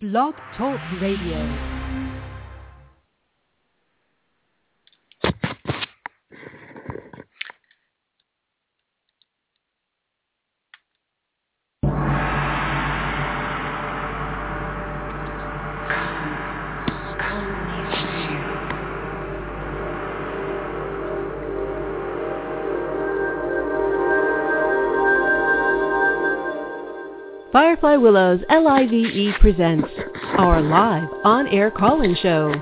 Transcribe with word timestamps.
Blog 0.00 0.34
Talk 0.56 0.78
Radio. 1.00 1.77
Firefly 27.80 28.02
Willows 28.02 28.40
LIVE 28.50 29.34
presents 29.40 29.88
our 30.36 30.60
live 30.60 31.08
on-air 31.22 31.70
call-in 31.70 32.16
show. 32.20 32.52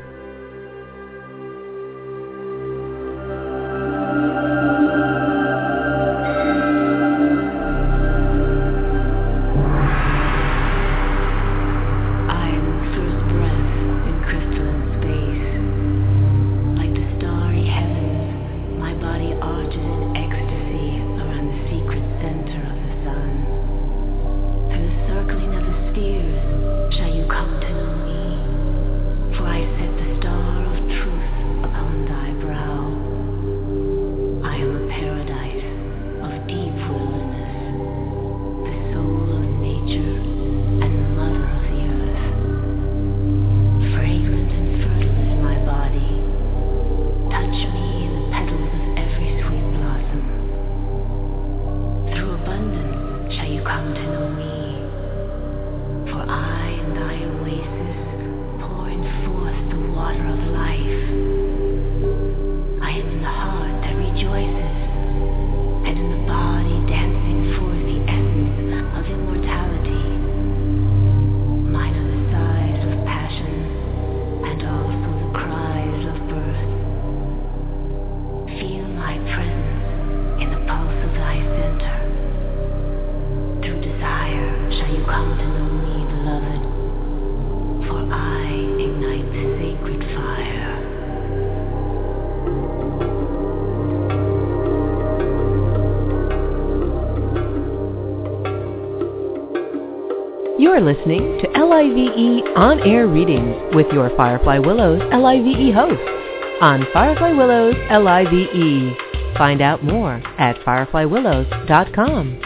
You're 100.59 100.81
listening 100.81 101.39
to 101.39 101.47
LIVE 101.57 102.43
on-air 102.57 103.07
readings 103.07 103.55
with 103.73 103.87
your 103.93 104.13
Firefly 104.17 104.59
Willows 104.59 105.01
LIVE 105.01 105.73
host 105.73 106.61
on 106.61 106.85
Firefly 106.91 107.31
Willows 107.31 107.75
LIVE. 107.89 108.97
Find 109.37 109.61
out 109.61 109.85
more 109.85 110.21
at 110.37 110.57
fireflywillows.com. 110.65 112.41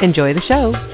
Enjoy 0.00 0.34
the 0.34 0.40
show. 0.40 0.91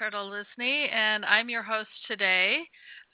Turtle 0.00 0.30
Lisney, 0.30 0.90
and 0.90 1.26
I'm 1.26 1.50
your 1.50 1.62
host 1.62 1.90
today. 2.08 2.60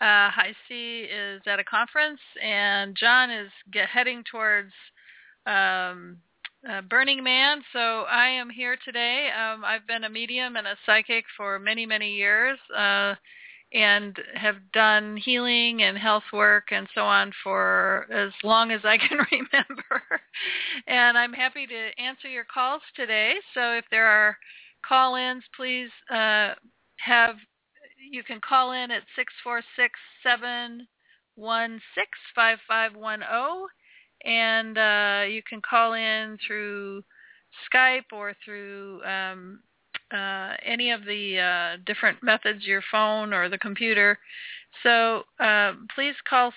Uh, 0.01 0.31
C 0.69 1.01
is 1.01 1.43
at 1.45 1.59
a 1.59 1.65
conference, 1.65 2.21
and 2.41 2.97
John 2.97 3.29
is 3.29 3.51
get, 3.73 3.89
heading 3.89 4.23
towards 4.31 4.71
um, 5.49 6.17
uh, 6.71 6.83
Burning 6.83 7.25
Man. 7.25 7.61
So 7.73 8.03
I 8.03 8.29
am 8.29 8.49
here 8.49 8.77
today. 8.85 9.31
Um, 9.37 9.65
I've 9.65 9.85
been 9.89 10.05
a 10.05 10.09
medium 10.09 10.55
and 10.55 10.65
a 10.65 10.77
psychic 10.87 11.25
for 11.37 11.59
many, 11.59 11.87
many 11.87 12.15
years, 12.15 12.57
uh, 12.73 13.17
and 13.73 14.17
have 14.37 14.59
done 14.73 15.17
healing 15.17 15.83
and 15.83 15.99
health 15.99 16.31
work 16.33 16.69
and 16.71 16.87
so 16.95 17.01
on 17.01 17.33
for 17.43 18.07
as 18.13 18.31
long 18.45 18.71
as 18.71 18.83
I 18.85 18.97
can 19.09 19.19
remember. 19.33 20.03
and 20.87 21.19
I'm 21.19 21.33
happy 21.33 21.67
to 21.67 22.01
answer 22.01 22.29
your 22.29 22.45
calls 22.45 22.83
today. 22.95 23.35
So 23.55 23.73
if 23.73 23.85
there 23.91 24.07
are 24.07 24.37
call-ins, 24.87 25.43
please 25.57 25.91
uh, 26.15 26.55
have 27.06 27.37
you 28.11 28.23
can 28.23 28.41
call 28.41 28.73
in 28.73 28.91
at 28.91 29.03
six 29.14 29.32
four 29.43 29.62
six 29.76 29.99
seven 30.23 30.87
one 31.37 31.81
six 31.94 32.08
five 32.35 32.58
five 32.67 32.94
one 32.94 33.20
zero, 33.20 33.67
and 34.25 34.79
uh, 34.79 35.25
you 35.29 35.43
can 35.49 35.61
call 35.69 35.94
in 35.94 36.38
through 36.47 37.03
Skype 37.73 38.12
or 38.12 38.35
through 38.44 39.03
um, 39.05 39.61
uh, 40.12 40.55
any 40.64 40.91
of 40.91 41.05
the 41.05 41.38
uh, 41.38 41.76
different 41.87 42.23
methods, 42.23 42.67
your 42.67 42.82
phone 42.91 43.32
or 43.32 43.49
the 43.49 43.58
computer. 43.58 44.19
So 44.82 45.23
uh, 45.41 45.73
please 45.94 46.14
call 46.29 46.53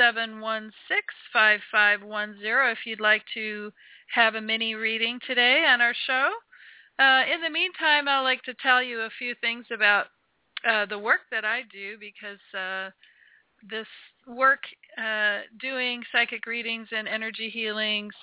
646-716-5510 0.00 2.72
if 2.72 2.78
you'd 2.86 3.00
like 3.00 3.22
to 3.34 3.72
have 4.12 4.34
a 4.34 4.40
mini 4.40 4.74
reading 4.74 5.20
today 5.26 5.64
on 5.68 5.80
our 5.80 5.94
show. 6.06 6.30
Uh, 6.98 7.22
in 7.32 7.40
the 7.42 7.50
meantime, 7.50 8.08
I'd 8.08 8.22
like 8.22 8.42
to 8.42 8.54
tell 8.62 8.82
you 8.82 9.00
a 9.00 9.10
few 9.18 9.34
things 9.40 9.66
about 9.72 10.06
uh, 10.68 10.86
the 10.86 10.98
work 10.98 11.20
that 11.30 11.44
I 11.44 11.62
do 11.72 11.96
because 11.98 12.38
uh, 12.58 12.90
this 13.68 13.86
work 14.26 14.60
uh, 14.96 15.40
doing 15.60 16.02
psychic 16.12 16.46
readings 16.46 16.88
and 16.96 17.08
energy 17.08 17.50
healings 17.50 18.14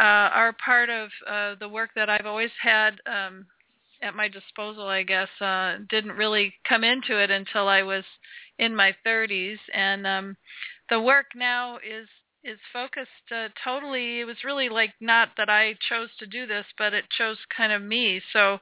uh, 0.00 0.30
are 0.32 0.54
part 0.64 0.88
of 0.88 1.10
uh, 1.28 1.54
the 1.60 1.68
work 1.68 1.90
that 1.94 2.08
I've 2.08 2.26
always 2.26 2.50
had 2.62 2.94
um, 3.06 3.46
at 4.02 4.14
my 4.14 4.28
disposal, 4.28 4.88
I 4.88 5.02
guess. 5.02 5.28
Uh, 5.40 5.76
didn't 5.90 6.12
really 6.12 6.52
come 6.68 6.82
into 6.84 7.22
it 7.22 7.30
until 7.30 7.68
I 7.68 7.82
was 7.82 8.04
in 8.58 8.74
my 8.74 8.94
30s, 9.06 9.58
and 9.72 10.06
um, 10.06 10.36
the 10.90 11.00
work 11.00 11.26
now 11.34 11.76
is 11.76 12.08
is 12.44 12.58
focused 12.72 13.08
uh, 13.34 13.48
totally 13.64 14.20
it 14.20 14.24
was 14.24 14.36
really 14.44 14.68
like 14.68 14.92
not 15.00 15.30
that 15.36 15.48
I 15.48 15.74
chose 15.88 16.08
to 16.18 16.26
do 16.26 16.46
this 16.46 16.66
but 16.76 16.92
it 16.92 17.04
chose 17.16 17.38
kind 17.56 17.72
of 17.72 17.82
me 17.82 18.20
so 18.32 18.58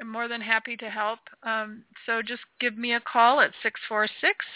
I'm 0.00 0.10
more 0.10 0.26
than 0.28 0.40
happy 0.40 0.74
to 0.76 0.88
help. 0.88 1.18
Um, 1.42 1.82
so 2.04 2.22
just 2.22 2.42
give 2.60 2.78
me 2.78 2.94
a 2.94 3.00
call 3.00 3.40
at 3.40 3.50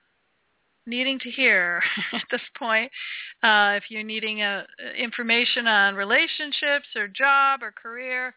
needing 0.85 1.19
to 1.19 1.29
hear 1.29 1.81
at 2.13 2.23
this 2.31 2.41
point. 2.57 2.91
Uh, 3.41 3.75
if 3.77 3.83
you're 3.89 4.03
needing 4.03 4.41
uh, 4.41 4.63
information 4.97 5.67
on 5.67 5.95
relationships 5.95 6.87
or 6.95 7.07
job 7.07 7.61
or 7.63 7.71
career, 7.71 8.33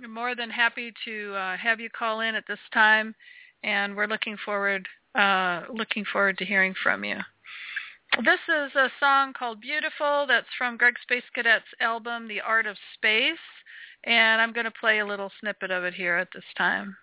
we're 0.00 0.08
more 0.08 0.34
than 0.34 0.50
happy 0.50 0.92
to 1.04 1.34
uh, 1.34 1.56
have 1.56 1.80
you 1.80 1.90
call 1.90 2.20
in 2.20 2.34
at 2.34 2.44
this 2.48 2.58
time, 2.72 3.14
and 3.62 3.96
we're 3.96 4.06
looking 4.06 4.36
forward 4.44 4.88
uh, 5.14 5.62
looking 5.72 6.04
forward 6.12 6.38
to 6.38 6.44
hearing 6.44 6.74
from 6.82 7.04
you. 7.04 7.16
This 8.24 8.40
is 8.48 8.74
a 8.74 8.90
song 8.98 9.32
called 9.36 9.60
Beautiful 9.60 10.26
that's 10.26 10.46
from 10.56 10.76
Greg 10.76 10.94
Space 11.02 11.24
Cadet's 11.34 11.64
album 11.80 12.28
The 12.28 12.40
Art 12.40 12.66
of 12.66 12.76
Space, 12.94 13.38
and 14.04 14.40
I'm 14.40 14.52
going 14.52 14.64
to 14.64 14.72
play 14.72 14.98
a 14.98 15.06
little 15.06 15.30
snippet 15.40 15.70
of 15.70 15.84
it 15.84 15.94
here 15.94 16.16
at 16.16 16.28
this 16.34 16.44
time. 16.56 16.96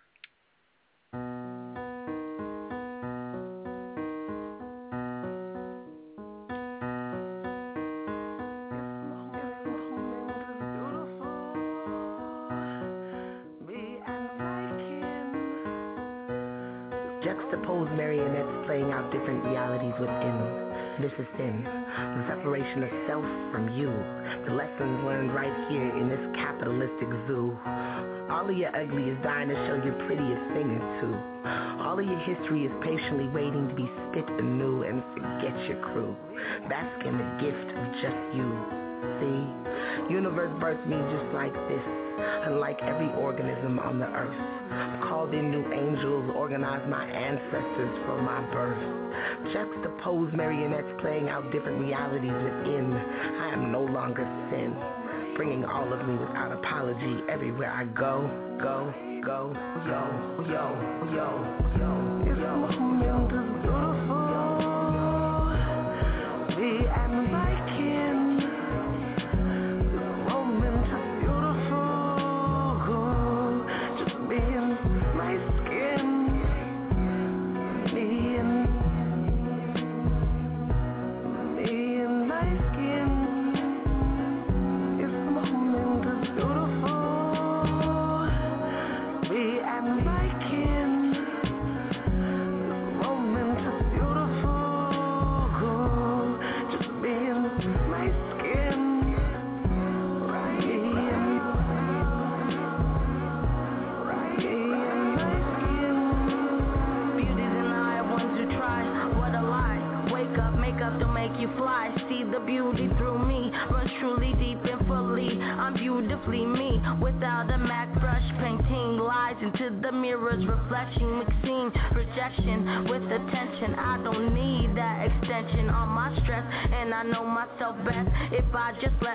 Juxtaposed 17.28 17.92
marionettes 18.00 18.64
playing 18.64 18.88
out 18.96 19.12
different 19.12 19.44
realities 19.44 19.92
within. 20.00 20.40
This 21.04 21.12
is 21.20 21.28
sin, 21.36 21.60
the 21.60 22.24
separation 22.24 22.88
of 22.88 22.92
self 23.04 23.28
from 23.52 23.68
you, 23.76 23.92
the 24.48 24.56
lessons 24.56 25.04
learned 25.04 25.36
right 25.36 25.52
here 25.68 25.92
in 25.92 26.08
this 26.08 26.24
capitalistic 26.40 27.12
zoo. 27.28 27.52
All 28.32 28.48
of 28.48 28.56
your 28.56 28.72
ugly 28.72 29.12
is 29.12 29.20
dying 29.28 29.52
to 29.52 29.60
show 29.68 29.76
your 29.76 30.00
prettiest 30.08 30.40
singers 30.56 30.88
too. 31.04 31.20
All 31.84 32.00
of 32.00 32.08
your 32.08 32.24
history 32.24 32.64
is 32.64 32.72
patiently 32.80 33.28
waiting 33.36 33.68
to 33.68 33.76
be 33.76 33.92
spit 34.08 34.24
anew 34.40 34.88
and 34.88 35.04
forget 35.12 35.52
your 35.68 35.84
crew. 35.84 36.16
Bask 36.72 36.96
in 37.04 37.12
the 37.12 37.28
gift 37.44 37.70
of 37.76 37.84
just 38.00 38.24
you. 38.32 38.48
See, 39.20 40.16
universe 40.16 40.56
birthed 40.64 40.88
me 40.88 40.96
just 41.12 41.28
like 41.36 41.54
this 41.68 41.84
unlike 42.48 42.80
every 42.82 43.12
organism 43.20 43.80
on 43.80 44.00
the 44.00 44.08
earth. 44.08 44.57
In 45.34 45.52
new 45.52 45.74
angels, 45.74 46.32
organized 46.36 46.88
my 46.90 47.06
ancestors 47.06 47.98
for 48.06 48.22
my 48.22 48.40
birth. 48.54 48.80
Juxtaposed 49.52 50.34
marionettes 50.34 50.88
playing 51.02 51.28
out 51.28 51.52
different 51.52 51.82
realities 51.82 52.32
within. 52.32 52.94
I 52.94 53.50
am 53.52 53.72
no 53.72 53.84
longer 53.84 54.24
sin, 54.50 54.74
bringing 55.36 55.66
all 55.66 55.92
of 55.92 56.08
me 56.08 56.16
without 56.16 56.54
apology 56.54 57.24
everywhere 57.30 57.72
I 57.72 57.84
go, 57.86 58.30
go, 58.62 58.94
go, 59.26 59.52
yo, 59.86 60.12
yo, 60.48 60.72
yo, 61.12 61.38
yo, 61.78 62.08
yo. 62.28 62.88
yo, 63.04 63.30
yo. 63.66 64.18
you 64.22 64.27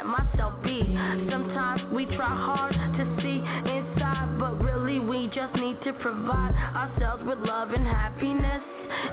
let 0.02 0.26
myself 0.26 0.54
be. 0.64 0.82
Sometimes 1.30 1.82
we 1.92 2.06
try 2.06 2.26
hard 2.26 2.73
to 2.73 3.23
see 3.23 3.38
inside, 3.71 4.37
but 4.38 4.61
really 4.62 4.99
we 4.99 5.28
just 5.28 5.54
need 5.54 5.78
to 5.85 5.92
provide 5.92 6.54
ourselves 6.75 7.23
with 7.25 7.38
love 7.40 7.71
and 7.71 7.87
happiness. 7.87 8.62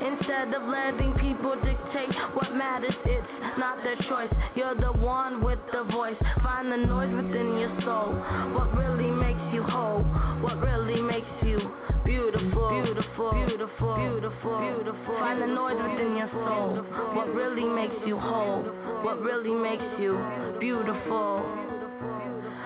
Instead 0.02 0.54
of 0.54 0.64
letting 0.68 1.14
people 1.14 1.56
dictate 1.64 2.14
what 2.34 2.54
matters, 2.56 2.96
it's 3.06 3.28
not 3.58 3.84
their 3.84 3.96
choice. 4.10 4.32
You're 4.56 4.76
the 4.76 4.92
one 4.94 5.42
beautiful? 13.20 13.32
Beautiful, 13.46 13.96
beautiful, 14.00 14.60
beautiful. 14.60 15.16
Find 15.20 15.42
the 15.42 15.48
noise 15.48 15.76
within 15.76 16.16
your 16.16 16.30
soul. 16.32 16.80
What 17.16 17.28
really 17.36 17.68
makes 17.68 17.96
you 18.08 18.18
whole? 18.18 18.64
What 19.04 19.20
really 19.22 19.52
makes 19.52 19.84
you 20.00 20.16
beautiful? 20.60 21.44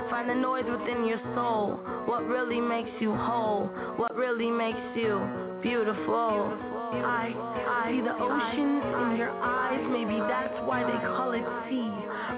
Find 0.10 0.30
the 0.30 0.36
noise 0.36 0.66
within 0.70 1.06
your 1.06 1.20
soul. 1.34 1.80
What 2.06 2.28
really 2.28 2.62
makes 2.62 2.92
you 3.00 3.16
whole? 3.16 3.66
What 3.98 4.16
really 4.16 4.52
makes 4.52 4.78
you 4.96 5.20
beautiful? 5.64 6.83
I, 7.02 7.34
I 7.34 7.92
see 7.92 8.02
the 8.02 8.14
ocean 8.14 8.82
in 8.82 9.18
your 9.18 9.32
eyes. 9.42 9.82
Maybe 9.90 10.20
that's 10.20 10.54
why 10.68 10.84
they 10.84 11.00
call 11.16 11.34
it 11.34 11.46
sea. 11.70 11.92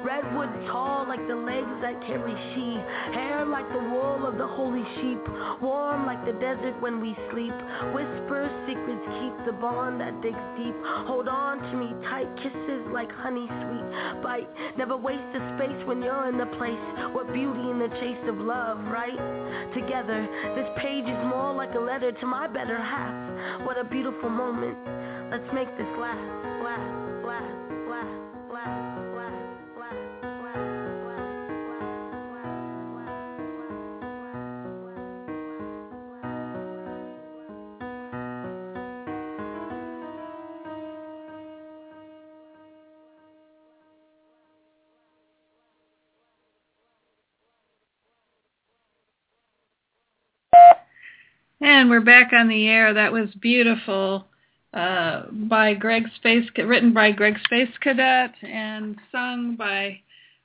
Redwood 0.03 0.49
tall 0.71 1.05
like 1.07 1.25
the 1.27 1.35
legs 1.35 1.71
that 1.81 1.99
carry 2.05 2.35
she. 2.53 2.79
Hair 3.13 3.45
like 3.45 3.67
the 3.69 3.79
wool 3.79 4.25
of 4.25 4.37
the 4.37 4.47
holy 4.47 4.83
sheep. 5.01 5.19
Warm 5.61 6.05
like 6.05 6.23
the 6.25 6.33
desert 6.33 6.79
when 6.81 7.01
we 7.01 7.15
sleep. 7.31 7.53
Whisper 7.93 8.49
secrets 8.67 9.05
keep 9.19 9.33
the 9.45 9.53
bond 9.53 9.99
that 10.01 10.21
digs 10.21 10.45
deep. 10.57 10.75
Hold 11.09 11.27
on 11.27 11.59
to 11.59 11.73
me 11.73 11.93
tight. 12.09 12.29
Kisses 12.37 12.85
like 12.93 13.11
honey 13.11 13.47
sweet. 13.47 13.87
Bite. 14.21 14.49
Never 14.77 14.95
waste 14.97 15.35
a 15.35 15.41
space 15.57 15.79
when 15.85 16.01
you're 16.01 16.29
in 16.29 16.37
the 16.37 16.49
place. 16.57 16.85
What 17.13 17.31
beauty 17.33 17.65
in 17.69 17.79
the 17.79 17.89
chase 17.99 18.23
of 18.29 18.37
love, 18.37 18.79
right? 18.85 19.17
Together, 19.73 20.27
this 20.55 20.69
page 20.77 21.05
is 21.05 21.21
more 21.25 21.53
like 21.53 21.73
a 21.75 21.79
letter 21.79 22.11
to 22.11 22.25
my 22.25 22.47
better 22.47 22.77
half. 22.77 23.65
What 23.65 23.77
a 23.77 23.83
beautiful 23.83 24.29
moment. 24.29 24.44
Let's 24.45 25.53
make 25.53 25.75
this. 25.75 25.87
And 51.61 51.89
we're 51.89 52.01
back 52.01 52.31
on 52.31 52.47
the 52.47 52.67
air. 52.67 52.93
That 52.93 53.11
was 53.11 53.29
beautiful. 53.39 54.27
Uh, 54.75 55.23
by 55.31 55.73
Greg 55.73 56.03
Space, 56.17 56.45
written 56.57 56.93
by 56.93 57.09
Greg 57.09 57.37
Space 57.45 57.69
Cadet 57.79 58.31
and 58.43 58.97
sung 59.09 59.55
by 59.55 60.01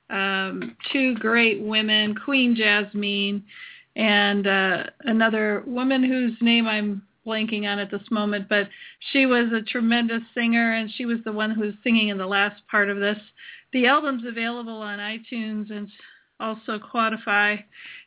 um, 0.09 0.77
two 0.93 1.15
great 1.15 1.61
women, 1.61 2.15
Queen 2.15 2.55
Jasmine 2.55 3.43
and 3.97 4.47
uh, 4.47 4.83
another 5.01 5.63
woman 5.67 6.01
whose 6.01 6.33
name 6.39 6.65
I'm 6.65 7.01
blanking 7.27 7.69
on 7.69 7.77
at 7.79 7.91
this 7.91 8.09
moment, 8.09 8.47
but 8.47 8.69
she 9.11 9.25
was 9.25 9.51
a 9.51 9.61
tremendous 9.61 10.23
singer 10.33 10.75
and 10.75 10.89
she 10.95 11.05
was 11.05 11.17
the 11.25 11.31
one 11.31 11.51
who 11.51 11.61
was 11.61 11.73
singing 11.83 12.07
in 12.07 12.17
the 12.17 12.25
last 12.25 12.61
part 12.69 12.89
of 12.89 12.99
this. 12.99 13.17
The 13.73 13.87
album's 13.87 14.23
available 14.25 14.77
on 14.81 14.99
iTunes 14.99 15.71
and 15.71 15.89
also 16.39 16.79
Quadify, 16.79 17.63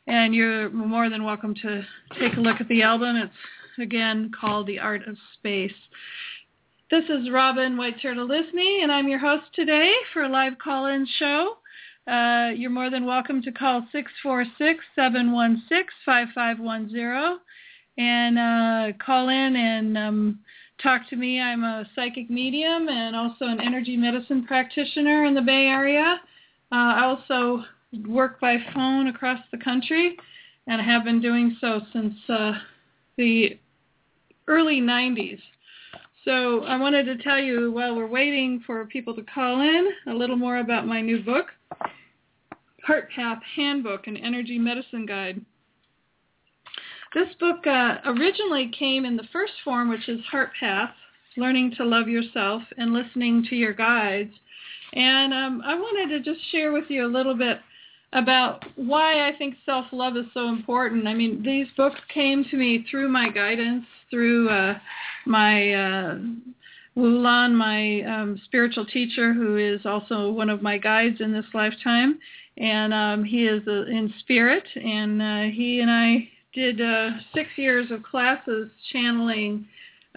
and 0.07 0.35
you're 0.35 0.69
more 0.69 1.09
than 1.09 1.23
welcome 1.23 1.55
to 1.61 1.85
take 2.19 2.35
a 2.35 2.41
look 2.41 2.59
at 2.59 2.67
the 2.67 2.81
album. 2.81 3.15
It's 3.15 3.33
again 3.79 4.31
called 4.39 4.67
The 4.67 4.79
Art 4.79 5.07
of 5.07 5.17
Space. 5.33 5.73
This 6.91 7.05
is 7.05 7.31
Robin 7.31 7.77
White 7.77 8.01
Turtle 8.01 8.27
Lisney, 8.27 8.83
and 8.83 8.91
I'm 8.91 9.07
your 9.07 9.19
host 9.19 9.45
today 9.53 9.93
for 10.13 10.23
a 10.23 10.29
live 10.29 10.57
call-in 10.57 11.07
show. 11.17 11.57
Uh, 12.07 12.51
you're 12.55 12.69
more 12.69 12.91
than 12.91 13.05
welcome 13.05 13.41
to 13.41 13.51
call 13.51 13.87
646-716-5510 14.97 17.37
and 17.97 18.37
uh, 18.37 18.91
call 19.03 19.29
in 19.29 19.55
and 19.55 19.97
um, 19.97 20.39
talk 20.81 21.09
to 21.09 21.15
me. 21.15 21.41
I'm 21.41 21.63
a 21.63 21.85
psychic 21.95 22.29
medium 22.29 22.87
and 22.87 23.15
also 23.15 23.45
an 23.45 23.59
energy 23.59 23.97
medicine 23.97 24.45
practitioner 24.45 25.25
in 25.25 25.33
the 25.33 25.41
Bay 25.41 25.65
Area. 25.65 26.21
Uh, 26.71 26.75
I 26.75 27.05
also 27.05 27.63
work 28.07 28.39
by 28.39 28.57
phone 28.73 29.07
across 29.07 29.39
the 29.51 29.57
country 29.57 30.17
and 30.67 30.81
have 30.81 31.03
been 31.03 31.21
doing 31.21 31.55
so 31.61 31.81
since 31.93 32.15
uh, 32.29 32.53
the 33.17 33.57
early 34.47 34.81
90s. 34.81 35.39
So 36.23 36.63
I 36.63 36.77
wanted 36.77 37.05
to 37.05 37.17
tell 37.17 37.39
you 37.39 37.71
while 37.71 37.95
we're 37.95 38.07
waiting 38.07 38.63
for 38.65 38.85
people 38.85 39.15
to 39.15 39.23
call 39.23 39.61
in 39.61 39.89
a 40.07 40.13
little 40.13 40.35
more 40.35 40.57
about 40.57 40.87
my 40.87 40.99
new 41.01 41.21
book, 41.21 41.47
Heart 42.83 43.09
Path 43.15 43.39
Handbook, 43.55 44.07
an 44.07 44.17
Energy 44.17 44.57
Medicine 44.57 45.05
Guide. 45.05 45.41
This 47.13 47.27
book 47.39 47.65
uh, 47.65 47.99
originally 48.05 48.71
came 48.77 49.05
in 49.05 49.15
the 49.15 49.27
first 49.31 49.53
form, 49.63 49.89
which 49.89 50.09
is 50.09 50.19
Heart 50.25 50.49
Path, 50.59 50.91
Learning 51.37 51.73
to 51.77 51.85
Love 51.85 52.07
Yourself 52.07 52.61
and 52.77 52.93
Listening 52.93 53.45
to 53.49 53.55
Your 53.55 53.73
Guides. 53.73 54.33
And 54.93 55.33
um, 55.33 55.61
I 55.65 55.75
wanted 55.75 56.09
to 56.09 56.33
just 56.33 56.45
share 56.51 56.71
with 56.71 56.85
you 56.89 57.05
a 57.05 57.07
little 57.07 57.35
bit 57.35 57.59
about 58.13 58.65
why 58.75 59.27
I 59.27 59.37
think 59.37 59.55
self-love 59.65 60.17
is 60.17 60.25
so 60.33 60.49
important. 60.49 61.07
I 61.07 61.13
mean, 61.13 61.43
these 61.43 61.67
books 61.77 61.99
came 62.13 62.45
to 62.45 62.57
me 62.57 62.85
through 62.89 63.09
my 63.09 63.29
guidance, 63.29 63.85
through 64.09 64.49
uh, 64.49 64.77
my 65.25 65.73
uh, 65.73 66.17
Wulan, 66.97 67.53
my 67.53 68.01
um, 68.01 68.41
spiritual 68.45 68.85
teacher, 68.85 69.33
who 69.33 69.57
is 69.57 69.85
also 69.85 70.31
one 70.31 70.49
of 70.49 70.61
my 70.61 70.77
guides 70.77 71.19
in 71.19 71.33
this 71.33 71.45
lifetime, 71.53 72.19
and 72.57 72.93
um, 72.93 73.23
he 73.23 73.45
is 73.45 73.61
uh, 73.67 73.85
in 73.85 74.13
spirit, 74.19 74.63
and 74.75 75.21
uh, 75.21 75.41
he 75.53 75.81
and 75.81 75.91
I 75.91 76.29
did 76.53 76.79
uh, 76.79 77.09
six 77.33 77.49
years 77.57 77.91
of 77.91 78.01
classes 78.03 78.69
channeling 78.93 79.67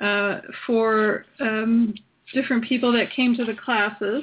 uh, 0.00 0.40
for 0.66 1.24
um, 1.40 1.94
different 2.32 2.64
people 2.64 2.92
that 2.92 3.12
came 3.12 3.34
to 3.36 3.44
the 3.44 3.54
classes. 3.54 4.22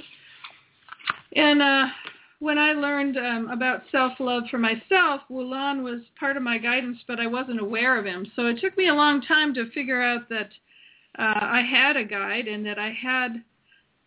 And 1.35 1.61
uh, 1.61 1.87
when 2.45 2.59
I 2.59 2.73
learned 2.73 3.17
um, 3.17 3.49
about 3.49 3.81
self-love 3.91 4.43
for 4.51 4.59
myself, 4.59 5.21
Wulan 5.31 5.81
was 5.81 6.01
part 6.19 6.37
of 6.37 6.43
my 6.43 6.59
guidance, 6.59 6.99
but 7.07 7.19
I 7.19 7.25
wasn't 7.25 7.59
aware 7.59 7.97
of 7.97 8.05
him. 8.05 8.31
So 8.35 8.45
it 8.45 8.59
took 8.61 8.77
me 8.77 8.87
a 8.87 8.93
long 8.93 9.23
time 9.23 9.51
to 9.55 9.71
figure 9.71 9.99
out 9.99 10.29
that 10.29 10.49
uh, 11.17 11.39
I 11.41 11.63
had 11.67 11.97
a 11.97 12.03
guide 12.03 12.47
and 12.47 12.63
that 12.63 12.77
I 12.77 12.91
had 12.91 13.43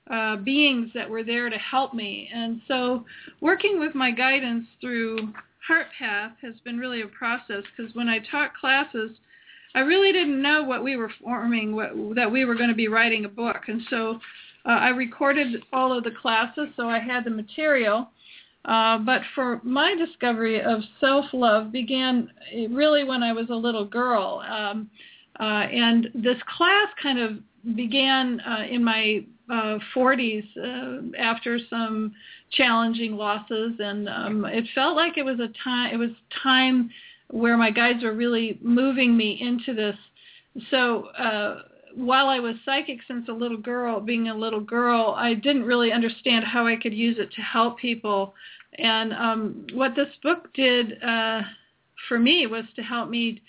uh, 0.08 0.36
beings 0.36 0.88
that 0.94 1.10
were 1.10 1.24
there 1.24 1.50
to 1.50 1.58
help 1.58 1.94
me. 1.94 2.30
And 2.32 2.60
so 2.68 3.04
working 3.40 3.80
with 3.80 3.96
my 3.96 4.12
guidance 4.12 4.68
through 4.80 5.32
Heart 5.66 5.88
Path 5.98 6.34
has 6.40 6.54
been 6.64 6.78
really 6.78 7.02
a 7.02 7.08
process 7.08 7.64
because 7.76 7.92
when 7.96 8.08
I 8.08 8.20
taught 8.30 8.54
classes, 8.54 9.16
I 9.74 9.80
really 9.80 10.12
didn't 10.12 10.40
know 10.40 10.62
what 10.62 10.84
we 10.84 10.96
were 10.96 11.10
forming, 11.20 11.74
what, 11.74 11.90
that 12.14 12.30
we 12.30 12.44
were 12.44 12.54
going 12.54 12.70
to 12.70 12.76
be 12.76 12.86
writing 12.86 13.24
a 13.24 13.28
book. 13.28 13.62
And 13.66 13.82
so 13.90 14.20
uh, 14.64 14.78
I 14.78 14.90
recorded 14.90 15.60
all 15.72 15.96
of 15.96 16.04
the 16.04 16.12
classes, 16.22 16.68
so 16.76 16.88
I 16.88 17.00
had 17.00 17.24
the 17.24 17.30
material. 17.30 18.10
Uh, 18.68 18.98
but 18.98 19.22
for 19.34 19.60
my 19.64 19.94
discovery 19.94 20.60
of 20.60 20.80
self-love 21.00 21.72
began 21.72 22.30
really 22.70 23.02
when 23.02 23.22
I 23.22 23.32
was 23.32 23.48
a 23.48 23.54
little 23.54 23.86
girl. 23.86 24.44
Um, 24.46 24.90
uh, 25.40 25.42
and 25.42 26.08
this 26.14 26.36
class 26.56 26.88
kind 27.02 27.18
of 27.18 27.38
began 27.74 28.40
uh, 28.40 28.64
in 28.70 28.84
my 28.84 29.24
40s 29.50 30.44
uh, 30.56 30.60
uh, 30.60 31.00
after 31.18 31.58
some 31.70 32.12
challenging 32.50 33.16
losses, 33.16 33.72
and 33.78 34.08
um, 34.08 34.44
it 34.44 34.64
felt 34.74 34.96
like 34.96 35.16
it 35.16 35.24
was 35.24 35.40
a 35.40 35.48
time. 35.64 35.94
It 35.94 35.96
was 35.96 36.10
time 36.42 36.90
where 37.30 37.56
my 37.56 37.70
guides 37.70 38.02
were 38.02 38.12
really 38.12 38.58
moving 38.62 39.16
me 39.16 39.38
into 39.40 39.74
this. 39.74 39.96
So 40.70 41.06
uh, 41.18 41.62
while 41.94 42.28
I 42.28 42.38
was 42.38 42.56
psychic 42.64 43.00
since 43.06 43.28
a 43.28 43.32
little 43.32 43.56
girl, 43.56 44.00
being 44.00 44.28
a 44.28 44.34
little 44.34 44.60
girl, 44.60 45.14
I 45.16 45.34
didn't 45.34 45.64
really 45.64 45.92
understand 45.92 46.44
how 46.44 46.66
I 46.66 46.76
could 46.76 46.94
use 46.94 47.18
it 47.18 47.32
to 47.32 47.40
help 47.42 47.78
people. 47.78 48.34
And 48.76 49.12
um, 49.12 49.66
what 49.74 49.94
this 49.96 50.08
book 50.22 50.52
did 50.54 51.02
uh, 51.02 51.42
for 52.08 52.18
me 52.18 52.46
was 52.46 52.64
to 52.76 52.82
help 52.82 53.08
me 53.08 53.42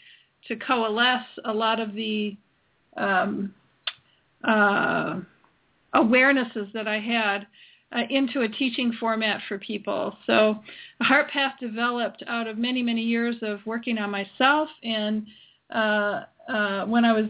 to 0.48 0.56
coalesce 0.56 1.28
a 1.46 1.54
lot 1.54 1.80
of 1.80 1.94
the 1.94 2.36
um, 2.98 3.54
uh, 4.44 5.20
awarenesses 5.94 6.72
that 6.74 6.88
I 6.88 7.00
had 7.00 7.48
uh, 7.92 8.04
into 8.10 8.42
a 8.42 8.48
teaching 8.48 8.94
format 9.00 9.42
for 9.48 9.58
people. 9.58 10.16
So 10.26 10.60
Heart 11.02 11.30
Path 11.32 11.54
developed 11.60 12.24
out 12.28 12.48
of 12.48 12.58
many, 12.58 12.84
many 12.84 13.02
years 13.02 13.36
of 13.42 13.60
working 13.66 13.98
on 13.98 14.12
myself. 14.12 14.70
And 14.84 15.26
uh, 15.74 16.24
uh, 16.48 16.86
when 16.86 17.06
I 17.06 17.14
was 17.14 17.30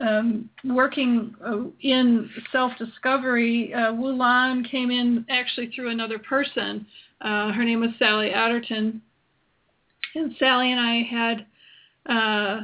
um, 0.00 0.48
working 0.64 1.34
uh, 1.44 1.64
in 1.82 2.28
self-discovery, 2.52 3.74
uh, 3.74 3.92
Wu 3.92 4.12
Lan 4.12 4.64
came 4.64 4.90
in 4.90 5.24
actually 5.28 5.70
through 5.74 5.90
another 5.90 6.18
person. 6.18 6.86
Uh, 7.20 7.52
her 7.52 7.64
name 7.64 7.80
was 7.80 7.90
Sally 7.98 8.30
Adderton. 8.30 9.00
And 10.14 10.34
Sally 10.38 10.72
and 10.72 10.80
I 10.80 11.02
had 11.02 11.46
uh, 12.08 12.60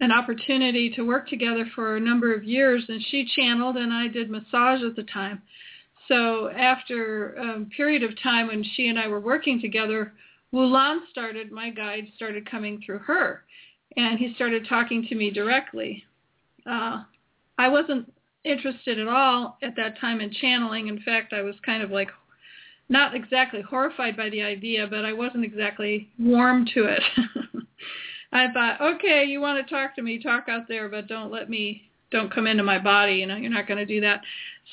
an 0.00 0.12
opportunity 0.12 0.90
to 0.90 1.02
work 1.02 1.28
together 1.28 1.66
for 1.74 1.96
a 1.96 2.00
number 2.00 2.34
of 2.34 2.44
years, 2.44 2.84
and 2.88 3.02
she 3.10 3.28
channeled 3.36 3.76
and 3.76 3.92
I 3.92 4.08
did 4.08 4.30
massage 4.30 4.82
at 4.82 4.96
the 4.96 5.04
time. 5.04 5.42
So 6.08 6.48
after 6.50 7.34
a 7.34 7.64
period 7.76 8.02
of 8.02 8.20
time 8.22 8.46
when 8.46 8.64
she 8.64 8.88
and 8.88 8.98
I 8.98 9.08
were 9.08 9.20
working 9.20 9.60
together, 9.60 10.14
Wu 10.52 10.64
Lan 10.64 11.00
started, 11.10 11.52
my 11.52 11.68
guide 11.68 12.08
started 12.16 12.50
coming 12.50 12.82
through 12.84 13.00
her, 13.00 13.44
and 13.96 14.18
he 14.18 14.32
started 14.34 14.66
talking 14.66 15.06
to 15.06 15.14
me 15.14 15.30
directly. 15.30 16.04
Uh, 16.64 17.02
I 17.58 17.68
wasn't 17.68 18.10
interested 18.44 18.98
at 18.98 19.08
all 19.08 19.58
at 19.62 19.76
that 19.76 20.00
time 20.00 20.20
in 20.20 20.32
channeling. 20.32 20.88
In 20.88 21.00
fact, 21.00 21.34
I 21.34 21.42
was 21.42 21.56
kind 21.66 21.82
of 21.82 21.90
like 21.90 22.08
not 22.88 23.14
exactly 23.14 23.60
horrified 23.62 24.16
by 24.16 24.30
the 24.30 24.42
idea, 24.42 24.86
but 24.86 25.04
I 25.04 25.12
wasn't 25.12 25.44
exactly 25.44 26.08
warm 26.18 26.66
to 26.74 26.84
it. 26.84 27.02
I 28.32 28.52
thought, 28.52 28.80
okay, 28.80 29.24
you 29.24 29.40
want 29.40 29.64
to 29.64 29.74
talk 29.74 29.94
to 29.96 30.02
me, 30.02 30.22
talk 30.22 30.48
out 30.48 30.68
there, 30.68 30.88
but 30.88 31.06
don't 31.06 31.30
let 31.30 31.48
me, 31.48 31.90
don't 32.10 32.32
come 32.32 32.46
into 32.46 32.62
my 32.62 32.78
body. 32.78 33.14
You 33.14 33.26
know, 33.26 33.36
you're 33.36 33.50
not 33.50 33.66
going 33.66 33.78
to 33.78 33.86
do 33.86 34.00
that. 34.02 34.22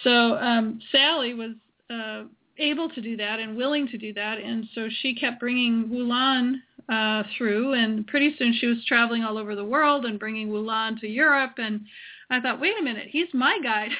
So 0.04 0.36
um, 0.36 0.80
Sally 0.92 1.34
was 1.34 1.52
uh, 1.90 2.24
able 2.58 2.90
to 2.90 3.02
do 3.02 3.18
that 3.18 3.40
and 3.40 3.56
willing 3.56 3.88
to 3.90 3.98
do 3.98 4.14
that, 4.14 4.40
and 4.40 4.66
so 4.76 4.88
she 5.02 5.16
kept 5.16 5.40
bringing 5.40 5.90
Wu 5.90 6.08
Lan 6.08 6.62
uh, 6.90 7.24
through, 7.38 7.74
and 7.74 8.06
pretty 8.08 8.36
soon 8.38 8.54
she 8.60 8.68
was 8.68 8.78
traveling 8.88 9.24
all 9.24 9.38
over 9.38 9.56
the 9.56 9.66
world 9.66 10.06
and 10.06 10.20
bringing 10.20 10.50
Wulan 10.50 11.00
to 11.00 11.08
Europe, 11.08 11.54
and 11.58 11.82
I 12.30 12.42
thought, 12.42 12.60
wait 12.60 12.74
a 12.80 12.84
minute, 12.84 13.08
he's 13.10 13.28
my 13.34 13.60
guide. 13.62 13.92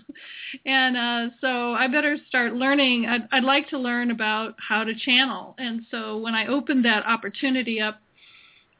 and 0.64 0.96
uh, 0.96 1.34
so 1.40 1.72
I 1.74 1.86
better 1.86 2.16
start 2.28 2.54
learning. 2.54 3.06
I'd, 3.06 3.28
I'd 3.30 3.44
like 3.44 3.68
to 3.70 3.78
learn 3.78 4.10
about 4.10 4.54
how 4.56 4.84
to 4.84 4.94
channel. 4.94 5.54
And 5.58 5.82
so 5.90 6.16
when 6.16 6.34
I 6.34 6.46
opened 6.46 6.86
that 6.86 7.04
opportunity 7.04 7.80
up 7.80 8.00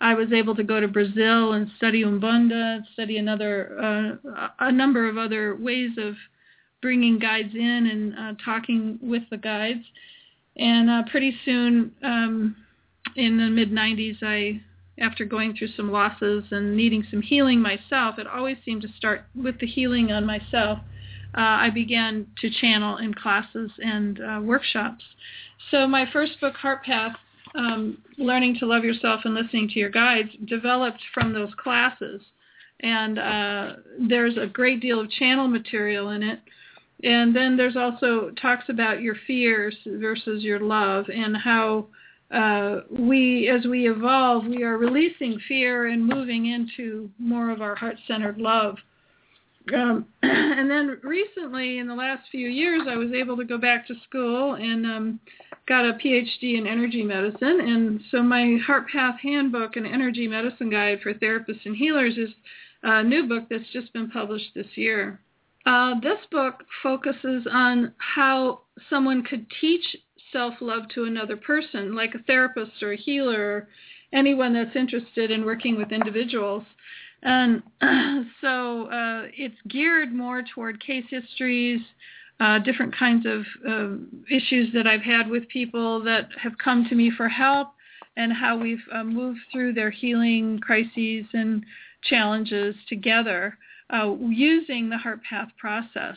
I 0.00 0.14
was 0.14 0.32
able 0.32 0.54
to 0.54 0.62
go 0.62 0.80
to 0.80 0.86
Brazil 0.86 1.52
and 1.52 1.70
study 1.76 2.04
Umbanda, 2.04 2.82
study 2.92 3.18
another 3.18 4.18
uh, 4.32 4.48
a 4.60 4.70
number 4.70 5.08
of 5.08 5.18
other 5.18 5.56
ways 5.56 5.90
of 5.98 6.14
bringing 6.80 7.18
guides 7.18 7.54
in 7.54 7.86
and 7.86 8.14
uh, 8.14 8.42
talking 8.44 8.98
with 9.02 9.22
the 9.30 9.36
guides. 9.36 9.84
And 10.56 10.88
uh, 10.88 11.02
pretty 11.10 11.36
soon, 11.44 11.92
um, 12.04 12.56
in 13.16 13.38
the 13.38 13.48
mid 13.48 13.70
90s, 13.70 14.18
I, 14.22 14.60
after 14.98 15.24
going 15.24 15.56
through 15.56 15.68
some 15.76 15.90
losses 15.90 16.44
and 16.50 16.76
needing 16.76 17.06
some 17.10 17.22
healing 17.22 17.60
myself, 17.60 18.18
it 18.18 18.26
always 18.26 18.56
seemed 18.64 18.82
to 18.82 18.88
start 18.96 19.24
with 19.34 19.58
the 19.60 19.66
healing 19.66 20.12
on 20.12 20.26
myself. 20.26 20.78
Uh, 21.36 21.40
I 21.40 21.70
began 21.70 22.26
to 22.40 22.50
channel 22.50 22.96
in 22.96 23.14
classes 23.14 23.70
and 23.78 24.20
uh, 24.20 24.40
workshops. 24.42 25.04
So 25.70 25.86
my 25.86 26.10
first 26.10 26.40
book, 26.40 26.54
Heart 26.54 26.84
Path, 26.84 27.16
um, 27.54 27.98
learning 28.16 28.56
to 28.60 28.66
love 28.66 28.84
yourself 28.84 29.20
and 29.24 29.34
listening 29.34 29.68
to 29.68 29.78
your 29.78 29.90
guides 29.90 30.30
developed 30.46 31.02
from 31.12 31.32
those 31.32 31.52
classes. 31.62 32.22
And 32.80 33.18
uh, 33.18 33.72
there's 34.08 34.36
a 34.36 34.46
great 34.46 34.80
deal 34.80 35.00
of 35.00 35.10
channel 35.10 35.48
material 35.48 36.10
in 36.10 36.22
it. 36.22 36.40
And 37.04 37.34
then 37.34 37.56
there's 37.56 37.76
also 37.76 38.30
talks 38.40 38.64
about 38.68 39.02
your 39.02 39.16
fears 39.26 39.76
versus 39.86 40.42
your 40.42 40.60
love 40.60 41.06
and 41.14 41.36
how 41.36 41.86
uh, 42.30 42.80
we, 42.90 43.48
as 43.48 43.64
we 43.66 43.88
evolve, 43.88 44.44
we 44.46 44.62
are 44.62 44.76
releasing 44.76 45.40
fear 45.48 45.88
and 45.88 46.06
moving 46.06 46.46
into 46.46 47.10
more 47.18 47.50
of 47.50 47.62
our 47.62 47.74
heart-centered 47.74 48.38
love. 48.38 48.76
Um, 49.74 50.06
and 50.22 50.70
then 50.70 50.98
recently, 51.02 51.78
in 51.78 51.88
the 51.88 51.94
last 51.94 52.22
few 52.30 52.48
years, 52.48 52.82
I 52.88 52.96
was 52.96 53.12
able 53.12 53.36
to 53.36 53.44
go 53.44 53.58
back 53.58 53.86
to 53.86 53.94
school 54.06 54.54
and 54.54 54.86
um, 54.86 55.20
got 55.66 55.84
a 55.84 55.94
PhD 55.94 56.58
in 56.58 56.66
energy 56.66 57.02
medicine. 57.02 57.60
And 57.60 58.00
so 58.10 58.22
my 58.22 58.58
Heart 58.66 58.88
Path 58.88 59.16
Handbook 59.22 59.76
and 59.76 59.86
Energy 59.86 60.28
Medicine 60.28 60.70
Guide 60.70 61.00
for 61.02 61.14
Therapists 61.14 61.64
and 61.64 61.76
Healers 61.76 62.16
is 62.16 62.30
a 62.82 63.02
new 63.02 63.26
book 63.26 63.44
that's 63.50 63.70
just 63.72 63.92
been 63.92 64.10
published 64.10 64.54
this 64.54 64.66
year. 64.76 65.20
Uh, 65.66 65.94
this 66.00 66.18
book 66.30 66.64
focuses 66.82 67.46
on 67.52 67.92
how 67.98 68.60
someone 68.88 69.22
could 69.22 69.46
teach 69.60 69.84
self-love 70.32 70.88
to 70.94 71.04
another 71.04 71.36
person, 71.36 71.94
like 71.94 72.14
a 72.14 72.22
therapist 72.24 72.82
or 72.82 72.92
a 72.92 72.96
healer 72.96 73.40
or 73.40 73.68
anyone 74.12 74.54
that's 74.54 74.76
interested 74.76 75.30
in 75.30 75.44
working 75.44 75.76
with 75.76 75.92
individuals. 75.92 76.64
And 77.22 77.62
so 78.40 78.86
uh, 78.86 79.28
it's 79.36 79.56
geared 79.68 80.12
more 80.12 80.42
toward 80.54 80.84
case 80.84 81.04
histories, 81.10 81.80
uh, 82.40 82.58
different 82.60 82.96
kinds 82.96 83.26
of 83.26 83.42
uh, 83.68 83.96
issues 84.30 84.72
that 84.74 84.86
I've 84.86 85.02
had 85.02 85.28
with 85.28 85.48
people 85.48 86.02
that 86.04 86.28
have 86.40 86.56
come 86.58 86.86
to 86.88 86.94
me 86.94 87.10
for 87.16 87.28
help 87.28 87.68
and 88.16 88.32
how 88.32 88.56
we've 88.56 88.82
uh, 88.92 89.04
moved 89.04 89.40
through 89.52 89.72
their 89.72 89.90
healing 89.90 90.58
crises 90.60 91.24
and 91.32 91.64
challenges 92.02 92.74
together 92.88 93.58
uh, 93.92 94.14
using 94.28 94.88
the 94.88 94.98
heart 94.98 95.20
path 95.22 95.48
process. 95.56 96.16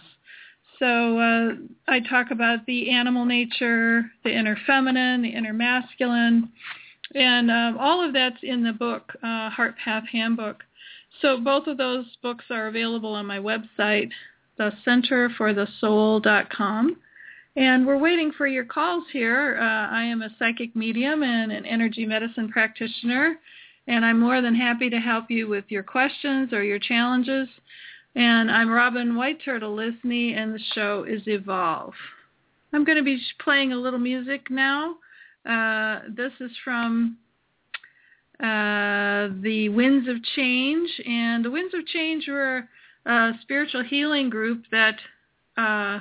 So 0.82 1.18
uh, 1.20 1.52
I 1.88 2.00
talk 2.00 2.32
about 2.32 2.66
the 2.66 2.90
animal 2.90 3.24
nature, 3.24 4.12
the 4.24 4.36
inner 4.36 4.58
feminine, 4.66 5.22
the 5.22 5.30
inner 5.30 5.54
masculine, 5.54 6.50
and 7.14 7.52
uh, 7.52 7.74
all 7.80 8.04
of 8.04 8.14
that's 8.14 8.40
in 8.42 8.64
the 8.64 8.74
book, 8.74 9.12
Heart 9.22 9.76
Path 9.84 10.06
Handbook. 10.12 10.64
So 11.22 11.40
both 11.40 11.68
of 11.68 11.78
those 11.78 12.06
books 12.24 12.46
are 12.50 12.66
available 12.66 13.14
on 13.14 13.28
my 13.28 13.38
website, 13.38 14.10
the 14.58 14.72
centerforthesoul.com. 14.88 16.98
And 17.56 17.86
we're 17.86 18.00
waiting 18.00 18.32
for 18.36 18.48
your 18.48 18.66
calls 18.66 19.04
here. 19.12 19.60
Uh, 19.60 19.88
I 19.94 20.02
am 20.04 20.24
a 20.24 20.36
psychic 20.40 20.76
medium 20.76 21.22
and 21.22 21.52
an 21.52 21.68
energy 21.68 22.08
medicine 22.08 22.50
practitioner, 22.50 23.36
and 23.88 24.04
I'm 24.04 24.20
more 24.20 24.42
than 24.42 24.56
happy 24.56 24.90
to 24.90 25.00
help 25.00 25.30
you 25.30 25.48
with 25.48 25.66
your 25.68 25.84
questions 25.84 26.52
or 26.54 26.64
your 26.64 26.80
challenges. 26.80 27.48
And 28.16 28.52
I'm 28.52 28.70
Robin 28.70 29.16
White 29.16 29.40
Turtle 29.44 29.74
Lisney, 29.74 30.36
and 30.36 30.54
the 30.54 30.60
show 30.74 31.06
is 31.08 31.22
Evolve. 31.28 31.94
I'm 32.74 32.84
going 32.84 32.98
to 32.98 33.04
be 33.04 33.22
playing 33.40 33.72
a 33.72 33.78
little 33.78 34.00
music 34.00 34.50
now. 34.50 34.96
Uh, 35.46 36.02
this 36.10 36.34
is 36.42 36.52
from 36.62 37.18
uh, 38.42 39.30
the 39.42 39.70
Winds 39.70 40.10
of 40.10 40.22
Change, 40.36 40.90
and 41.06 41.46
the 41.46 41.52
Winds 41.52 41.74
of 41.74 41.86
Change 41.88 42.28
were 42.28 42.68
a 43.06 43.32
spiritual 43.42 43.84
healing 43.84 44.30
group 44.30 44.66
that 44.72 44.96
uh, 45.56 46.00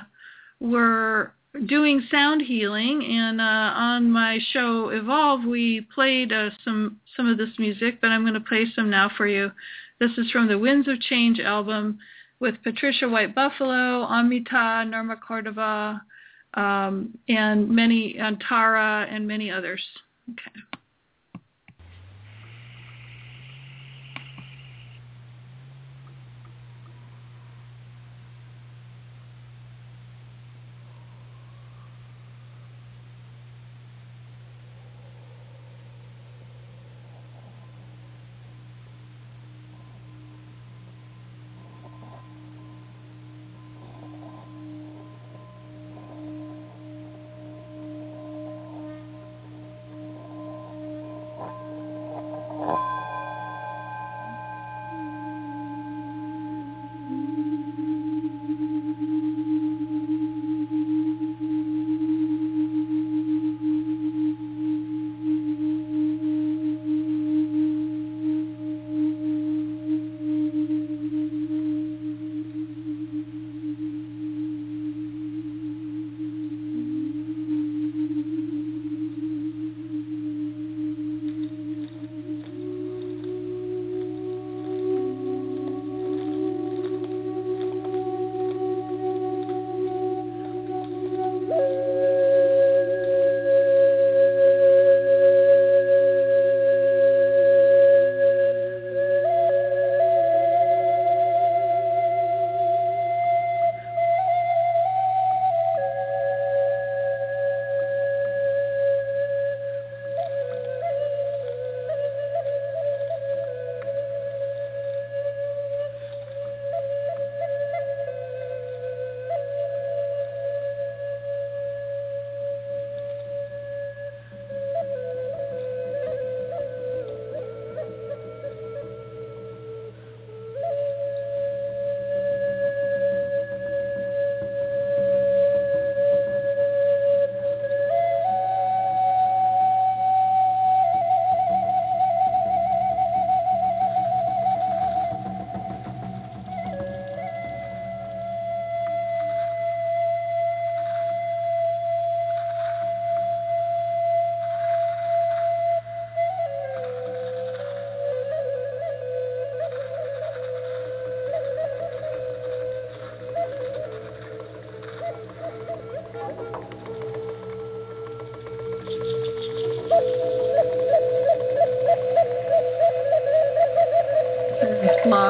were 0.59 1.31
doing 1.65 2.05
sound 2.11 2.41
healing. 2.41 3.05
And 3.05 3.39
uh, 3.39 3.43
on 3.43 4.11
my 4.11 4.39
show 4.51 4.89
Evolve, 4.89 5.45
we 5.45 5.87
played 5.95 6.33
uh, 6.33 6.49
some 6.65 6.99
some 7.15 7.29
of 7.29 7.37
this 7.37 7.57
music, 7.57 8.01
but 8.01 8.09
I'm 8.09 8.23
going 8.23 8.33
to 8.33 8.41
play 8.41 8.65
some 8.75 8.89
now 8.89 9.09
for 9.15 9.27
you. 9.27 9.51
This 10.01 10.17
is 10.17 10.31
from 10.31 10.47
the 10.47 10.57
Winds 10.57 10.87
of 10.87 10.99
Change 10.99 11.39
album 11.39 11.99
with 12.39 12.55
Patricia 12.63 13.07
White 13.07 13.35
Buffalo, 13.35 14.01
Amita, 14.01 14.83
Norma 14.87 15.15
Cordova, 15.15 16.01
um, 16.55 17.15
and 17.29 17.69
many, 17.69 18.15
Antara, 18.19 19.07
and 19.13 19.27
many 19.27 19.51
others. 19.51 19.79
Okay. 20.31 20.80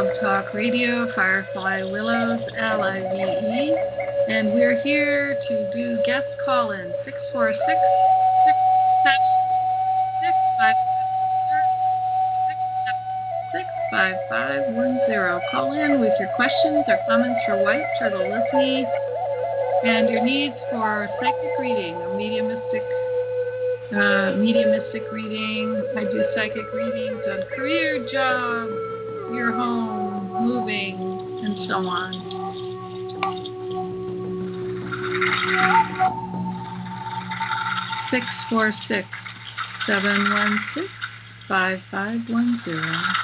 Blog 0.02 0.20
Talk 0.20 0.54
Radio, 0.56 1.14
Firefly 1.14 1.84
Willows, 1.84 2.42
L-I-V-E. 2.58 3.78
And 4.34 4.52
we're 4.52 4.82
here 4.82 5.38
to 5.48 5.72
do 5.76 6.02
guest 6.08 6.26
call-in, 6.44 6.92
646 7.06 7.78
5510. 13.92 15.42
Call 15.52 15.74
in 15.74 16.00
with 16.00 16.14
your 16.20 16.30
questions 16.36 16.84
or 16.88 16.98
comments 17.08 17.40
for 17.46 17.62
White 17.62 17.86
Turtle 18.00 18.22
Lisney 18.22 18.84
and 19.86 20.10
your 20.10 20.26
needs 20.26 20.56
for 20.72 21.08
psychic 21.20 21.52
reading, 21.60 21.94
a 22.02 22.18
mediumistic 22.18 22.82
uh, 23.92 24.34
mediumistic 24.40 25.04
reading. 25.12 25.78
I 25.96 26.06
do 26.06 26.24
psychic 26.34 26.74
readings 26.74 27.22
on 27.30 27.44
career, 27.56 28.08
job, 28.12 28.70
your 29.34 29.54
home, 29.54 29.91
moving, 30.62 30.96
and 31.44 31.68
so 31.68 31.76
on. 31.76 32.14
Six 38.12 38.26
four 38.50 38.74
six 38.88 39.08
seven 39.88 40.32
one 40.32 40.60
six 40.76 40.88
five 41.48 41.80
five 41.90 42.20
one 42.30 42.62
zero. 42.66 43.21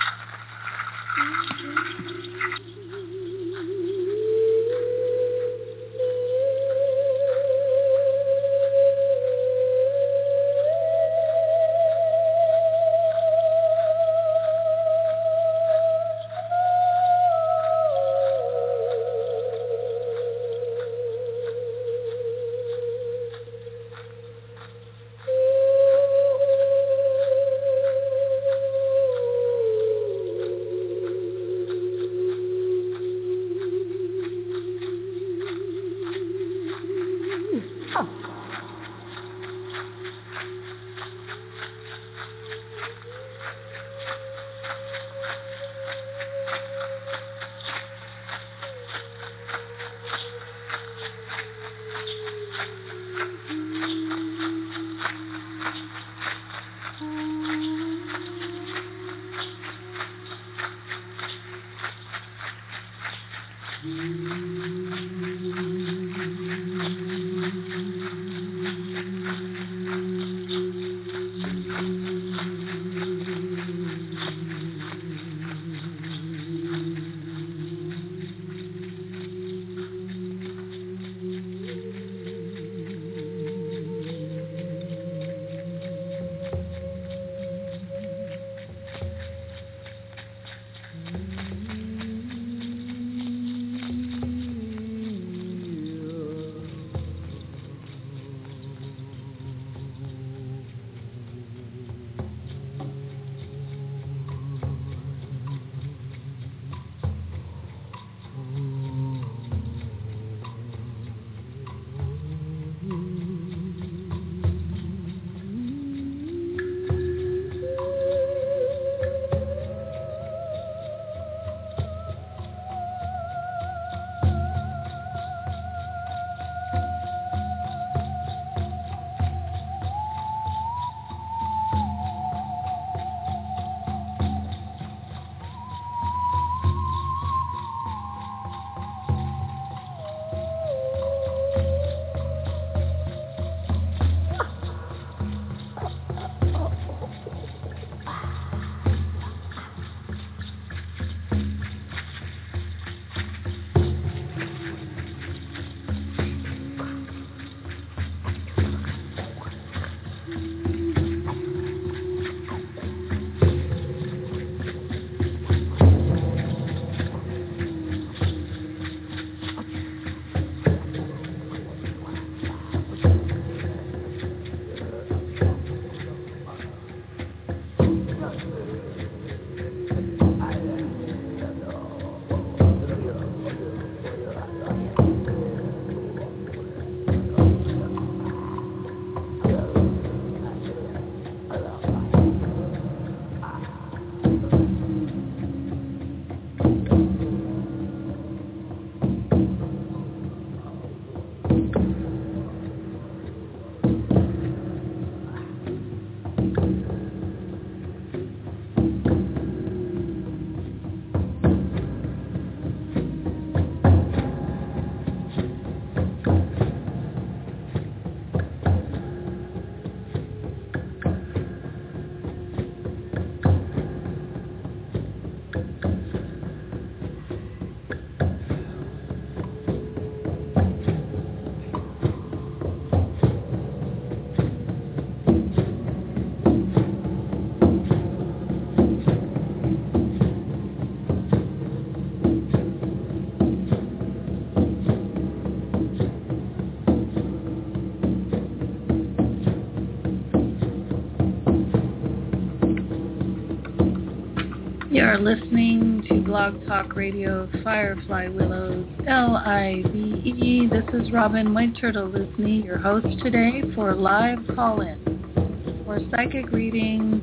Blog 256.47 256.65
Talk 256.65 256.95
Radio 256.95 257.49
Firefly 257.62 258.29
Willows 258.29 258.88
L-I-V-E. 259.05 260.69
This 260.71 260.86
is 260.93 261.12
Robin 261.12 261.53
White 261.53 261.75
Turtle 261.77 262.07
Lisney, 262.07 262.63
your 262.63 262.77
host 262.77 263.05
today 263.21 263.63
for 263.75 263.93
live 263.93 264.38
call-in 264.55 265.83
for 265.83 265.99
psychic 266.10 266.49
readings, 266.53 267.21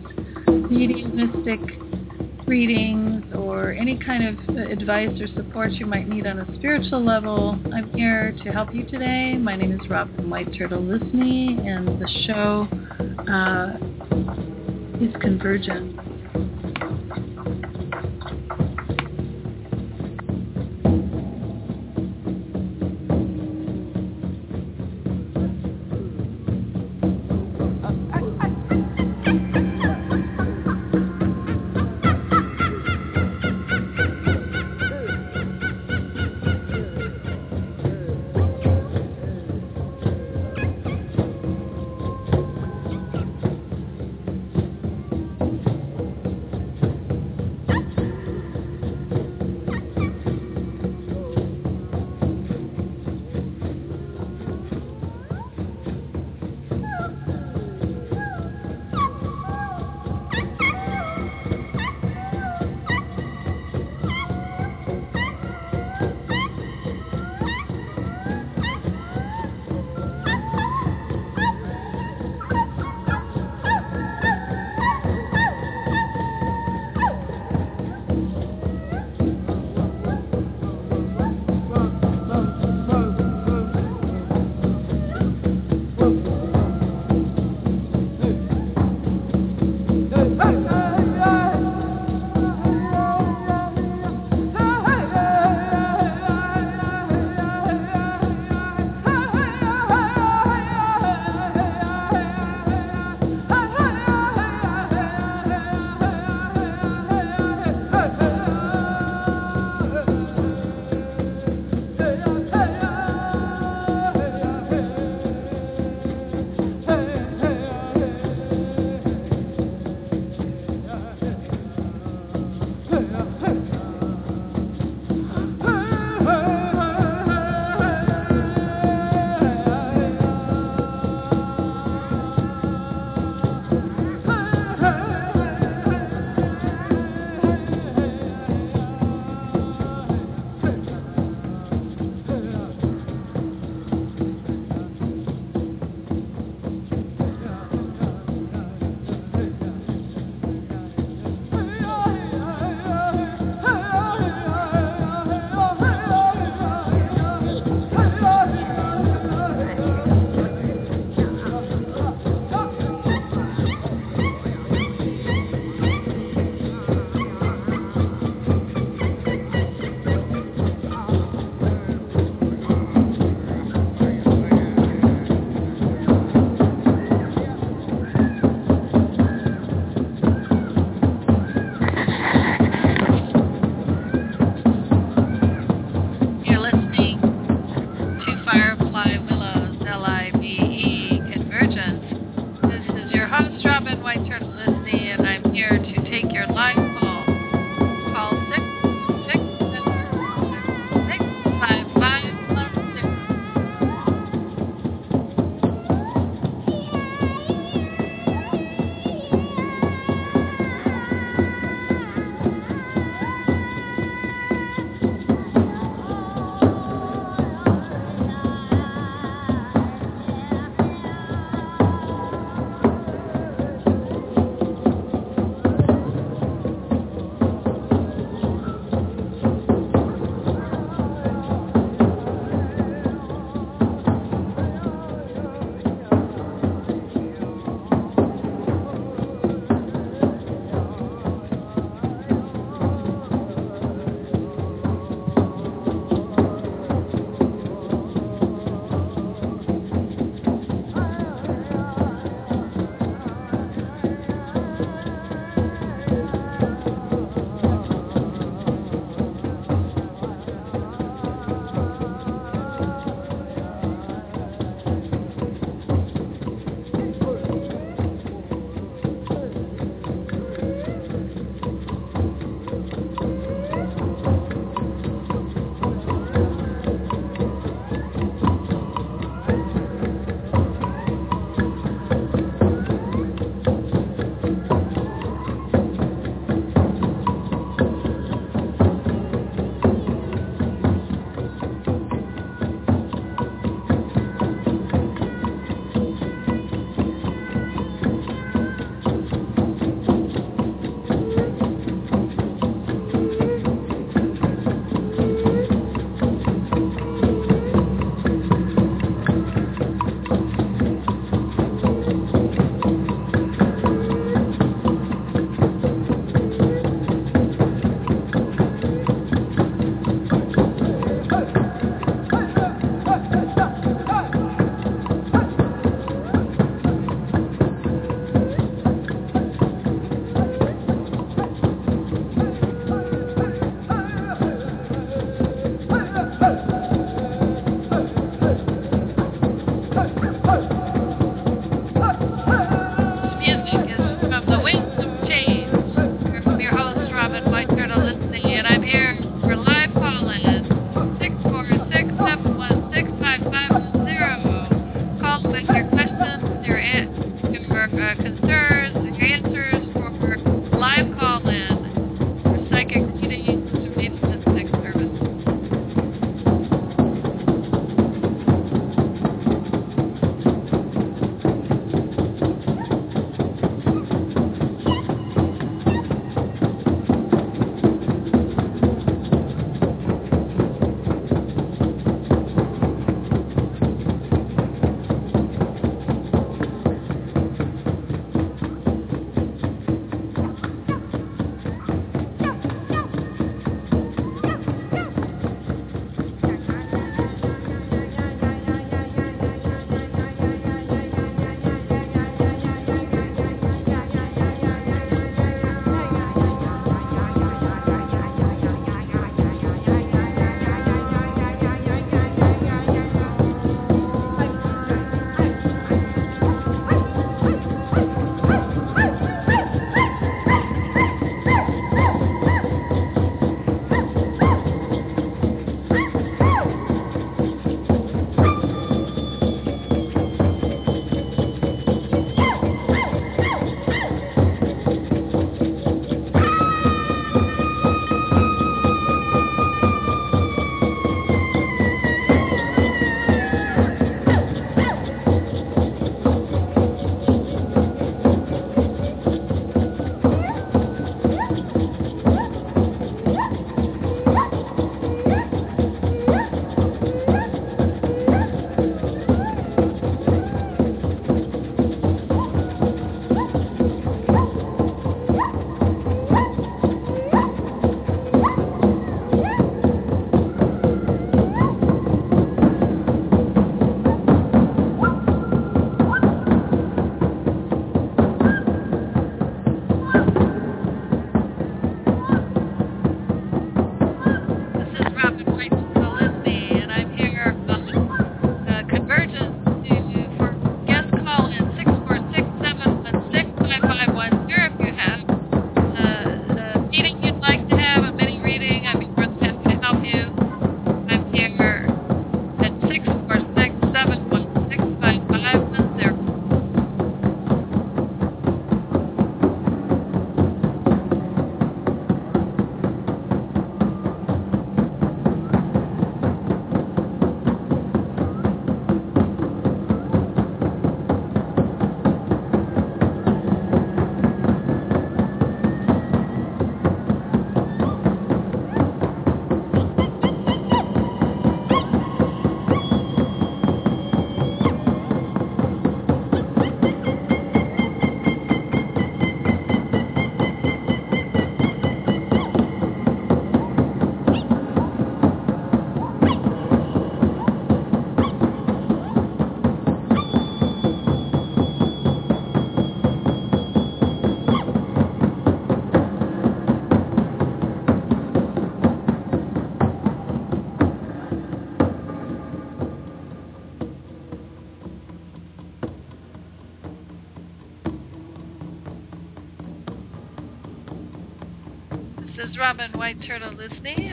mediumistic 0.70 1.58
readings, 2.46 3.24
or 3.34 3.72
any 3.72 3.98
kind 4.04 4.28
of 4.28 4.56
advice 4.70 5.18
or 5.18 5.26
support 5.28 5.72
you 5.72 5.86
might 5.86 6.06
need 6.06 6.26
on 6.26 6.40
a 6.40 6.56
spiritual 6.58 7.02
level. 7.02 7.58
I'm 7.72 7.90
here 7.94 8.36
to 8.44 8.50
help 8.50 8.74
you 8.74 8.84
today. 8.84 9.38
My 9.38 9.56
name 9.56 9.72
is 9.72 9.88
Robin 9.88 10.28
White 10.28 10.52
Turtle 10.58 10.82
Lisney, 10.82 11.66
and 11.66 11.98
the 11.98 12.08
show 12.26 12.68
uh, 13.32 15.02
is 15.02 15.14
Convergent. 15.22 16.03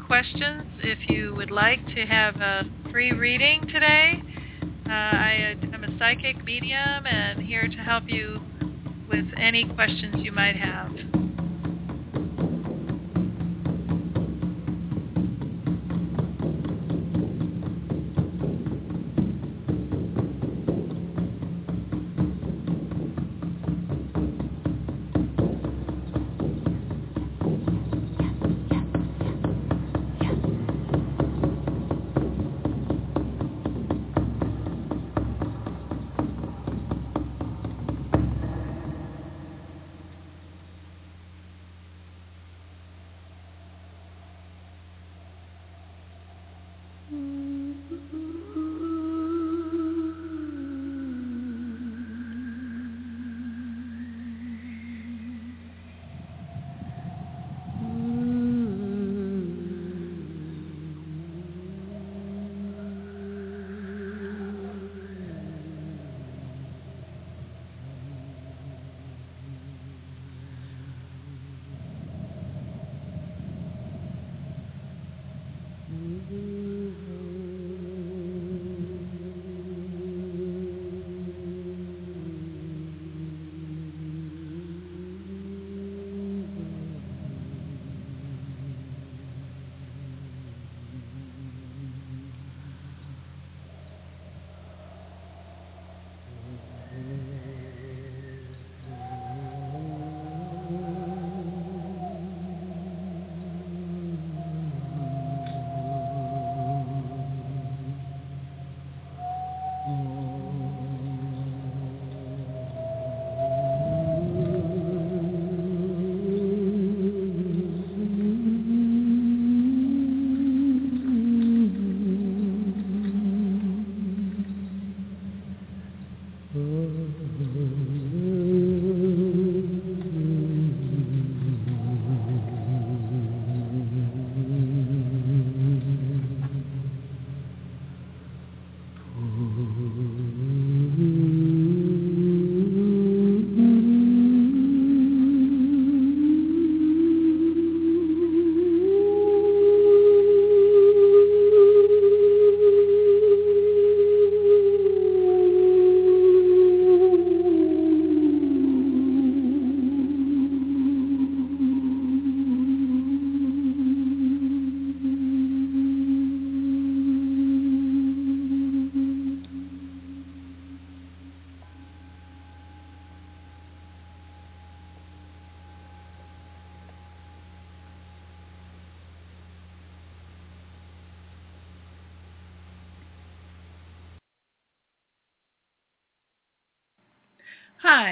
questions 0.05 0.65
if 0.83 0.99
you 1.09 1.33
would 1.37 1.53
like 1.53 1.79
to 1.95 2.05
have 2.07 2.35
a 2.41 2.65
free 2.91 3.13
reading 3.13 3.61
today. 3.73 4.21
Uh, 4.85 4.91
I 4.91 5.55
am 5.73 5.85
a 5.85 5.97
psychic 5.97 6.43
medium 6.43 7.07
and 7.07 7.41
here 7.41 7.69
to 7.69 7.77
help 7.77 8.09
you 8.09 8.41
with 9.09 9.27
any 9.37 9.65
questions 9.77 10.17
you 10.19 10.33
might 10.33 10.57
have. 10.57 10.90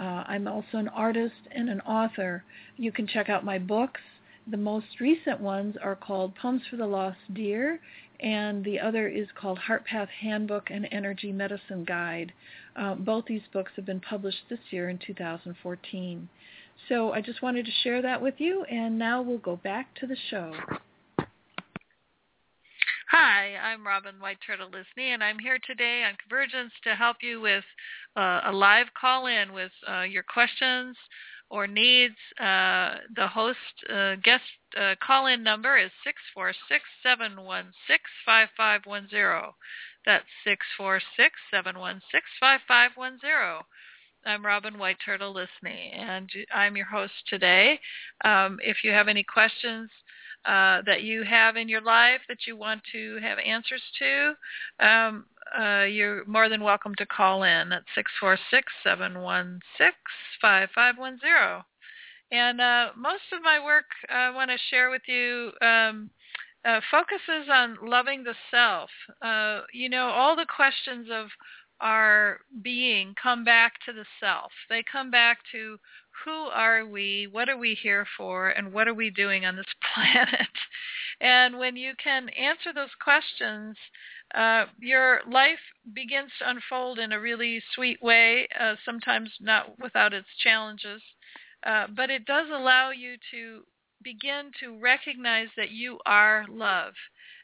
uh, 0.00 0.24
I'm 0.26 0.48
also 0.48 0.78
an 0.78 0.88
artist 0.88 1.34
and 1.54 1.68
an 1.68 1.82
author. 1.82 2.42
You 2.78 2.90
can 2.90 3.06
check 3.06 3.28
out 3.28 3.44
my 3.44 3.58
books. 3.58 4.00
The 4.50 4.56
most 4.56 4.98
recent 4.98 5.40
ones 5.40 5.76
are 5.82 5.94
called 5.94 6.34
Poems 6.36 6.62
for 6.70 6.76
the 6.76 6.86
Lost 6.86 7.18
Deer, 7.34 7.78
and 8.18 8.64
the 8.64 8.80
other 8.80 9.08
is 9.08 9.28
called 9.38 9.58
Heart 9.58 9.84
Path 9.84 10.08
Handbook 10.22 10.70
and 10.70 10.88
Energy 10.90 11.32
Medicine 11.32 11.84
Guide. 11.84 12.32
Uh, 12.74 12.94
both 12.94 13.26
these 13.26 13.42
books 13.52 13.72
have 13.76 13.84
been 13.84 14.00
published 14.00 14.48
this 14.48 14.60
year 14.70 14.88
in 14.88 14.98
2014. 15.06 16.28
So 16.88 17.12
I 17.12 17.20
just 17.20 17.42
wanted 17.42 17.66
to 17.66 17.72
share 17.82 18.00
that 18.00 18.22
with 18.22 18.34
you, 18.38 18.64
and 18.64 18.98
now 18.98 19.20
we'll 19.20 19.36
go 19.36 19.56
back 19.56 19.94
to 19.96 20.06
the 20.06 20.16
show. 20.30 20.54
Hi, 23.12 23.56
I'm 23.56 23.84
Robin 23.84 24.20
White 24.20 24.38
Turtle 24.46 24.68
Lisney, 24.68 25.08
and 25.08 25.24
I'm 25.24 25.40
here 25.40 25.58
today 25.66 26.04
on 26.06 26.14
Convergence 26.14 26.70
to 26.84 26.94
help 26.94 27.16
you 27.22 27.40
with 27.40 27.64
uh, 28.16 28.42
a 28.44 28.52
live 28.52 28.86
call-in 28.98 29.52
with 29.52 29.72
uh, 29.90 30.02
your 30.02 30.22
questions 30.22 30.96
or 31.50 31.66
needs. 31.66 32.14
Uh, 32.38 32.98
the 33.16 33.26
host 33.26 33.58
uh, 33.92 34.14
guest 34.22 34.44
uh, 34.80 34.94
call-in 35.04 35.42
number 35.42 35.76
is 35.76 35.90
six 36.04 36.18
four 36.32 36.52
six 36.68 36.84
seven 37.02 37.42
one 37.42 37.72
six 37.88 38.04
five 38.24 38.48
five 38.56 38.82
one 38.84 39.08
zero. 39.10 39.56
That's 40.06 40.24
six 40.44 40.64
four 40.78 41.00
six 41.16 41.34
seven 41.50 41.80
one 41.80 42.00
six 42.12 42.26
five 42.38 42.60
five 42.68 42.92
one 42.94 43.18
zero. 43.20 43.62
I'm 44.24 44.46
Robin 44.46 44.78
White 44.78 44.98
Turtle 45.04 45.34
Lisney, 45.34 45.98
and 45.98 46.30
I'm 46.54 46.76
your 46.76 46.86
host 46.86 47.14
today. 47.26 47.80
Um, 48.24 48.60
if 48.62 48.84
you 48.84 48.92
have 48.92 49.08
any 49.08 49.24
questions 49.24 49.90
uh, 50.44 50.82
that 50.86 51.02
you 51.02 51.22
have 51.22 51.56
in 51.56 51.68
your 51.68 51.82
life 51.82 52.20
that 52.28 52.46
you 52.46 52.56
want 52.56 52.80
to 52.92 53.18
have 53.22 53.38
answers 53.38 53.82
to, 53.98 54.86
um, 54.86 55.24
uh, 55.58 55.84
you're 55.84 56.24
more 56.26 56.48
than 56.48 56.62
welcome 56.62 56.94
to 56.94 57.06
call 57.06 57.42
in 57.42 57.72
at 57.72 57.82
646-716-5510. 58.84 61.64
And 62.32 62.60
uh, 62.60 62.90
most 62.96 63.22
of 63.32 63.42
my 63.42 63.62
work 63.62 63.86
I 64.08 64.30
want 64.30 64.50
to 64.50 64.56
share 64.70 64.90
with 64.90 65.02
you 65.06 65.50
um, 65.60 66.10
uh, 66.64 66.80
focuses 66.90 67.48
on 67.50 67.76
loving 67.82 68.22
the 68.22 68.34
self. 68.50 68.90
Uh, 69.20 69.62
you 69.72 69.88
know, 69.88 70.08
all 70.08 70.36
the 70.36 70.46
questions 70.46 71.08
of 71.12 71.28
our 71.80 72.40
being 72.62 73.14
come 73.20 73.44
back 73.44 73.74
to 73.86 73.92
the 73.92 74.04
self. 74.20 74.52
They 74.68 74.84
come 74.90 75.10
back 75.10 75.38
to 75.52 75.78
who 76.24 76.46
are 76.52 76.86
we, 76.86 77.28
what 77.30 77.48
are 77.48 77.56
we 77.56 77.74
here 77.74 78.06
for, 78.16 78.48
and 78.48 78.72
what 78.72 78.88
are 78.88 78.94
we 78.94 79.10
doing 79.10 79.44
on 79.44 79.56
this 79.56 79.66
planet? 79.94 80.48
and 81.20 81.58
when 81.58 81.76
you 81.76 81.92
can 82.02 82.28
answer 82.30 82.72
those 82.74 82.94
questions, 83.02 83.76
uh, 84.34 84.66
your 84.78 85.20
life 85.30 85.58
begins 85.94 86.30
to 86.38 86.48
unfold 86.48 86.98
in 86.98 87.12
a 87.12 87.20
really 87.20 87.62
sweet 87.74 88.00
way, 88.02 88.46
uh, 88.58 88.74
sometimes 88.84 89.30
not 89.40 89.78
without 89.80 90.12
its 90.12 90.28
challenges. 90.42 91.02
Uh, 91.66 91.86
but 91.94 92.10
it 92.10 92.24
does 92.24 92.46
allow 92.48 92.90
you 92.90 93.16
to 93.30 93.62
begin 94.02 94.50
to 94.60 94.78
recognize 94.78 95.48
that 95.56 95.70
you 95.70 95.98
are 96.06 96.46
love, 96.48 96.94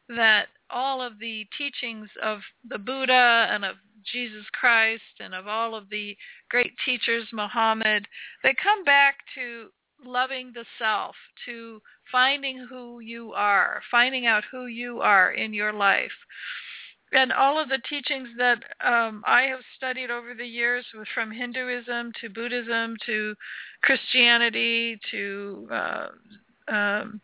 that 0.08 0.46
all 0.70 1.02
of 1.02 1.18
the 1.18 1.46
teachings 1.58 2.08
of 2.22 2.40
the 2.68 2.78
Buddha 2.78 3.48
and 3.50 3.64
of 3.64 3.76
Jesus 4.12 4.44
Christ 4.52 5.02
and 5.20 5.34
of 5.34 5.46
all 5.46 5.74
of 5.74 5.88
the 5.90 6.16
great 6.50 6.72
teachers, 6.84 7.26
Muhammad, 7.32 8.06
they 8.42 8.54
come 8.62 8.84
back 8.84 9.16
to 9.34 9.68
loving 10.04 10.52
the 10.54 10.64
self, 10.78 11.14
to 11.46 11.80
finding 12.12 12.66
who 12.68 13.00
you 13.00 13.32
are, 13.32 13.82
finding 13.90 14.26
out 14.26 14.44
who 14.50 14.66
you 14.66 15.00
are 15.00 15.32
in 15.32 15.54
your 15.54 15.72
life. 15.72 16.12
And 17.12 17.32
all 17.32 17.60
of 17.60 17.68
the 17.68 17.80
teachings 17.88 18.28
that 18.36 18.58
um, 18.84 19.22
I 19.26 19.42
have 19.42 19.60
studied 19.76 20.10
over 20.10 20.34
the 20.34 20.46
years, 20.46 20.84
from 21.14 21.30
Hinduism 21.30 22.12
to 22.20 22.28
Buddhism 22.28 22.96
to 23.06 23.34
Christianity 23.82 24.98
to 25.12 25.68
uh, 25.70 26.08
um, 26.68 27.20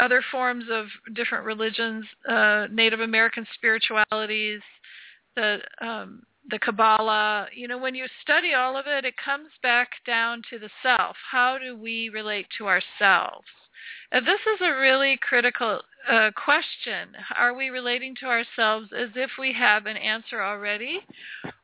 other 0.00 0.24
forms 0.32 0.64
of 0.70 0.86
different 1.14 1.44
religions, 1.44 2.04
uh, 2.28 2.66
Native 2.72 3.00
American 3.00 3.46
spiritualities, 3.54 4.60
the 5.40 5.86
um, 5.86 6.22
the 6.50 6.58
Kabbalah, 6.58 7.46
you 7.54 7.68
know, 7.68 7.78
when 7.78 7.94
you 7.94 8.06
study 8.22 8.54
all 8.54 8.76
of 8.76 8.86
it, 8.86 9.04
it 9.04 9.14
comes 9.22 9.50
back 9.62 9.90
down 10.06 10.42
to 10.50 10.58
the 10.58 10.70
self. 10.82 11.16
How 11.30 11.58
do 11.58 11.76
we 11.76 12.08
relate 12.08 12.46
to 12.58 12.66
ourselves? 12.66 13.46
And 14.12 14.26
this 14.26 14.40
is 14.54 14.60
a 14.60 14.80
really 14.80 15.18
critical 15.22 15.80
uh, 16.10 16.30
question. 16.34 17.14
Are 17.36 17.54
we 17.54 17.68
relating 17.68 18.16
to 18.16 18.26
ourselves 18.26 18.88
as 18.96 19.10
if 19.14 19.30
we 19.38 19.52
have 19.52 19.86
an 19.86 19.96
answer 19.96 20.42
already? 20.42 20.98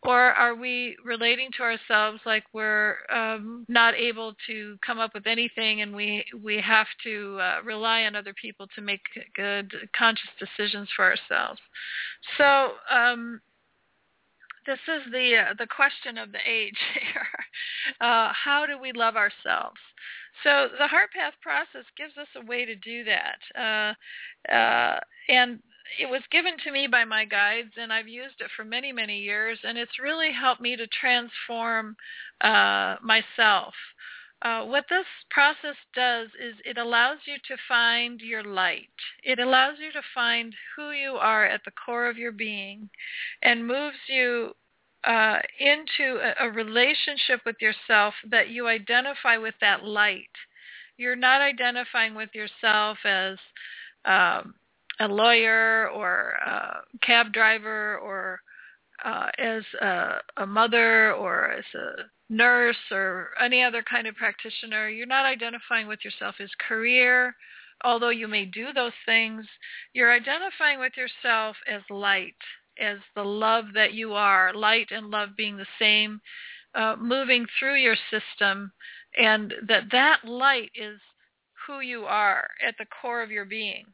Or 0.04 0.20
are 0.20 0.54
we 0.54 0.96
relating 1.04 1.48
to 1.56 1.64
ourselves 1.64 2.20
like 2.24 2.44
we're 2.52 2.98
um, 3.12 3.64
not 3.68 3.94
able 3.94 4.34
to 4.46 4.76
come 4.86 5.00
up 5.00 5.14
with 5.14 5.26
anything 5.26 5.80
and 5.80 5.96
we, 5.96 6.24
we 6.40 6.60
have 6.60 6.86
to 7.02 7.38
uh, 7.40 7.62
rely 7.64 8.04
on 8.04 8.14
other 8.14 8.34
people 8.40 8.68
to 8.76 8.80
make 8.80 9.00
good 9.34 9.72
conscious 9.98 10.30
decisions 10.38 10.88
for 10.94 11.04
ourselves? 11.04 11.60
So 12.38 12.74
um, 12.94 13.40
this 14.66 14.78
is 14.88 15.12
the 15.12 15.36
uh, 15.36 15.54
the 15.58 15.66
question 15.66 16.18
of 16.18 16.32
the 16.32 16.38
age 16.46 16.78
here. 16.94 17.28
Uh, 18.00 18.32
how 18.32 18.66
do 18.66 18.78
we 18.78 18.92
love 18.92 19.16
ourselves? 19.16 19.80
So 20.44 20.68
the 20.78 20.86
heart 20.86 21.10
path 21.12 21.34
process 21.40 21.86
gives 21.96 22.16
us 22.18 22.28
a 22.36 22.44
way 22.44 22.64
to 22.66 22.74
do 22.74 23.04
that, 23.04 23.38
uh, 23.56 24.52
uh, 24.52 25.00
and 25.28 25.60
it 25.98 26.06
was 26.10 26.22
given 26.30 26.54
to 26.64 26.72
me 26.72 26.88
by 26.88 27.04
my 27.04 27.24
guides, 27.24 27.72
and 27.76 27.92
I've 27.92 28.08
used 28.08 28.40
it 28.40 28.50
for 28.56 28.64
many 28.64 28.92
many 28.92 29.20
years, 29.20 29.58
and 29.62 29.78
it's 29.78 29.98
really 30.02 30.32
helped 30.32 30.60
me 30.60 30.76
to 30.76 30.86
transform 30.88 31.96
uh, 32.42 32.96
myself. 33.02 33.74
Uh, 34.42 34.64
what 34.64 34.84
this 34.90 35.06
process 35.30 35.76
does 35.94 36.28
is 36.40 36.54
it 36.64 36.76
allows 36.76 37.18
you 37.26 37.36
to 37.48 37.56
find 37.68 38.20
your 38.20 38.44
light. 38.44 38.88
It 39.24 39.38
allows 39.38 39.76
you 39.80 39.90
to 39.92 40.02
find 40.14 40.54
who 40.76 40.90
you 40.90 41.12
are 41.12 41.46
at 41.46 41.62
the 41.64 41.70
core 41.70 42.08
of 42.08 42.18
your 42.18 42.32
being 42.32 42.90
and 43.42 43.66
moves 43.66 43.96
you 44.08 44.52
uh, 45.04 45.38
into 45.58 46.20
a, 46.20 46.46
a 46.46 46.50
relationship 46.50 47.40
with 47.46 47.56
yourself 47.60 48.12
that 48.30 48.50
you 48.50 48.68
identify 48.68 49.38
with 49.38 49.54
that 49.60 49.84
light. 49.84 50.28
You're 50.98 51.16
not 51.16 51.40
identifying 51.40 52.14
with 52.14 52.30
yourself 52.34 52.98
as 53.04 53.38
um, 54.04 54.54
a 55.00 55.08
lawyer 55.08 55.88
or 55.90 56.30
a 56.44 56.80
cab 57.02 57.32
driver 57.32 57.98
or 57.98 58.40
uh, 59.04 59.28
as 59.38 59.62
a, 59.80 60.18
a 60.38 60.46
mother 60.46 61.12
or 61.12 61.50
as 61.50 61.64
a 61.74 62.02
nurse 62.28 62.76
or 62.90 63.30
any 63.42 63.62
other 63.62 63.82
kind 63.82 64.06
of 64.06 64.16
practitioner. 64.16 64.88
You're 64.88 65.06
not 65.06 65.24
identifying 65.24 65.86
with 65.86 66.04
yourself 66.04 66.36
as 66.40 66.50
career, 66.66 67.34
although 67.84 68.10
you 68.10 68.28
may 68.28 68.44
do 68.44 68.72
those 68.74 68.92
things. 69.04 69.46
You're 69.92 70.12
identifying 70.12 70.80
with 70.80 70.94
yourself 70.96 71.56
as 71.68 71.82
light, 71.90 72.36
as 72.80 72.98
the 73.14 73.24
love 73.24 73.66
that 73.74 73.92
you 73.92 74.14
are, 74.14 74.52
light 74.54 74.88
and 74.90 75.10
love 75.10 75.30
being 75.36 75.56
the 75.56 75.66
same, 75.78 76.20
uh, 76.74 76.96
moving 76.98 77.46
through 77.58 77.76
your 77.76 77.96
system, 78.10 78.72
and 79.16 79.54
that 79.66 79.84
that 79.92 80.24
light 80.24 80.70
is 80.74 80.98
who 81.66 81.80
you 81.80 82.04
are 82.04 82.48
at 82.66 82.74
the 82.78 82.86
core 83.00 83.22
of 83.22 83.30
your 83.30 83.44
being. 83.44 83.86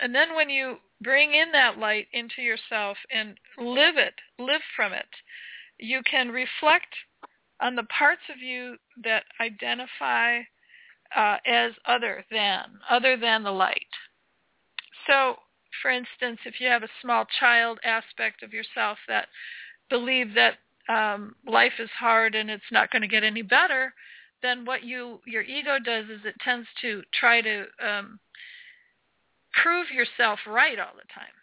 And 0.00 0.14
then 0.14 0.34
when 0.34 0.50
you 0.50 0.76
bring 1.02 1.34
in 1.34 1.52
that 1.52 1.78
light 1.78 2.06
into 2.12 2.42
yourself 2.42 2.96
and 3.10 3.36
live 3.58 3.96
it, 3.96 4.14
live 4.38 4.62
from 4.76 4.92
it, 4.92 5.08
you 5.78 6.02
can 6.08 6.28
reflect 6.28 6.94
on 7.60 7.76
the 7.76 7.84
parts 7.84 8.22
of 8.30 8.38
you 8.42 8.76
that 9.04 9.24
identify 9.40 10.40
uh, 11.16 11.36
as 11.46 11.72
other 11.86 12.24
than, 12.30 12.64
other 12.88 13.16
than 13.16 13.42
the 13.42 13.50
light. 13.50 13.86
So 15.06 15.36
for 15.82 15.90
instance, 15.90 16.40
if 16.44 16.60
you 16.60 16.68
have 16.68 16.82
a 16.82 16.88
small 17.02 17.26
child 17.38 17.78
aspect 17.84 18.42
of 18.42 18.52
yourself 18.52 18.98
that 19.08 19.28
believe 19.88 20.34
that 20.34 20.54
um, 20.88 21.34
life 21.46 21.72
is 21.78 21.90
hard 21.98 22.34
and 22.34 22.50
it's 22.50 22.62
not 22.72 22.90
going 22.90 23.02
to 23.02 23.08
get 23.08 23.24
any 23.24 23.42
better, 23.42 23.94
then 24.42 24.64
what 24.64 24.82
you 24.82 25.20
your 25.26 25.42
ego 25.42 25.78
does 25.78 26.06
is 26.06 26.20
it 26.24 26.34
tends 26.42 26.66
to 26.80 27.02
try 27.18 27.40
to 27.40 27.64
um, 27.86 28.18
prove 29.52 29.90
yourself 29.90 30.38
right 30.46 30.78
all 30.78 30.94
the 30.94 31.12
time. 31.12 31.34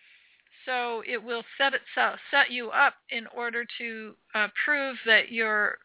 So 0.66 1.02
it 1.08 1.24
will 1.24 1.44
set 1.58 1.74
itself 1.74 2.20
set 2.30 2.52
you 2.52 2.70
up 2.70 2.96
in 3.10 3.26
order 3.28 3.66
to 3.78 4.14
uh, 4.36 4.48
prove 4.66 4.98
that 5.06 5.32
you're 5.32 5.78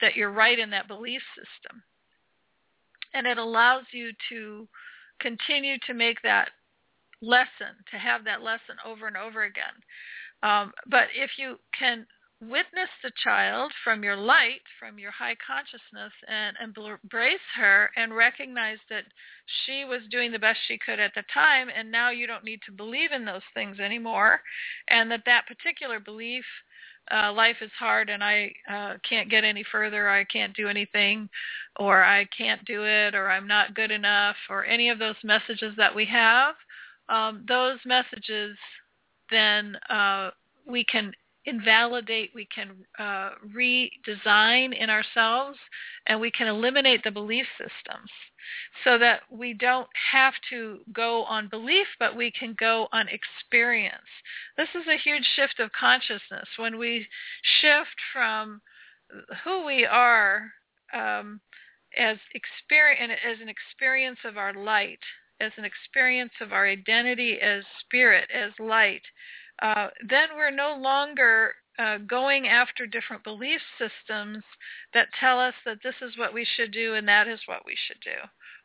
that 0.00 0.14
you're 0.14 0.30
right 0.30 0.58
in 0.58 0.70
that 0.70 0.88
belief 0.88 1.20
system, 1.34 1.82
and 3.14 3.26
it 3.26 3.38
allows 3.38 3.84
you 3.92 4.12
to 4.30 4.68
continue 5.20 5.76
to 5.86 5.94
make 5.94 6.22
that 6.22 6.50
lesson, 7.20 7.74
to 7.90 7.98
have 7.98 8.24
that 8.24 8.42
lesson 8.42 8.76
over 8.86 9.06
and 9.06 9.16
over 9.16 9.42
again. 9.42 9.74
Um, 10.42 10.72
but 10.88 11.08
if 11.16 11.32
you 11.36 11.58
can 11.78 12.06
witness 12.42 12.88
the 13.04 13.12
child 13.22 13.72
from 13.84 14.02
your 14.02 14.16
light, 14.16 14.62
from 14.78 14.98
your 14.98 15.12
high 15.12 15.36
consciousness, 15.46 16.12
and, 16.26 16.56
embrace 16.60 17.38
her 17.56 17.90
and 17.96 18.16
recognize 18.16 18.78
that 18.90 19.04
she 19.64 19.84
was 19.84 20.00
doing 20.10 20.32
the 20.32 20.38
best 20.38 20.58
she 20.66 20.78
could 20.78 20.98
at 20.98 21.12
the 21.14 21.22
time, 21.32 21.68
and 21.74 21.90
now 21.90 22.10
you 22.10 22.26
don't 22.26 22.44
need 22.44 22.60
to 22.66 22.72
believe 22.72 23.12
in 23.12 23.24
those 23.24 23.42
things 23.54 23.78
anymore, 23.78 24.40
and 24.88 25.10
that 25.10 25.22
that 25.24 25.46
particular 25.46 26.00
belief, 26.00 26.44
uh, 27.12 27.32
life 27.32 27.56
is 27.60 27.70
hard 27.78 28.08
and 28.08 28.22
I 28.22 28.52
uh, 28.70 28.94
can't 29.08 29.28
get 29.30 29.44
any 29.44 29.64
further, 29.70 30.08
I 30.08 30.24
can't 30.24 30.54
do 30.54 30.68
anything, 30.68 31.28
or 31.78 32.02
I 32.02 32.26
can't 32.36 32.64
do 32.64 32.84
it, 32.84 33.14
or 33.14 33.28
I'm 33.30 33.46
not 33.46 33.74
good 33.74 33.90
enough, 33.90 34.36
or 34.48 34.64
any 34.64 34.88
of 34.88 34.98
those 34.98 35.16
messages 35.24 35.74
that 35.76 35.94
we 35.94 36.06
have, 36.06 36.54
um, 37.08 37.44
those 37.46 37.78
messages 37.84 38.56
then 39.30 39.76
uh, 39.88 40.30
we 40.66 40.84
can 40.84 41.12
invalidate, 41.44 42.30
we 42.34 42.46
can 42.54 42.70
uh, 42.98 43.30
redesign 43.54 44.76
in 44.78 44.90
ourselves, 44.90 45.58
and 46.06 46.20
we 46.20 46.30
can 46.30 46.46
eliminate 46.46 47.02
the 47.04 47.10
belief 47.10 47.46
systems 47.58 48.10
so 48.84 48.98
that 48.98 49.20
we 49.30 49.54
don't 49.54 49.88
have 50.12 50.34
to 50.50 50.78
go 50.92 51.24
on 51.24 51.48
belief, 51.48 51.86
but 51.98 52.16
we 52.16 52.30
can 52.30 52.54
go 52.58 52.88
on 52.92 53.06
experience. 53.08 53.96
This 54.56 54.68
is 54.74 54.86
a 54.88 54.98
huge 55.02 55.24
shift 55.36 55.60
of 55.60 55.70
consciousness. 55.72 56.48
When 56.56 56.78
we 56.78 57.06
shift 57.60 57.96
from 58.12 58.60
who 59.44 59.64
we 59.66 59.84
are 59.84 60.50
um, 60.92 61.40
as, 61.98 62.18
experience, 62.34 63.20
as 63.24 63.38
an 63.40 63.48
experience 63.48 64.18
of 64.24 64.36
our 64.36 64.54
light 64.54 65.00
as 65.42 65.52
an 65.56 65.64
experience 65.64 66.32
of 66.40 66.52
our 66.52 66.66
identity 66.66 67.38
as 67.40 67.64
spirit, 67.80 68.28
as 68.32 68.52
light, 68.60 69.02
uh, 69.62 69.88
then 70.08 70.28
we're 70.36 70.50
no 70.50 70.76
longer 70.76 71.54
uh, 71.78 71.98
going 71.98 72.48
after 72.48 72.86
different 72.86 73.24
belief 73.24 73.60
systems 73.78 74.42
that 74.92 75.06
tell 75.18 75.40
us 75.40 75.54
that 75.64 75.78
this 75.82 75.94
is 76.02 76.18
what 76.18 76.34
we 76.34 76.46
should 76.56 76.72
do 76.72 76.94
and 76.94 77.08
that 77.08 77.28
is 77.28 77.40
what 77.46 77.64
we 77.64 77.74
should 77.86 78.00
do. 78.04 78.18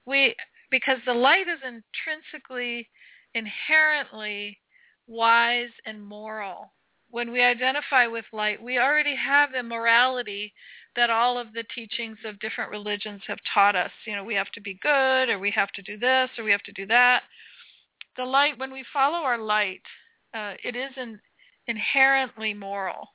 We 0.05 0.35
because 0.69 0.97
the 1.05 1.13
light 1.13 1.47
is 1.47 1.59
intrinsically, 1.63 2.89
inherently 3.33 4.57
wise 5.07 5.69
and 5.85 6.05
moral. 6.05 6.73
When 7.09 7.31
we 7.31 7.41
identify 7.41 8.07
with 8.07 8.25
light, 8.33 8.61
we 8.61 8.77
already 8.77 9.15
have 9.15 9.53
the 9.53 9.63
morality 9.63 10.51
that 10.97 11.09
all 11.09 11.37
of 11.37 11.53
the 11.53 11.63
teachings 11.73 12.17
of 12.25 12.39
different 12.39 12.71
religions 12.71 13.21
have 13.27 13.37
taught 13.53 13.75
us. 13.75 13.91
You 14.05 14.15
know, 14.15 14.25
we 14.25 14.35
have 14.35 14.51
to 14.55 14.61
be 14.61 14.79
good 14.81 15.29
or 15.29 15.39
we 15.39 15.51
have 15.51 15.71
to 15.73 15.81
do 15.81 15.97
this 15.97 16.29
or 16.37 16.43
we 16.43 16.51
have 16.51 16.63
to 16.63 16.73
do 16.73 16.85
that. 16.87 17.21
The 18.17 18.25
light, 18.25 18.57
when 18.57 18.73
we 18.73 18.83
follow 18.91 19.19
our 19.19 19.37
light, 19.37 19.83
uh, 20.37 20.53
it 20.63 20.75
isn't 20.75 21.19
inherently 21.67 22.53
moral. 22.53 23.09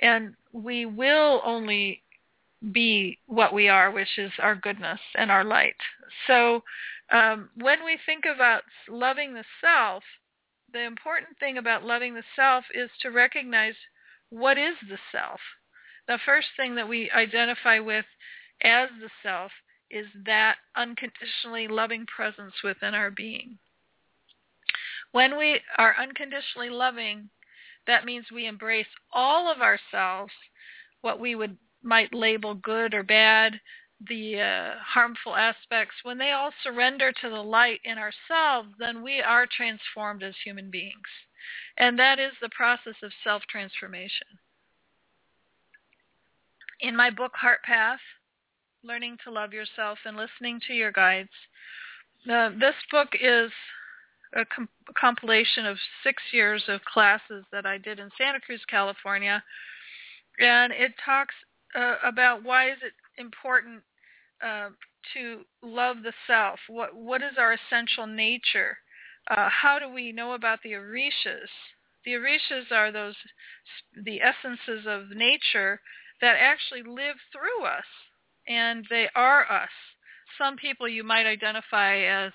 And 0.00 0.34
we 0.52 0.86
will 0.86 1.40
only 1.44 2.02
be 2.72 3.18
what 3.26 3.52
we 3.54 3.68
are, 3.68 3.90
which 3.90 4.18
is 4.18 4.32
our 4.38 4.54
goodness 4.54 5.00
and 5.16 5.30
our 5.30 5.44
light. 5.44 5.76
So 6.26 6.62
um, 7.10 7.50
when 7.56 7.84
we 7.84 7.98
think 8.06 8.24
about 8.32 8.62
loving 8.88 9.34
the 9.34 9.44
self, 9.60 10.02
the 10.72 10.82
important 10.84 11.38
thing 11.38 11.58
about 11.58 11.84
loving 11.84 12.14
the 12.14 12.22
self 12.36 12.64
is 12.74 12.90
to 13.02 13.10
recognize 13.10 13.74
what 14.30 14.58
is 14.58 14.74
the 14.88 14.98
self 15.10 15.40
the 16.10 16.18
first 16.26 16.48
thing 16.56 16.74
that 16.74 16.88
we 16.88 17.08
identify 17.12 17.78
with 17.78 18.04
as 18.64 18.88
the 19.00 19.10
self 19.22 19.52
is 19.90 20.06
that 20.26 20.56
unconditionally 20.76 21.68
loving 21.68 22.04
presence 22.04 22.54
within 22.64 22.94
our 22.94 23.12
being. 23.12 23.58
When 25.12 25.36
we 25.36 25.60
are 25.78 25.96
unconditionally 25.98 26.70
loving, 26.70 27.30
that 27.86 28.04
means 28.04 28.26
we 28.30 28.46
embrace 28.46 28.86
all 29.12 29.50
of 29.50 29.60
ourselves, 29.60 30.32
what 31.00 31.18
we 31.18 31.34
would 31.34 31.56
might 31.82 32.12
label 32.12 32.54
good 32.54 32.92
or 32.94 33.02
bad, 33.02 33.58
the 34.08 34.40
uh, 34.40 34.74
harmful 34.84 35.34
aspects, 35.34 35.96
when 36.02 36.18
they 36.18 36.30
all 36.30 36.52
surrender 36.62 37.10
to 37.10 37.28
the 37.28 37.42
light 37.42 37.80
in 37.84 37.98
ourselves, 37.98 38.68
then 38.78 39.02
we 39.02 39.20
are 39.20 39.46
transformed 39.46 40.22
as 40.22 40.34
human 40.44 40.70
beings. 40.70 41.08
And 41.78 41.98
that 41.98 42.18
is 42.18 42.32
the 42.40 42.50
process 42.50 42.96
of 43.02 43.12
self-transformation 43.24 44.26
in 46.80 46.96
my 46.96 47.10
book 47.10 47.32
Heart 47.34 47.62
Path, 47.62 48.00
Learning 48.82 49.16
to 49.24 49.30
Love 49.30 49.52
Yourself 49.52 49.98
and 50.04 50.16
Listening 50.16 50.60
to 50.66 50.72
Your 50.72 50.92
Guides, 50.92 51.28
uh, 52.30 52.50
this 52.58 52.74
book 52.90 53.08
is 53.20 53.50
a, 54.34 54.44
com- 54.44 54.68
compilation 54.98 55.66
of 55.66 55.76
six 56.02 56.22
years 56.32 56.64
of 56.68 56.84
classes 56.84 57.44
that 57.52 57.66
I 57.66 57.78
did 57.78 57.98
in 57.98 58.10
Santa 58.16 58.40
Cruz, 58.40 58.60
California, 58.68 59.42
and 60.38 60.72
it 60.72 60.92
talks 61.04 61.34
uh, 61.74 61.96
about 62.04 62.44
why 62.44 62.70
is 62.70 62.78
it 62.82 62.92
important 63.20 63.82
uh, 64.42 64.70
to 65.14 65.42
love 65.62 65.98
the 66.02 66.12
self? 66.26 66.58
What 66.68 66.94
what 66.94 67.22
is 67.22 67.38
our 67.38 67.54
essential 67.54 68.06
nature? 68.06 68.78
Uh, 69.30 69.48
how 69.48 69.78
do 69.78 69.88
we 69.88 70.12
know 70.12 70.32
about 70.32 70.60
the 70.62 70.72
orishas? 70.72 71.50
The 72.04 72.12
orishas 72.12 72.72
are 72.72 72.90
those 72.90 73.16
the 74.04 74.20
essences 74.20 74.86
of 74.86 75.10
nature 75.10 75.80
that 76.20 76.36
actually 76.40 76.82
live 76.82 77.16
through 77.32 77.66
us, 77.66 77.84
and 78.48 78.86
they 78.90 79.08
are 79.14 79.50
us. 79.50 79.70
Some 80.38 80.56
people 80.56 80.88
you 80.88 81.04
might 81.04 81.26
identify 81.26 81.98
as 81.98 82.32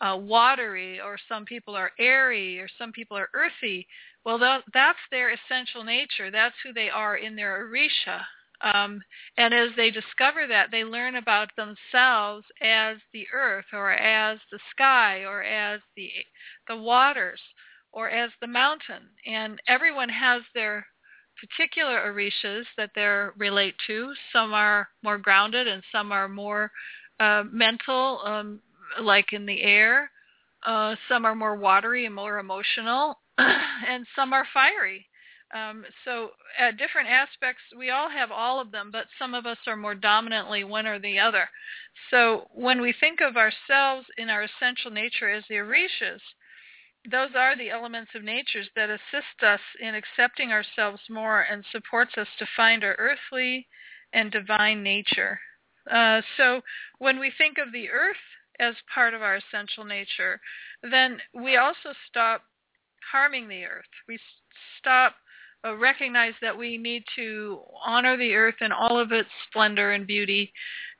uh, 0.00 0.16
watery, 0.16 1.00
or 1.00 1.16
some 1.28 1.44
people 1.44 1.74
are 1.74 1.92
airy, 1.98 2.60
or 2.60 2.68
some 2.78 2.92
people 2.92 3.16
are 3.16 3.30
earthy. 3.34 3.86
Well, 4.24 4.38
that's 4.38 4.98
their 5.10 5.30
essential 5.30 5.84
nature. 5.84 6.30
That's 6.30 6.54
who 6.64 6.72
they 6.72 6.90
are 6.90 7.16
in 7.16 7.36
their 7.36 7.64
orisha. 7.64 8.22
Um, 8.60 9.02
and 9.36 9.52
as 9.52 9.70
they 9.76 9.90
discover 9.90 10.46
that, 10.46 10.70
they 10.70 10.84
learn 10.84 11.16
about 11.16 11.50
themselves 11.56 12.44
as 12.62 12.96
the 13.12 13.26
earth, 13.32 13.66
or 13.72 13.92
as 13.92 14.38
the 14.50 14.58
sky, 14.70 15.24
or 15.24 15.42
as 15.42 15.80
the 15.96 16.10
the 16.68 16.76
waters, 16.76 17.40
or 17.92 18.10
as 18.10 18.30
the 18.40 18.46
mountain. 18.46 19.02
And 19.26 19.60
everyone 19.68 20.08
has 20.08 20.42
their 20.54 20.86
particular 21.38 21.98
orishas 22.00 22.64
that 22.76 22.90
they 22.94 23.28
relate 23.36 23.74
to. 23.86 24.12
Some 24.32 24.54
are 24.54 24.88
more 25.02 25.18
grounded, 25.18 25.68
and 25.68 25.82
some 25.92 26.10
are 26.10 26.28
more 26.28 26.70
uh, 27.20 27.44
mental, 27.50 28.20
um, 28.24 28.60
like 29.02 29.32
in 29.32 29.46
the 29.46 29.62
air. 29.62 30.10
Uh, 30.64 30.96
some 31.08 31.24
are 31.24 31.34
more 31.34 31.56
watery 31.56 32.06
and 32.06 32.14
more 32.14 32.38
emotional, 32.38 33.18
and 33.38 34.06
some 34.16 34.32
are 34.32 34.46
fiery. 34.52 35.06
Um, 35.54 35.84
so 36.04 36.30
at 36.58 36.76
different 36.76 37.08
aspects, 37.08 37.62
we 37.78 37.90
all 37.90 38.10
have 38.10 38.32
all 38.32 38.60
of 38.60 38.72
them, 38.72 38.90
but 38.90 39.06
some 39.18 39.32
of 39.32 39.46
us 39.46 39.58
are 39.66 39.76
more 39.76 39.94
dominantly 39.94 40.64
one 40.64 40.86
or 40.86 40.98
the 40.98 41.20
other. 41.20 41.48
So 42.10 42.48
when 42.52 42.80
we 42.80 42.92
think 42.98 43.20
of 43.20 43.36
ourselves 43.36 44.06
in 44.18 44.28
our 44.28 44.42
essential 44.42 44.90
nature 44.90 45.30
as 45.30 45.44
the 45.48 45.56
orishas, 45.56 46.20
those 47.08 47.30
are 47.36 47.56
the 47.56 47.70
elements 47.70 48.10
of 48.16 48.24
nature 48.24 48.64
that 48.74 48.90
assist 48.90 49.42
us 49.42 49.60
in 49.80 49.94
accepting 49.94 50.50
ourselves 50.50 51.00
more 51.08 51.42
and 51.42 51.64
supports 51.70 52.18
us 52.18 52.28
to 52.38 52.46
find 52.56 52.82
our 52.82 52.96
earthly 52.98 53.68
and 54.12 54.32
divine 54.32 54.82
nature. 54.82 55.38
Uh, 55.88 56.20
so 56.36 56.60
when 56.98 57.20
we 57.20 57.30
think 57.38 57.58
of 57.58 57.72
the 57.72 57.88
earth 57.88 58.16
as 58.60 58.74
part 58.92 59.14
of 59.14 59.22
our 59.22 59.36
essential 59.36 59.84
nature, 59.84 60.40
then 60.82 61.18
we 61.34 61.56
also 61.56 61.92
stop 62.08 62.42
harming 63.10 63.48
the 63.48 63.64
earth. 63.64 63.84
We 64.08 64.18
stop 64.78 65.14
uh, 65.64 65.76
recognize 65.76 66.34
that 66.42 66.56
we 66.56 66.76
need 66.76 67.02
to 67.16 67.60
honor 67.84 68.16
the 68.16 68.34
earth 68.34 68.56
in 68.60 68.72
all 68.72 68.98
of 68.98 69.12
its 69.12 69.28
splendor 69.48 69.92
and 69.92 70.06
beauty, 70.06 70.52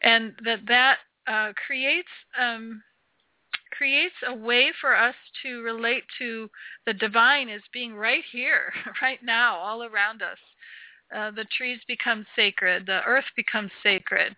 and 0.02 0.32
that 0.44 0.61
that 0.66 0.98
uh, 1.26 1.52
creates 1.66 2.09
um, 2.40 2.82
creates 3.76 4.14
a 4.26 4.34
way 4.34 4.70
for 4.80 4.96
us 4.96 5.14
to 5.42 5.62
relate 5.62 6.04
to 6.18 6.48
the 6.86 6.94
divine 6.94 7.48
as 7.48 7.61
being 7.72 7.94
right 7.94 8.24
here, 8.32 8.72
right 9.02 9.22
now, 9.22 9.57
all 9.57 9.82
around 9.84 10.22
us. 10.22 10.38
Uh, 11.14 11.30
the 11.30 11.46
trees 11.57 11.78
become 11.86 12.26
sacred, 12.34 12.86
the 12.86 13.02
earth 13.07 13.26
becomes 13.36 13.70
sacred, 13.82 14.34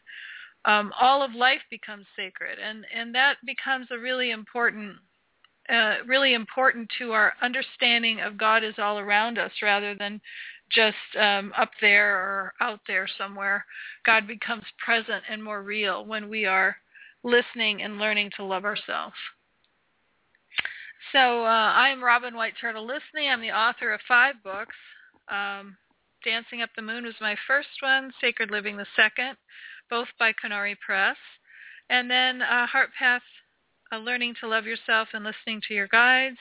um, 0.69 0.93
all 1.01 1.23
of 1.23 1.35
life 1.35 1.63
becomes 1.71 2.05
sacred, 2.15 2.59
and 2.59 2.85
and 2.95 3.15
that 3.15 3.37
becomes 3.45 3.87
a 3.91 3.99
really 3.99 4.31
important 4.31 4.97
uh, 5.73 5.97
really 6.07 6.35
important 6.35 6.89
to 6.99 7.13
our 7.13 7.33
understanding 7.43 8.21
of 8.21 8.39
God 8.39 8.63
is 8.63 8.75
all 8.79 8.99
around 8.99 9.39
us 9.39 9.53
rather 9.63 9.95
than 9.95 10.21
just 10.71 10.97
um, 11.19 11.53
up 11.57 11.71
there 11.81 12.17
or 12.17 12.53
out 12.61 12.81
there 12.87 13.09
somewhere. 13.19 13.65
God 14.05 14.27
becomes 14.27 14.65
present 14.85 15.25
and 15.31 15.43
more 15.43 15.63
real 15.63 16.05
when 16.05 16.29
we 16.29 16.45
are 16.45 16.77
listening 17.25 17.83
and 17.83 17.99
learning 17.99 18.31
to 18.37 18.45
love 18.45 18.65
ourselves. 18.65 19.15
So 21.13 21.45
uh, 21.45 21.73
I'm 21.75 22.05
Robin 22.05 22.35
White 22.35 22.55
Turtle 22.61 22.87
Lisney. 22.87 23.31
I'm 23.31 23.41
the 23.41 23.53
author 23.53 23.95
of 23.95 24.01
five 24.07 24.35
books. 24.45 24.77
Um, 25.31 25.77
Dancing 26.25 26.61
Up 26.61 26.71
the 26.77 26.83
Moon 26.83 27.05
was 27.05 27.15
my 27.21 27.37
first 27.47 27.69
one, 27.81 28.13
Sacred 28.21 28.51
Living 28.51 28.77
the 28.77 28.87
second, 28.97 29.37
both 29.91 30.09
by 30.19 30.33
Conari 30.33 30.77
Press. 30.79 31.17
And 31.91 32.11
then 32.11 32.43
uh, 32.43 32.67
Heart 32.67 32.91
Path 32.99 33.23
uh, 33.93 33.99
Learning 33.99 34.35
to 34.41 34.49
Love 34.49 34.67
Yourself 34.67 35.09
and 35.13 35.25
Listening 35.25 35.63
to 35.69 35.75
Your 35.75 35.89
Guides. 35.89 36.39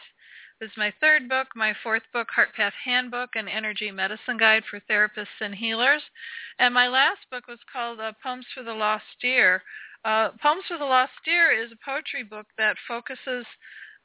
Is 0.60 0.72
my 0.76 0.92
third 1.00 1.30
book. 1.30 1.50
My 1.56 1.74
fourth 1.84 2.02
book, 2.12 2.30
Heart 2.36 2.56
Path 2.56 2.74
Handbook, 2.84 3.36
an 3.36 3.48
energy 3.48 3.92
medicine 3.92 4.38
guide 4.40 4.64
for 4.68 4.80
therapists 4.90 5.40
and 5.40 5.54
healers. 5.54 6.02
And 6.58 6.74
my 6.74 6.88
last 6.88 7.20
book 7.30 7.48
was 7.48 7.60
called 7.72 8.00
uh, 8.00 8.14
Poems 8.24 8.48
for 8.56 8.64
the 8.64 8.74
Lost 8.74 9.06
Deer. 9.22 9.62
Uh, 10.04 10.30
Poems 10.42 10.64
for 10.68 10.80
the 10.80 10.86
Lost 10.86 11.12
Deer 11.24 11.52
is 11.52 11.72
a 11.72 11.86
poetry 11.86 12.24
book 12.24 12.48
that 12.58 12.76
focuses 12.88 13.46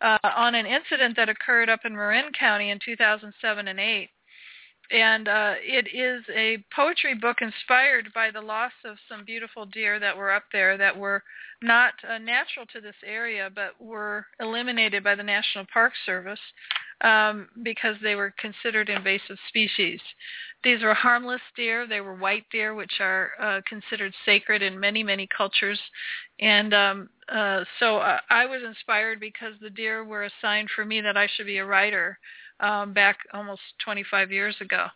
uh, 0.03 0.19
on 0.37 0.55
an 0.55 0.67
incident 0.67 1.17
that 1.17 1.31
occurred 1.31 1.71
up 1.71 1.81
in 1.87 1.95
Marin 1.95 2.33
County 2.39 2.71
in 2.71 2.79
2007 2.85 3.69
and 3.69 3.81
8 3.81 4.11
and 4.91 5.29
uh, 5.29 5.55
it 5.61 5.89
is 5.95 6.23
a 6.35 6.63
poetry 6.75 7.15
book 7.15 7.39
inspired 7.41 8.13
by 8.15 8.31
the 8.31 8.41
loss 8.41 8.73
of 8.85 8.97
some 9.09 9.25
beautiful 9.25 9.65
deer 9.65 9.99
that 9.99 10.17
were 10.17 10.31
up 10.31 10.45
there 10.53 10.77
that 10.77 10.97
were 10.97 11.23
not 11.63 11.95
uh, 12.09 12.19
natural 12.19 12.67
to 12.73 12.81
this 12.81 12.97
area, 13.07 13.49
but 13.55 13.81
were 13.81 14.27
eliminated 14.41 15.03
by 15.05 15.15
the 15.15 15.23
National 15.23 15.65
Park 15.73 15.93
Service 16.05 16.41
um, 17.03 17.49
because 17.63 17.97
they 18.03 18.15
were 18.15 18.35
considered 18.39 18.89
invasive 18.89 19.39
species. 19.49 20.01
These 20.65 20.83
were 20.83 20.95
harmless 20.95 21.41
deer. 21.57 21.87
They 21.87 22.01
were 22.01 22.15
white 22.15 22.45
deer, 22.51 22.75
which 22.75 23.01
are 23.01 23.31
uh, 23.41 23.61
considered 23.69 24.13
sacred 24.25 24.63
in 24.63 24.79
many, 24.79 25.03
many 25.03 25.29
cultures. 25.37 25.81
And 26.41 26.75
um, 26.75 27.09
uh, 27.29 27.65
so 27.81 27.97
I 27.97 28.47
was 28.47 28.63
inspired 28.67 29.21
because 29.21 29.55
the 29.61 29.71
deer 29.71 30.05
were 30.05 30.25
a 30.25 30.31
sign 30.41 30.67
for 30.75 30.85
me 30.85 31.01
that 31.01 31.17
I 31.17 31.29
should 31.35 31.47
be 31.47 31.59
a 31.59 31.65
writer 31.65 32.19
um, 32.63 32.93
back 32.93 33.19
almost 33.35 33.61
25 33.85 34.31
years 34.31 34.57
ago. 34.61 34.87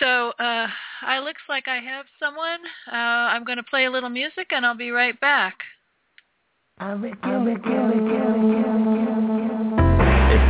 So 0.00 0.30
uh, 0.38 0.66
I 1.02 1.18
looks 1.20 1.42
like 1.48 1.66
I 1.66 1.78
have 1.78 2.06
someone. 2.18 2.60
Uh, 2.90 3.30
I'm 3.32 3.44
going 3.44 3.56
to 3.56 3.62
play 3.62 3.86
a 3.86 3.90
little 3.90 4.10
music, 4.10 4.48
and 4.50 4.66
I'll 4.66 4.76
be 4.76 4.90
right 4.90 5.18
back. 5.20 5.58
It's 9.08 9.17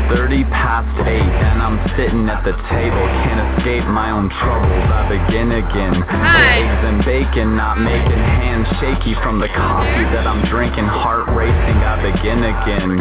30 0.09 0.45
past 0.49 0.89
8 1.05 1.21
and 1.21 1.61
I'm 1.61 1.77
sitting 1.97 2.25
at 2.33 2.41
the 2.45 2.57
table. 2.73 3.05
Can't 3.29 3.43
escape 3.61 3.85
my 3.93 4.11
own 4.11 4.33
troubles, 4.41 4.87
I 4.89 5.05
begin 5.09 5.53
again. 5.53 6.01
Hi. 6.09 6.65
Eggs 6.65 6.81
and 6.89 6.99
bacon 7.05 7.57
not 7.57 7.77
making 7.77 8.17
hands. 8.17 8.67
Shaky 8.81 9.15
From 9.21 9.41
the 9.41 9.49
coffee 9.53 10.09
that 10.17 10.25
I'm 10.25 10.45
drinking. 10.49 10.89
Heart 10.89 11.29
racing, 11.37 11.79
I 11.85 12.01
begin 12.01 12.41
again. 12.41 12.97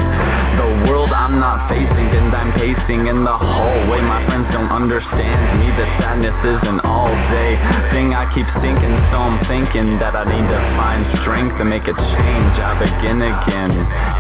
The 0.60 0.70
world 0.92 1.12
I'm 1.16 1.40
not 1.40 1.72
facing. 1.72 2.08
And 2.18 2.34
I'm 2.36 2.52
pacing 2.54 3.08
in 3.08 3.24
the 3.24 3.36
hallway. 3.36 4.04
My 4.04 4.24
friends 4.28 4.48
don't 4.52 4.72
understand 4.72 5.64
me. 5.64 5.72
The 5.80 5.88
sadness 6.00 6.36
isn't 6.44 6.82
all 6.84 7.14
day 7.32 7.56
Thing 7.92 8.14
I 8.14 8.28
keep 8.34 8.48
thinking 8.60 8.94
So 9.12 9.18
I'm 9.22 9.40
thinking 9.48 10.00
that 10.00 10.16
I 10.16 10.26
need 10.28 10.48
to 10.48 10.62
find 10.76 11.06
strength 11.24 11.58
To 11.60 11.66
make 11.66 11.88
a 11.88 11.96
change, 11.96 12.56
I 12.60 12.74
begin 12.80 13.22
again. 13.22 13.74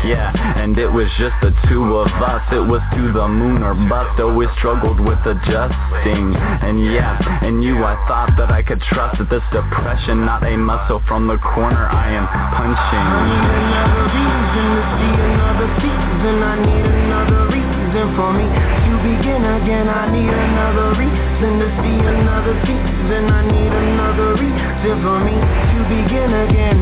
Yeah, 0.05 0.31
and 0.61 0.77
it 0.77 0.87
was 0.87 1.09
just 1.17 1.35
the 1.41 1.51
two 1.67 1.97
of 1.97 2.07
us. 2.21 2.43
It 2.53 2.63
was 2.63 2.76
to 2.93 3.13
the 3.13 3.27
moon 3.27 3.63
or 3.63 3.73
bust 3.87 4.19
Always 4.19 4.49
struggled 4.57 4.99
with 4.99 5.19
adjusting. 5.25 6.35
And 6.35 6.83
yeah, 6.93 7.17
and 7.43 7.63
you 7.63 7.83
I 7.83 7.95
thought 8.07 8.33
that 8.37 8.51
I 8.51 8.61
could 8.63 8.81
trust 8.93 9.19
That 9.19 9.29
this 9.29 9.45
depression 9.53 10.25
not 10.25 10.43
a 10.43 10.57
muscle 10.57 11.01
from 11.07 11.27
the 11.27 11.37
corner 11.37 11.87
I 11.89 12.13
am 12.13 12.25
punching. 12.27 13.05
I 13.07 13.21
need 13.27 13.49
another 13.57 14.05
reason 14.13 14.65
to 14.73 14.83
see 14.97 15.15
another 15.27 15.69
season 15.81 16.35
I 16.43 16.55
need 16.61 16.85
another 16.85 17.41
reason 17.53 18.05
for 18.15 18.31
me 18.33 18.47
to 18.47 18.93
begin 19.03 19.43
again 19.43 19.87
I 19.89 20.11
need 20.11 20.29
another 20.29 20.89
reason 20.97 21.59
to 21.59 21.67
see 21.81 21.99
another 22.01 22.55
season. 22.65 23.29
I 23.29 23.41
need 23.45 23.73
another 23.73 24.33
reason 24.35 24.95
for 25.03 25.19
me. 25.23 25.35
To 25.37 25.79
begin 25.89 26.33
again 26.33 26.79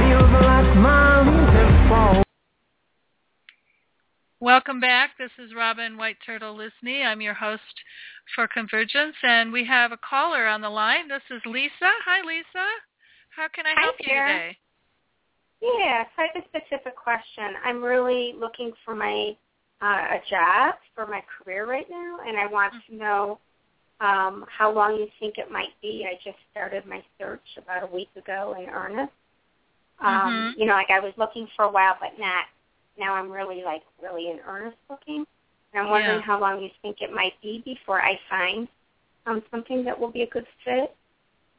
Feels 0.00 0.32
like 0.44 0.76
my 0.76 1.20
reason 1.20 1.88
for 1.88 2.29
Welcome 4.42 4.80
back. 4.80 5.10
This 5.18 5.30
is 5.38 5.52
Robin 5.54 5.98
White 5.98 6.16
Turtle 6.24 6.56
Lisney. 6.56 7.04
I'm 7.04 7.20
your 7.20 7.34
host 7.34 7.60
for 8.34 8.48
Convergence, 8.48 9.14
and 9.22 9.52
we 9.52 9.66
have 9.66 9.92
a 9.92 9.98
caller 9.98 10.46
on 10.46 10.62
the 10.62 10.70
line. 10.70 11.08
This 11.08 11.20
is 11.30 11.42
Lisa. 11.44 11.92
Hi, 12.06 12.26
Lisa. 12.26 12.64
How 13.36 13.48
can 13.54 13.66
I 13.66 13.74
Hi 13.76 13.82
help 13.82 13.96
you 14.00 14.08
there. 14.08 14.26
today? 14.26 14.58
Yes, 15.60 16.06
I 16.16 16.28
have 16.32 16.42
a 16.42 16.48
specific 16.48 16.96
question. 16.96 17.52
I'm 17.66 17.82
really 17.82 18.32
looking 18.34 18.72
for 18.82 18.94
my 18.94 19.36
uh, 19.82 20.16
a 20.16 20.20
job 20.30 20.76
for 20.94 21.06
my 21.06 21.22
career 21.36 21.66
right 21.66 21.86
now, 21.90 22.20
and 22.26 22.38
I 22.38 22.46
want 22.46 22.72
to 22.88 22.96
know 22.96 23.38
um, 24.00 24.46
how 24.48 24.72
long 24.72 24.96
you 24.96 25.08
think 25.20 25.36
it 25.36 25.50
might 25.50 25.78
be. 25.82 26.06
I 26.10 26.14
just 26.24 26.38
started 26.50 26.86
my 26.86 27.02
search 27.18 27.44
about 27.58 27.82
a 27.82 27.94
week 27.94 28.08
ago 28.16 28.56
in 28.58 28.70
earnest. 28.70 29.12
Um, 30.00 30.54
Mhm. 30.54 30.58
You 30.58 30.64
know, 30.64 30.72
like 30.72 30.90
I 30.90 30.98
was 31.00 31.12
looking 31.18 31.46
for 31.56 31.66
a 31.66 31.70
while, 31.70 31.98
but 32.00 32.18
not. 32.18 32.46
Now 32.98 33.14
I'm 33.14 33.30
really 33.30 33.62
like 33.64 33.82
really 34.02 34.30
in 34.30 34.40
earnest 34.46 34.76
looking, 34.88 35.24
and 35.72 35.82
I'm 35.82 35.90
wondering 35.90 36.18
Yeah. 36.18 36.22
how 36.22 36.40
long 36.40 36.62
you 36.62 36.70
think 36.82 37.00
it 37.00 37.12
might 37.12 37.40
be 37.42 37.62
before 37.64 38.02
I 38.02 38.18
find 38.28 38.68
um, 39.26 39.42
something 39.50 39.84
that 39.84 39.98
will 39.98 40.10
be 40.10 40.22
a 40.22 40.26
good 40.26 40.46
fit. 40.64 40.94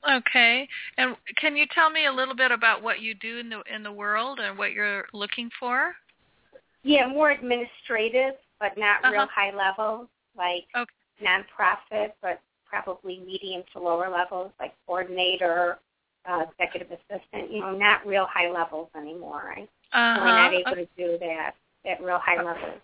Okay. 0.10 0.68
And 0.98 1.16
can 1.38 1.56
you 1.56 1.66
tell 1.68 1.90
me 1.90 2.06
a 2.06 2.12
little 2.12 2.36
bit 2.36 2.52
about 2.52 2.82
what 2.82 3.02
you 3.02 3.14
do 3.16 3.38
in 3.38 3.50
the 3.50 3.62
in 3.74 3.84
the 3.84 3.92
world 3.92 4.40
and 4.40 4.58
what 4.58 4.72
you're 4.74 5.06
looking 5.14 5.50
for? 5.60 5.96
Yeah, 6.84 7.08
more 7.08 7.30
administrative, 7.32 8.36
but 8.60 8.78
not 8.78 9.04
Uh-huh. 9.04 9.12
real 9.12 9.28
high 9.28 9.52
level, 9.52 10.10
like 10.36 10.66
Okay. 10.76 10.92
nonprofit, 11.22 12.14
but 12.22 12.42
probably 12.66 13.20
medium 13.20 13.64
to 13.74 13.80
lower 13.80 14.10
levels, 14.10 14.52
like 14.60 14.74
coordinator, 14.88 15.80
uh, 16.26 16.46
executive 16.50 16.92
assistant. 16.92 17.52
You 17.52 17.60
know, 17.62 17.76
not 17.76 18.06
real 18.06 18.26
high 18.26 18.50
levels 18.50 18.90
anymore. 18.96 19.54
I'm 19.56 19.68
Uh-huh. 19.94 20.26
really 20.26 20.36
not 20.36 20.54
able 20.54 20.76
to 20.76 20.88
do 20.98 21.18
that 21.20 21.52
at 21.86 22.02
real 22.02 22.20
high 22.20 22.42
levels. 22.42 22.80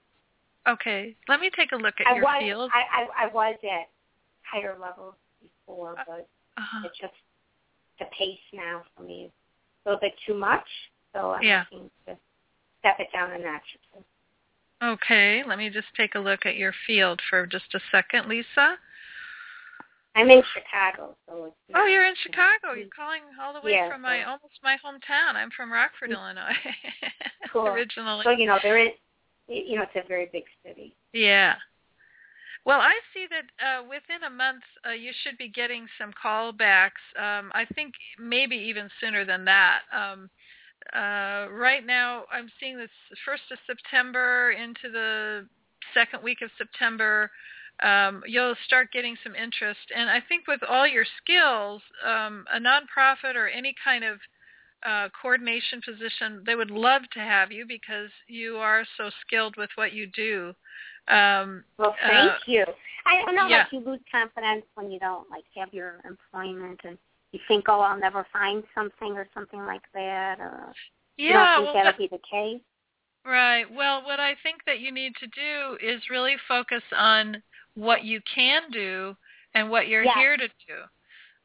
Okay. 0.67 1.15
Let 1.27 1.39
me 1.39 1.49
take 1.55 1.71
a 1.71 1.77
look 1.77 1.95
at 1.99 2.07
I 2.07 2.15
your 2.15 2.23
was 2.23 2.43
field. 2.43 2.71
I, 2.73 3.03
I, 3.03 3.25
I 3.25 3.33
was 3.33 3.55
at 3.63 3.89
higher 4.43 4.75
levels 4.79 5.15
before, 5.41 5.95
but 6.07 6.27
Uh-huh. 6.57 6.81
it's 6.85 6.97
just 6.99 7.13
the 7.99 8.05
pace 8.17 8.39
now 8.53 8.83
for 8.95 9.03
me 9.03 9.25
is 9.25 9.31
a 9.85 9.89
little 9.89 9.99
bit 10.01 10.13
too 10.25 10.33
much. 10.33 10.67
So 11.13 11.31
I'm 11.31 11.43
Yeah. 11.43 11.63
looking 11.71 11.89
to 12.07 12.17
step 12.79 12.99
it 12.99 13.07
down 13.13 13.31
a 13.31 13.37
notch. 13.37 13.77
Okay. 14.83 15.43
Let 15.43 15.57
me 15.57 15.69
just 15.69 15.87
take 15.95 16.15
a 16.15 16.19
look 16.19 16.45
at 16.45 16.55
your 16.57 16.73
field 16.85 17.21
for 17.29 17.47
just 17.47 17.73
a 17.73 17.79
second, 17.91 18.27
Lisa. 18.27 18.77
I'm 20.17 20.31
in 20.31 20.41
Chicago, 20.51 21.15
so 21.29 21.45
it's 21.45 21.55
Oh, 21.75 21.85
you're 21.85 22.07
in 22.07 22.15
Chicago. 22.23 22.73
You're 22.73 22.87
calling 22.89 23.21
all 23.39 23.53
the 23.53 23.61
way 23.63 23.73
Yeah, 23.73 23.87
from 23.87 24.01
my 24.01 24.23
almost 24.23 24.57
my 24.63 24.75
hometown. 24.83 25.35
I'm 25.35 25.51
from 25.55 25.71
Rockford, 25.71 26.09
Illinois, 26.09 26.57
Cool. 27.53 27.67
originally. 27.67 28.23
So 28.23 28.31
you 28.31 28.47
know 28.47 28.57
there 28.63 28.79
is, 28.79 28.89
you 29.47 29.75
know, 29.75 29.83
it's 29.83 30.03
a 30.03 30.07
very 30.07 30.27
big 30.33 30.45
city. 30.65 30.95
Yeah. 31.13 31.53
Well, 32.65 32.79
I 32.79 32.93
see 33.13 33.27
that 33.29 33.63
uh, 33.63 33.83
within 33.83 34.23
a 34.25 34.29
month 34.29 34.63
uh, 34.87 34.91
you 34.93 35.11
should 35.23 35.37
be 35.37 35.49
getting 35.49 35.85
some 35.99 36.11
callbacks. 36.11 37.05
Um, 37.15 37.51
I 37.53 37.65
think 37.75 37.93
maybe 38.19 38.55
even 38.55 38.89
sooner 38.99 39.23
than 39.23 39.45
that. 39.45 39.81
Um, 39.95 40.31
uh, 40.95 41.47
right 41.51 41.85
now, 41.85 42.23
I'm 42.31 42.49
seeing 42.59 42.75
this 42.75 42.89
first 43.23 43.43
of 43.51 43.59
September 43.67 44.51
into 44.51 44.91
the 44.91 45.47
second 45.93 46.23
week 46.23 46.39
of 46.41 46.49
September. 46.57 47.29
Um, 47.83 48.23
you'll 48.25 48.55
start 48.65 48.91
getting 48.91 49.15
some 49.23 49.35
interest, 49.35 49.79
and 49.95 50.09
I 50.09 50.19
think 50.27 50.47
with 50.47 50.61
all 50.67 50.87
your 50.87 51.05
skills, 51.21 51.81
um, 52.05 52.43
a 52.53 52.59
nonprofit 52.59 53.35
or 53.35 53.47
any 53.47 53.75
kind 53.83 54.03
of 54.03 54.17
uh, 54.83 55.09
coordination 55.21 55.81
position, 55.85 56.41
they 56.45 56.55
would 56.55 56.71
love 56.71 57.03
to 57.13 57.19
have 57.19 57.51
you 57.51 57.65
because 57.67 58.09
you 58.27 58.57
are 58.57 58.83
so 58.97 59.09
skilled 59.25 59.55
with 59.57 59.69
what 59.75 59.93
you 59.93 60.07
do. 60.07 60.53
Um, 61.07 61.63
Well, 61.77 61.95
thank 62.01 62.31
uh, 62.31 62.35
you. 62.47 62.65
I 63.05 63.21
don't 63.25 63.35
know, 63.35 63.47
yeah. 63.47 63.59
like 63.59 63.67
you 63.71 63.79
lose 63.79 63.99
confidence 64.11 64.65
when 64.75 64.91
you 64.91 64.99
don't 64.99 65.29
like 65.29 65.45
have 65.55 65.71
your 65.73 66.01
employment, 66.03 66.79
and 66.83 66.97
you 67.31 67.39
think, 67.47 67.65
oh, 67.69 67.79
I'll 67.79 67.99
never 67.99 68.25
find 68.33 68.63
something 68.73 69.13
or 69.13 69.27
something 69.33 69.65
like 69.65 69.83
that. 69.93 70.39
Or 70.39 70.73
you 71.17 71.33
don't 71.33 71.41
well, 71.43 71.61
think 71.61 71.73
that'll 71.75 71.91
what- 71.91 71.97
be 71.97 72.07
the 72.07 72.21
case. 72.29 72.61
right. 73.23 73.65
Well, 73.71 74.03
what 74.03 74.19
I 74.19 74.35
think 74.41 74.61
that 74.65 74.79
you 74.79 74.91
need 74.91 75.13
to 75.19 75.27
do 75.27 75.77
is 75.81 76.01
really 76.09 76.35
focus 76.47 76.83
on 76.95 77.41
what 77.77 78.03
you 78.03 78.19
can 78.33 78.63
do 78.71 79.15
and 79.53 79.69
what 79.69 79.87
you're 79.87 80.03
Yes. 80.03 80.17
here 80.17 80.35
to 80.35 80.47
do. 80.47 80.81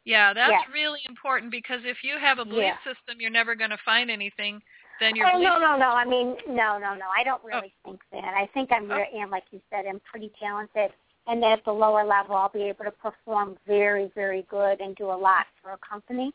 Yeah, 0.05 0.33
that's 0.33 0.51
Yes. 0.51 0.62
really 0.72 1.01
important 1.09 1.53
because 1.53 1.80
if 1.85 1.99
you 2.03 2.18
have 2.18 2.39
a 2.39 2.45
belief 2.45 2.74
Yeah. 2.85 2.95
system 2.95 3.20
you're 3.20 3.30
never 3.30 3.55
going 3.55 3.70
to 3.70 3.78
find 3.85 4.11
anything, 4.11 4.61
then 4.99 5.14
your 5.14 5.28
Oh 5.33 5.39
no, 5.39 5.59
no, 5.59 5.76
no. 5.76 5.91
I 5.91 6.05
mean, 6.05 6.37
no, 6.49 6.78
no, 6.78 6.95
no. 6.95 7.07
I 7.16 7.22
don't 7.22 7.43
really 7.45 7.72
think 7.85 8.01
that. 8.11 8.35
I 8.35 8.47
think 8.55 8.72
I'm, 8.72 8.91
Oh. 8.91 8.97
and 8.97 9.30
like 9.30 9.45
you 9.53 9.61
said, 9.70 9.87
I'm 9.87 10.01
pretty 10.01 10.33
talented, 10.41 10.93
and 11.26 11.43
that 11.43 11.59
at 11.59 11.64
the 11.64 11.72
lower 11.72 12.05
level, 12.05 12.35
I'll 12.35 12.49
be 12.49 12.62
able 12.64 12.85
to 12.85 12.91
perform 12.91 13.59
very, 13.66 14.11
very 14.14 14.43
good 14.49 14.80
and 14.80 14.97
do 14.97 15.11
a 15.11 15.14
lot 15.16 15.47
for 15.61 15.72
a 15.72 15.78
company. 15.78 16.33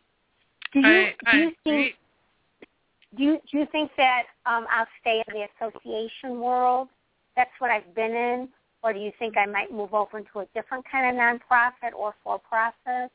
Do 0.73 0.79
you 0.79 0.85
I, 0.85 1.15
I 1.25 1.31
do 1.31 1.37
you 1.37 1.51
think 1.63 1.95
do 3.15 3.23
you 3.23 3.41
do 3.51 3.57
you 3.59 3.65
think 3.71 3.91
that 3.97 4.23
um, 4.45 4.67
I'll 4.69 4.87
stay 5.01 5.23
in 5.27 5.33
the 5.33 5.47
association 5.55 6.39
world? 6.39 6.89
That's 7.35 7.51
what 7.59 7.71
I've 7.71 7.93
been 7.93 8.15
in, 8.15 8.49
or 8.87 8.93
do 8.93 8.99
you 8.99 9.11
think 9.19 9.35
I 9.35 9.45
might 9.45 9.69
move 9.69 9.93
over 9.93 10.17
into 10.17 10.39
a 10.39 10.45
different 10.55 10.85
kind 10.89 11.09
of 11.09 11.21
nonprofit 11.21 11.93
or 11.93 12.15
for-profit? 12.23 13.11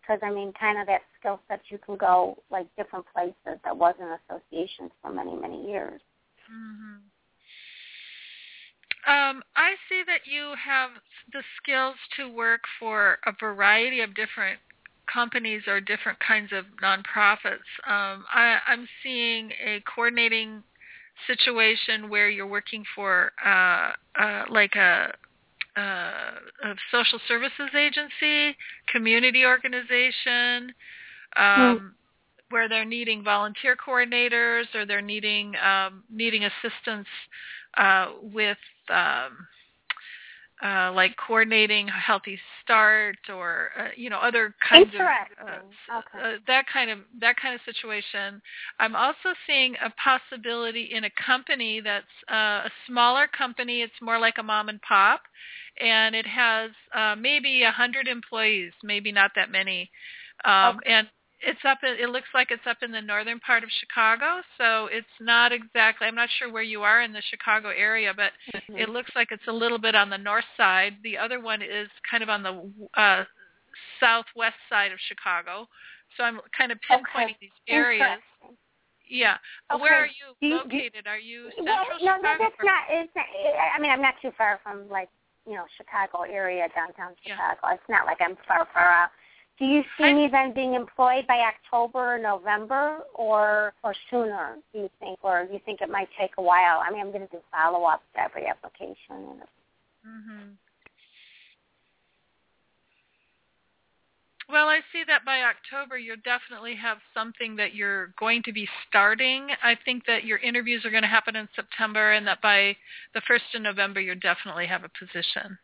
Because 0.00 0.20
I 0.22 0.30
mean, 0.30 0.52
kind 0.58 0.78
of 0.78 0.86
that 0.86 1.00
skill 1.18 1.40
set, 1.48 1.60
you 1.70 1.78
can 1.84 1.96
go 1.96 2.38
like 2.52 2.68
different 2.76 3.04
places. 3.12 3.58
That 3.64 3.76
wasn't 3.76 4.10
associations 4.30 4.92
for 5.02 5.12
many, 5.12 5.34
many 5.34 5.66
years. 5.68 6.00
hmm 6.48 7.02
Um, 9.10 9.42
I 9.56 9.74
see 9.88 10.02
that 10.06 10.20
you 10.24 10.54
have 10.64 10.90
the 11.32 11.42
skills 11.60 11.96
to 12.16 12.28
work 12.28 12.60
for 12.78 13.18
a 13.26 13.32
variety 13.40 14.02
of 14.02 14.14
different 14.14 14.60
companies 15.12 15.62
or 15.66 15.80
different 15.80 16.20
kinds 16.20 16.52
of 16.52 16.64
nonprofits. 16.80 17.66
Um, 17.88 18.24
I, 18.32 18.58
I'm 18.68 18.86
seeing 19.02 19.50
a 19.64 19.82
coordinating 19.92 20.62
situation 21.26 22.08
where 22.08 22.28
you're 22.28 22.46
working 22.46 22.84
for 22.94 23.32
uh, 23.44 23.92
uh, 24.20 24.44
like 24.50 24.74
a, 24.74 25.12
uh, 25.76 25.80
a 26.64 26.74
social 26.90 27.18
services 27.28 27.70
agency, 27.76 28.56
community 28.92 29.44
organization, 29.44 30.72
um, 31.36 31.94
where 32.50 32.68
they're 32.68 32.84
needing 32.84 33.24
volunteer 33.24 33.76
coordinators 33.76 34.64
or 34.74 34.86
they're 34.86 35.02
needing 35.02 35.54
um, 35.56 36.04
needing 36.10 36.44
assistance 36.44 37.08
uh, 37.76 38.12
with 38.22 38.58
um, 38.88 39.46
uh, 40.64 40.90
like 40.92 41.14
coordinating 41.16 41.88
a 41.88 41.92
healthy 41.92 42.38
start 42.62 43.16
or 43.28 43.70
uh, 43.78 43.88
you 43.96 44.08
know 44.08 44.18
other 44.18 44.54
kinds 44.68 44.90
of 44.94 45.00
uh, 45.46 45.52
Okay. 45.98 46.24
uh, 46.24 46.38
that 46.46 46.64
kind 46.72 46.90
of 46.90 47.00
that 47.20 47.36
kind 47.36 47.54
of 47.54 47.60
situation. 47.64 48.40
I'm 48.78 48.96
also 48.96 49.34
seeing 49.46 49.74
a 49.84 49.90
possibility 50.02 50.90
in 50.92 51.04
a 51.04 51.10
company 51.24 51.80
that's 51.80 52.06
uh, 52.30 52.66
a 52.66 52.70
smaller 52.86 53.28
company. 53.28 53.82
It's 53.82 54.00
more 54.00 54.18
like 54.18 54.38
a 54.38 54.42
mom 54.42 54.68
and 54.68 54.80
pop, 54.82 55.20
and 55.80 56.14
it 56.14 56.26
has 56.26 56.70
uh, 56.94 57.16
maybe 57.16 57.62
a 57.62 57.70
hundred 57.70 58.08
employees, 58.08 58.72
maybe 58.82 59.12
not 59.12 59.32
that 59.36 59.50
many, 59.50 59.90
um, 60.44 60.80
and 60.86 61.06
it's 61.40 61.60
up. 61.64 61.78
in- 61.84 61.98
It 61.98 62.08
looks 62.10 62.28
like 62.34 62.50
it's 62.50 62.66
up 62.66 62.78
in 62.82 62.90
the 62.92 63.00
northern 63.02 63.38
part 63.40 63.62
of 63.64 63.70
Chicago, 63.80 64.42
so 64.58 64.86
it's 64.86 65.06
not 65.20 65.52
exactly. 65.52 66.06
I'm 66.06 66.14
not 66.14 66.28
sure 66.38 66.50
where 66.50 66.62
you 66.62 66.82
are 66.82 67.02
in 67.02 67.12
the 67.12 67.22
Chicago 67.30 67.68
area, 67.70 68.12
but 68.14 68.32
Mm-hmm. 68.54 68.78
it 68.78 68.88
looks 68.88 69.10
like 69.14 69.28
it's 69.32 69.46
a 69.48 69.52
little 69.52 69.78
bit 69.78 69.94
on 69.94 70.08
the 70.10 70.18
north 70.18 70.44
side. 70.56 70.94
The 71.02 71.18
other 71.18 71.40
one 71.40 71.62
is 71.62 71.88
kind 72.10 72.22
of 72.22 72.28
on 72.28 72.42
the 72.42 72.70
uh, 73.00 73.24
southwest 74.00 74.56
side 74.68 74.92
of 74.92 74.98
Chicago. 75.08 75.68
So 76.16 76.24
I'm 76.24 76.40
kind 76.56 76.72
of 76.72 76.78
pinpointing 76.88 77.36
these 77.40 77.50
areas. 77.68 78.20
Yeah. 79.08 79.36
Okay. 79.70 79.80
Where 79.82 79.94
are 79.94 80.06
you 80.06 80.34
Do 80.40 80.46
you- 80.46 80.58
do 80.64 80.76
located? 80.76 81.06
Are 81.06 81.18
you 81.18 81.50
central 81.54 81.66
Well, 81.76 81.84
no, 82.02 82.16
no, 82.16 82.34
that's 82.38 82.54
or- 82.58 82.64
not. 82.64 82.82
It's 82.90 83.14
not. 83.14 83.26
I 83.74 83.78
mean, 83.78 83.90
I'm 83.92 84.02
not 84.02 84.14
too 84.20 84.32
far 84.36 84.58
from 84.62 84.88
like 84.88 85.08
you 85.46 85.54
know 85.54 85.64
Chicago 85.76 86.22
area, 86.22 86.66
downtown 86.74 87.14
Yeah. 87.22 87.36
Chicago. 87.36 87.74
It's 87.74 87.88
not 87.88 88.06
like 88.06 88.18
I'm 88.20 88.36
far, 88.48 88.66
far 88.72 88.88
out. 88.90 89.10
Do 89.58 89.64
you 89.64 89.82
see 89.96 90.04
I- 90.04 90.12
me 90.12 90.28
then 90.28 90.52
being 90.52 90.74
employed 90.74 91.26
by 91.26 91.38
October, 91.40 92.14
or 92.14 92.18
November, 92.18 92.98
or 93.14 93.72
or 93.82 93.94
sooner? 94.10 94.58
Do 94.72 94.80
you 94.80 94.90
think, 95.00 95.18
or 95.22 95.46
do 95.46 95.52
you 95.54 95.60
think 95.64 95.80
it 95.80 95.88
might 95.88 96.08
take 96.18 96.32
a 96.36 96.42
while? 96.42 96.82
I 96.84 96.90
mean, 96.90 97.00
I'm 97.00 97.10
going 97.10 97.26
to 97.26 97.32
do 97.36 97.40
follow 97.50 97.84
up 97.84 98.02
to 98.14 98.20
every 98.20 98.46
application. 98.46 98.96
And 99.10 99.42
hmm 100.04 100.52
Well, 104.48 104.68
I 104.68 104.80
see 104.92 105.02
that 105.08 105.24
by 105.24 105.42
October 105.42 105.98
you'll 105.98 106.16
definitely 106.22 106.76
have 106.76 106.98
something 107.12 107.56
that 107.56 107.74
you're 107.74 108.08
going 108.18 108.42
to 108.44 108.52
be 108.52 108.68
starting. 108.86 109.48
I 109.62 109.74
think 109.84 110.04
that 110.06 110.24
your 110.24 110.38
interviews 110.38 110.84
are 110.84 110.90
going 110.90 111.02
to 111.02 111.08
happen 111.08 111.34
in 111.34 111.48
September 111.56 112.12
and 112.12 112.26
that 112.28 112.40
by 112.42 112.76
the 113.12 113.22
1st 113.22 113.56
of 113.56 113.62
November 113.62 114.00
you'll 114.00 114.20
definitely 114.20 114.66
have 114.66 114.84
a 114.84 114.90
position. 114.90 115.58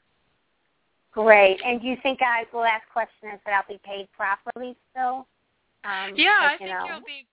Great. 1.13 1.61
And 1.65 1.81
do 1.81 1.87
you 1.87 1.97
think, 2.03 2.21
guys, 2.21 2.47
the 2.53 2.59
last 2.59 2.85
question 2.93 3.31
is 3.35 3.41
that 3.47 3.55
I'll 3.55 3.75
be 3.75 3.81
paid 3.85 4.09
properly 4.17 4.77
still? 4.91 5.27
Um, 5.85 6.15
Yeah, 6.17 6.39
I 6.41 6.53
you 6.53 6.59
think 6.59 6.71
know, 6.71 6.85
you'll 6.87 7.07
be 7.07 7.27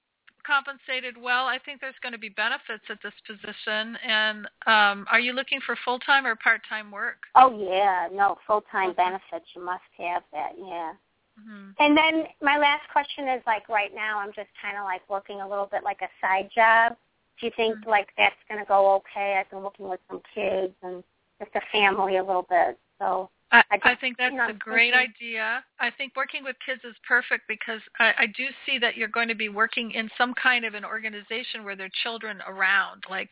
compensated 0.46 1.16
well. 1.22 1.46
I 1.46 1.60
think 1.60 1.80
there's 1.82 2.00
going 2.02 2.14
to 2.14 2.20
be 2.20 2.30
benefits 2.30 2.84
at 2.90 2.98
this 3.04 3.14
position. 3.28 3.96
And 3.98 4.46
um, 4.66 5.06
are 5.12 5.20
you 5.20 5.34
looking 5.34 5.60
for 5.66 5.78
full-time 5.86 6.26
or 6.26 6.36
part-time 6.36 6.92
work? 6.92 7.18
Oh 7.36 7.52
yeah, 7.72 8.08
no 8.12 8.38
full 8.48 8.64
time 8.72 8.94
benefits. 8.94 9.46
You 9.56 9.64
must 9.64 9.84
have 9.98 10.24
that. 10.34 10.54
Yeah. 10.58 10.94
hmm 11.40 11.70
And 11.80 11.96
then 11.96 12.26
my 12.42 12.58
last 12.58 12.90
question 12.92 13.28
is 13.28 13.44
like 13.46 13.70
right 13.70 13.94
now 13.94 14.20
I'm 14.20 14.34
just 14.34 14.50
kind 14.62 14.78
of 14.78 14.84
like 14.86 15.02
working 15.10 15.42
a 15.42 15.48
little 15.48 15.68
bit 15.68 15.84
like 15.84 16.02
a 16.02 16.10
side 16.20 16.50
job. 16.54 16.98
Do 17.40 17.46
you 17.46 17.52
think 17.56 17.78
Mhm. 17.78 17.88
like 17.88 18.10
that's 18.18 18.36
going 18.50 18.60
to 18.60 18.66
go 18.66 18.96
okay? 18.96 19.38
I've 19.40 19.50
been 19.50 19.62
working 19.62 19.88
with 19.88 20.02
some 20.10 20.22
kids 20.34 20.74
and 20.82 21.04
just 21.40 21.56
a 21.56 21.62
family 21.72 22.18
a 22.18 22.24
little 22.24 22.48
bit. 22.50 22.78
So 22.98 23.30
I, 23.52 23.64
I, 23.72 23.96
think 23.96 24.18
that's 24.18 24.36
a 24.48 24.54
great 24.54 24.94
idea. 24.94 25.64
I 25.80 25.90
think 25.90 26.16
working 26.16 26.44
with 26.44 26.56
kids 26.64 26.82
is 26.84 26.96
perfect 27.08 27.48
because 27.48 27.82
I, 28.00 28.14
I 28.20 28.26
do 28.28 28.46
see 28.66 28.78
that 28.78 28.96
you're 28.96 29.08
going 29.08 29.28
to 29.28 29.36
be 29.36 29.50
working 29.50 29.92
in 29.92 30.10
some 30.18 30.36
kind 30.36 30.66
of 30.66 30.76
an 30.76 30.86
organization 30.86 31.64
where 31.64 31.76
there 31.76 31.88
are 31.88 32.04
children 32.04 32.40
around, 32.48 33.04
like 33.10 33.30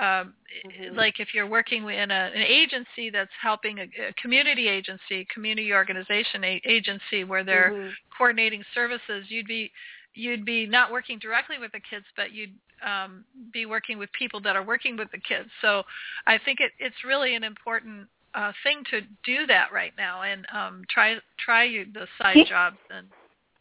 um, 0.00 0.34
Mhm. 0.66 0.96
like 0.96 1.20
if 1.20 1.32
you're 1.34 1.46
working 1.46 1.88
in 1.88 2.10
a, 2.10 2.30
an 2.34 2.42
agency 2.42 3.10
that's 3.10 3.30
helping 3.40 3.78
a, 3.78 3.82
a 3.82 4.12
community 4.20 4.68
agency, 4.68 5.24
community 5.32 5.72
organization 5.72 6.42
a, 6.42 6.60
agency 6.64 7.22
where 7.24 7.44
they're 7.44 7.70
Mhm. 7.70 7.92
coordinating 8.18 8.64
services, 8.74 9.30
you'd 9.30 9.46
be 9.46 9.72
you'd 10.14 10.44
be 10.44 10.66
not 10.66 10.92
working 10.92 11.18
directly 11.18 11.58
with 11.58 11.72
the 11.72 11.80
kids, 11.80 12.06
but 12.16 12.32
you'd 12.32 12.54
um, 12.84 13.24
be 13.52 13.66
working 13.66 13.98
with 13.98 14.12
people 14.12 14.40
that 14.40 14.56
are 14.56 14.62
working 14.62 14.96
with 14.96 15.10
the 15.10 15.18
kids. 15.18 15.50
So 15.60 15.82
I 16.26 16.38
think 16.38 16.60
it, 16.60 16.72
it's 16.78 17.04
really 17.04 17.34
an 17.34 17.44
important 17.44 18.08
uh, 18.34 18.52
thing 18.62 18.82
to 18.90 19.00
do 19.24 19.46
that 19.46 19.72
right 19.72 19.92
now 19.96 20.22
and 20.22 20.46
um, 20.52 20.84
try 20.90 21.16
try 21.38 21.64
you, 21.64 21.86
the 21.92 22.06
side 22.20 22.36
Yeah. 22.38 22.44
jobs 22.44 22.78
and 22.90 23.06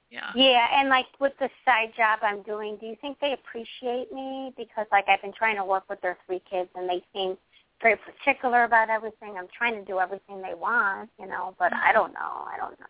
yeah. 0.09 0.31
Yeah, 0.35 0.67
and 0.79 0.89
like 0.89 1.07
with 1.19 1.33
the 1.39 1.49
side 1.65 1.93
job 1.95 2.19
I'm 2.21 2.43
doing, 2.43 2.77
do 2.77 2.85
you 2.85 2.95
think 3.01 3.19
they 3.19 3.33
appreciate 3.33 4.11
me? 4.11 4.53
Because 4.55 4.85
like 4.91 5.05
I've 5.07 5.21
been 5.21 5.33
trying 5.33 5.55
to 5.57 5.65
work 5.65 5.89
with 5.89 6.01
their 6.01 6.17
three 6.25 6.41
kids 6.49 6.69
and 6.75 6.87
they 6.87 7.03
seem 7.13 7.37
very 7.81 7.97
particular 7.97 8.63
about 8.63 8.89
everything. 8.89 9.35
I'm 9.37 9.47
trying 9.55 9.73
to 9.73 9.85
do 9.85 9.99
everything 9.99 10.41
they 10.41 10.53
want, 10.53 11.09
you 11.19 11.27
know, 11.27 11.55
but 11.57 11.73
I 11.73 11.91
don't 11.91 12.13
know. 12.13 12.45
I 12.47 12.57
don't 12.57 12.79
know. 12.79 12.85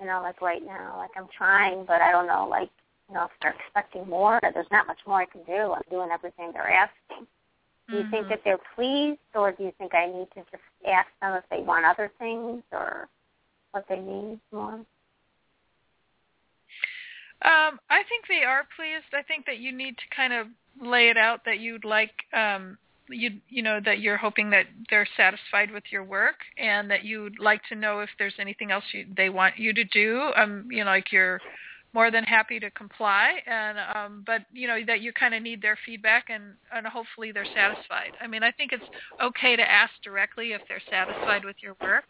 You 0.00 0.06
know, 0.06 0.20
like 0.20 0.42
right 0.42 0.64
now, 0.64 0.96
like 0.98 1.10
I'm 1.16 1.28
trying, 1.36 1.84
but 1.84 2.02
I 2.02 2.10
don't 2.10 2.26
know, 2.26 2.46
like, 2.48 2.70
you 3.08 3.14
know, 3.14 3.24
if 3.24 3.30
they're 3.40 3.54
expecting 3.54 4.08
more, 4.08 4.40
there's 4.42 4.66
not 4.72 4.86
much 4.86 4.98
more 5.06 5.20
I 5.20 5.26
can 5.26 5.42
do. 5.44 5.72
I'm 5.72 5.82
doing 5.90 6.10
everything 6.12 6.50
they're 6.52 6.70
asking. 6.70 7.26
Do 7.92 7.98
you 7.98 8.04
think 8.10 8.26
Mhm. 8.26 8.30
that 8.30 8.40
they're 8.42 8.58
pleased, 8.74 9.20
or 9.34 9.52
do 9.52 9.64
you 9.64 9.72
think 9.72 9.94
I 9.94 10.06
need 10.06 10.30
to 10.32 10.42
just 10.50 10.62
ask 10.86 11.08
them 11.20 11.34
if 11.34 11.46
they 11.50 11.60
want 11.60 11.84
other 11.84 12.08
things 12.18 12.62
or 12.72 13.06
what 13.72 13.86
they 13.86 14.00
need 14.00 14.40
more? 14.50 14.84
Um, 17.42 17.78
I 17.90 18.02
think 18.04 18.26
they 18.28 18.44
are 18.44 18.64
pleased. 18.76 19.12
I 19.12 19.22
think 19.22 19.44
that 19.44 19.58
you 19.58 19.72
need 19.72 19.98
to 19.98 20.08
kind 20.08 20.32
of 20.32 20.48
lay 20.80 21.10
it 21.10 21.18
out 21.18 21.44
that 21.44 21.58
you'd 21.58 21.84
like 21.84 22.14
um 22.32 22.78
you 23.10 23.30
you 23.50 23.62
know 23.62 23.78
that 23.84 23.98
you're 24.00 24.16
hoping 24.16 24.48
that 24.48 24.64
they're 24.88 25.06
satisfied 25.18 25.70
with 25.70 25.84
your 25.90 26.02
work 26.02 26.36
and 26.56 26.90
that 26.90 27.04
you'd 27.04 27.38
like 27.38 27.62
to 27.68 27.74
know 27.74 28.00
if 28.00 28.08
there's 28.18 28.38
anything 28.38 28.70
else 28.70 28.84
you, 28.94 29.06
they 29.16 29.28
want 29.28 29.58
you 29.58 29.74
to 29.74 29.84
do. 29.84 30.32
Um, 30.34 30.66
you 30.70 30.78
know, 30.82 30.90
like 30.90 31.12
you're 31.12 31.40
more 31.94 32.10
than 32.10 32.24
happy 32.24 32.58
to 32.58 32.70
comply 32.70 33.40
and 33.46 33.78
um 33.94 34.22
but 34.26 34.42
you 34.52 34.66
know 34.66 34.78
that 34.86 35.00
you 35.00 35.12
kind 35.12 35.34
of 35.34 35.42
need 35.42 35.60
their 35.60 35.78
feedback 35.84 36.24
and 36.30 36.54
and 36.74 36.86
hopefully 36.86 37.32
they're 37.32 37.46
satisfied. 37.54 38.12
I 38.20 38.26
mean, 38.26 38.42
I 38.42 38.50
think 38.50 38.72
it's 38.72 38.84
okay 39.20 39.56
to 39.56 39.70
ask 39.70 39.92
directly 40.02 40.52
if 40.52 40.62
they're 40.68 40.82
satisfied 40.90 41.44
with 41.44 41.56
your 41.62 41.76
work 41.82 42.04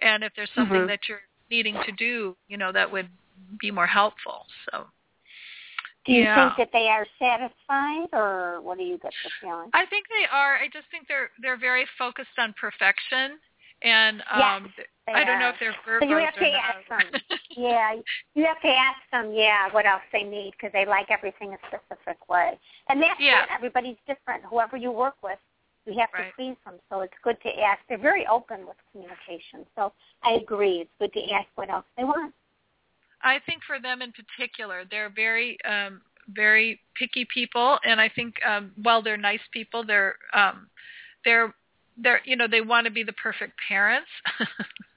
and 0.00 0.22
if 0.22 0.32
there's 0.36 0.50
something 0.54 0.82
Mhm. 0.82 0.88
that 0.88 1.00
you're 1.08 1.22
needing 1.50 1.74
to 1.86 1.92
do, 1.92 2.36
you 2.48 2.56
know, 2.56 2.72
that 2.72 2.90
would 2.90 3.08
be 3.60 3.70
more 3.70 3.86
helpful. 3.86 4.46
So 4.70 4.86
Do 6.06 6.12
you 6.12 6.22
Yeah. 6.24 6.54
think 6.54 6.56
that 6.56 6.72
they 6.72 6.88
are 6.88 7.06
satisfied, 7.18 8.08
or 8.12 8.60
what 8.62 8.78
do 8.78 8.84
you 8.84 8.98
get 8.98 9.12
the 9.24 9.30
feeling? 9.40 9.70
I 9.74 9.84
think 9.86 10.06
they 10.08 10.26
are. 10.30 10.56
I 10.56 10.68
just 10.68 10.88
think 10.90 11.06
they're 11.08 11.30
they're 11.42 11.56
very 11.58 11.86
focused 11.98 12.38
on 12.38 12.54
perfection, 12.54 13.38
and 13.82 14.20
um, 14.30 14.72
Yes, 14.76 14.86
I 15.08 15.24
don't 15.24 15.38
know 15.38 15.46
are. 15.46 15.50
if 15.50 15.56
they're 15.60 16.00
So 16.00 16.08
you 16.08 16.16
have 16.16 16.34
or 16.34 16.40
to 16.40 16.50
not. 16.52 16.62
ask 16.64 16.88
them. 16.88 17.20
yeah, 17.56 17.94
you 18.34 18.44
have 18.44 18.60
to 18.60 18.68
ask 18.68 18.98
them. 19.12 19.32
Yeah, 19.32 19.68
what 19.72 19.86
else 19.86 20.02
they 20.12 20.22
need 20.22 20.52
because 20.52 20.72
they 20.72 20.86
like 20.86 21.10
everything 21.10 21.54
a 21.54 21.58
specific 21.68 22.28
way, 22.28 22.58
and 22.88 23.02
that's 23.02 23.20
Yeah. 23.20 23.44
it. 23.44 23.50
Everybody's 23.54 23.96
different. 24.06 24.44
Whoever 24.44 24.76
you 24.76 24.90
work 24.90 25.16
with, 25.22 25.38
you 25.86 25.98
have 25.98 26.10
Right. 26.12 26.28
to 26.30 26.34
please 26.36 26.56
them. 26.64 26.74
So 26.90 27.00
it's 27.00 27.18
good 27.22 27.40
to 27.42 27.60
ask. 27.60 27.80
They're 27.88 27.98
very 27.98 28.26
open 28.26 28.66
with 28.66 28.76
communication. 28.92 29.66
So 29.76 29.92
I 30.22 30.32
agree. 30.32 30.80
It's 30.80 30.90
good 30.98 31.12
to 31.14 31.30
ask 31.32 31.48
what 31.54 31.70
else 31.70 31.86
they 31.96 32.04
want. 32.04 32.34
I 33.22 33.38
think 33.40 33.62
for 33.64 33.80
them 33.80 34.02
in 34.02 34.12
particular, 34.12 34.84
they're 34.84 35.10
very 35.10 35.58
um, 35.64 36.02
very 36.28 36.80
picky 36.94 37.24
people, 37.32 37.78
and 37.84 38.00
I 38.00 38.08
think 38.08 38.34
um, 38.46 38.72
while 38.82 39.02
they're 39.02 39.16
nice 39.16 39.40
people, 39.52 39.82
they're 39.84 40.16
um, 40.34 40.68
they're 41.24 41.54
they're 42.02 42.20
you 42.24 42.36
know 42.36 42.46
they 42.48 42.60
want 42.60 42.84
to 42.86 42.90
be 42.92 43.02
the 43.02 43.12
perfect 43.14 43.52
parents. 43.68 44.08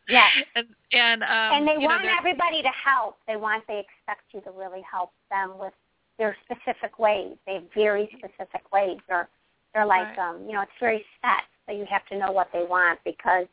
Yes. 0.07 0.29
and 0.55 0.67
and 0.91 1.23
um, 1.23 1.29
and 1.29 1.67
they 1.67 1.75
know, 1.75 1.87
want 1.87 2.03
they're- 2.03 2.15
everybody 2.17 2.61
to 2.61 2.69
help. 2.69 3.17
They 3.27 3.35
want, 3.35 3.63
they 3.67 3.79
expect 3.79 4.21
you 4.33 4.41
to 4.41 4.51
really 4.51 4.81
help 4.89 5.11
them 5.29 5.53
with 5.59 5.73
their 6.17 6.35
specific 6.45 6.99
ways. 6.99 7.35
They 7.47 7.55
have 7.55 7.63
very 7.73 8.09
specific 8.17 8.71
ways. 8.73 8.97
They're, 9.07 9.27
they're 9.73 9.85
like, 9.85 10.15
Right. 10.17 10.29
um, 10.29 10.43
you 10.45 10.53
know, 10.53 10.61
it's 10.61 10.71
very 10.79 11.03
set. 11.21 11.43
So 11.65 11.71
you 11.73 11.85
have 11.89 12.05
to 12.07 12.17
know 12.17 12.31
what 12.31 12.49
they 12.53 12.63
want 12.63 12.99
because 13.05 13.47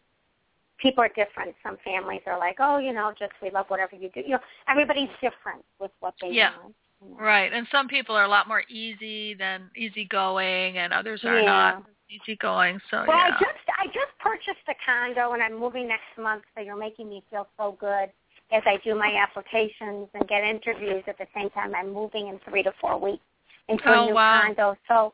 people 0.78 1.03
are 1.03 1.09
different. 1.09 1.55
Some 1.62 1.76
families 1.84 2.20
are 2.26 2.38
like, 2.38 2.57
oh, 2.59 2.78
you 2.78 2.92
know, 2.92 3.12
just 3.18 3.32
we 3.40 3.51
love 3.51 3.66
whatever 3.68 3.96
you 3.96 4.11
do. 4.12 4.20
You 4.20 4.30
know, 4.32 4.38
everybody's 4.68 5.09
different 5.20 5.64
with 5.78 5.92
what 6.01 6.14
they 6.20 6.30
Yeah. 6.30 6.51
want. 6.61 6.74
you 7.03 7.11
know. 7.11 7.16
Right, 7.24 7.53
and 7.53 7.66
some 7.70 7.86
people 7.88 8.16
are 8.16 8.24
a 8.24 8.28
lot 8.28 8.49
more 8.49 8.64
easy 8.68 9.32
than 9.34 9.70
easygoing, 9.76 10.78
and 10.78 10.92
others 10.92 11.22
are 11.24 11.38
Yeah. 11.38 11.44
not 11.46 11.84
easygoing. 12.11 12.80
So 12.90 13.04
Well, 13.06 13.16
yeah. 13.16 13.26
I 13.26 13.30
just 13.32 13.64
I 13.78 13.86
just 13.86 14.12
purchased 14.18 14.64
a 14.68 14.74
condo 14.84 15.32
and 15.32 15.42
I'm 15.42 15.59
moving 15.59 15.88
next 15.88 16.16
month, 16.18 16.44
so 16.54 16.62
you're 16.62 16.76
making 16.76 17.09
me 17.09 17.22
feel 17.30 17.46
so 17.56 17.76
good 17.78 18.11
as 18.50 18.62
I 18.66 18.78
do 18.82 18.94
my 18.94 19.12
applications 19.14 20.09
and 20.14 20.26
get 20.28 20.42
interviews 20.42 21.04
at 21.06 21.18
the 21.18 21.26
same 21.34 21.50
time 21.50 21.74
I'm 21.74 21.92
moving 21.92 22.28
in 22.28 22.40
three 22.48 22.62
to 22.62 22.72
four 22.80 22.98
weeks 22.98 23.22
into 23.68 23.84
Oh, 23.88 24.02
a 24.02 24.06
new 24.06 24.14
wow. 24.14 24.40
condo. 24.42 24.76
So 24.88 25.12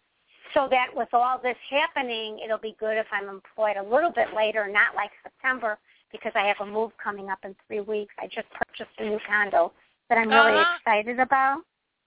so 0.53 0.69
that 0.71 0.89
with 0.95 1.09
all 1.13 1.41
this 1.43 1.57
happening, 1.69 2.39
it'll 2.45 2.59
be 2.59 2.77
good 2.79 2.97
if 2.97 3.07
I'm 3.11 3.29
employed 3.29 3.77
a 3.77 3.83
little 3.83 4.11
bit 4.11 4.29
later, 4.37 4.69
not 4.69 4.95
like 4.95 5.11
September, 5.23 5.79
because 6.13 6.31
I 6.37 6.47
have 6.47 6.59
a 6.61 6.67
move 6.67 6.93
coming 7.03 7.29
up 7.29 7.39
in 7.45 7.57
three 7.67 7.81
weeks. 7.81 8.15
I 8.21 8.27
just 8.27 8.47
purchased 8.51 8.95
a 8.99 9.05
new 9.05 9.19
condo 9.27 9.73
that 10.09 10.19
I'm 10.19 10.29
really 10.29 10.53
Uh-huh. 10.61 10.77
excited 10.79 11.19
about. 11.19 11.63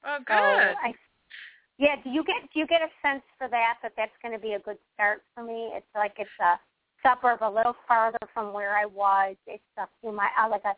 oh, 0.06 0.18
So 0.20 0.24
good. 0.26 0.76
I, 0.82 0.94
yeah, 1.78 1.96
do 2.04 2.10
you 2.10 2.24
get 2.24 2.42
do 2.54 2.60
you 2.60 2.68
get 2.68 2.82
a 2.82 2.90
sense 3.02 3.24
for 3.38 3.48
that 3.50 3.76
that 3.84 3.94
that's 3.96 4.12
going 4.22 4.34
to 4.34 4.40
be 4.40 4.54
a 4.54 4.60
good 4.60 4.78
start 4.94 5.22
for 5.34 5.44
me? 5.44 5.72
It's 5.74 5.86
like 5.96 6.14
it's 6.18 6.30
a 6.42 6.60
suburb 7.04 7.40
a 7.42 7.50
little 7.50 7.76
farther 7.88 8.18
from 8.34 8.54
where 8.54 8.78
I 8.78 8.86
was. 8.86 9.36
It's 9.46 9.64
a 9.78 9.88
few 10.02 10.12
mi 10.12 10.26
uh, 10.42 10.50
like 10.50 10.66
a 10.66 10.76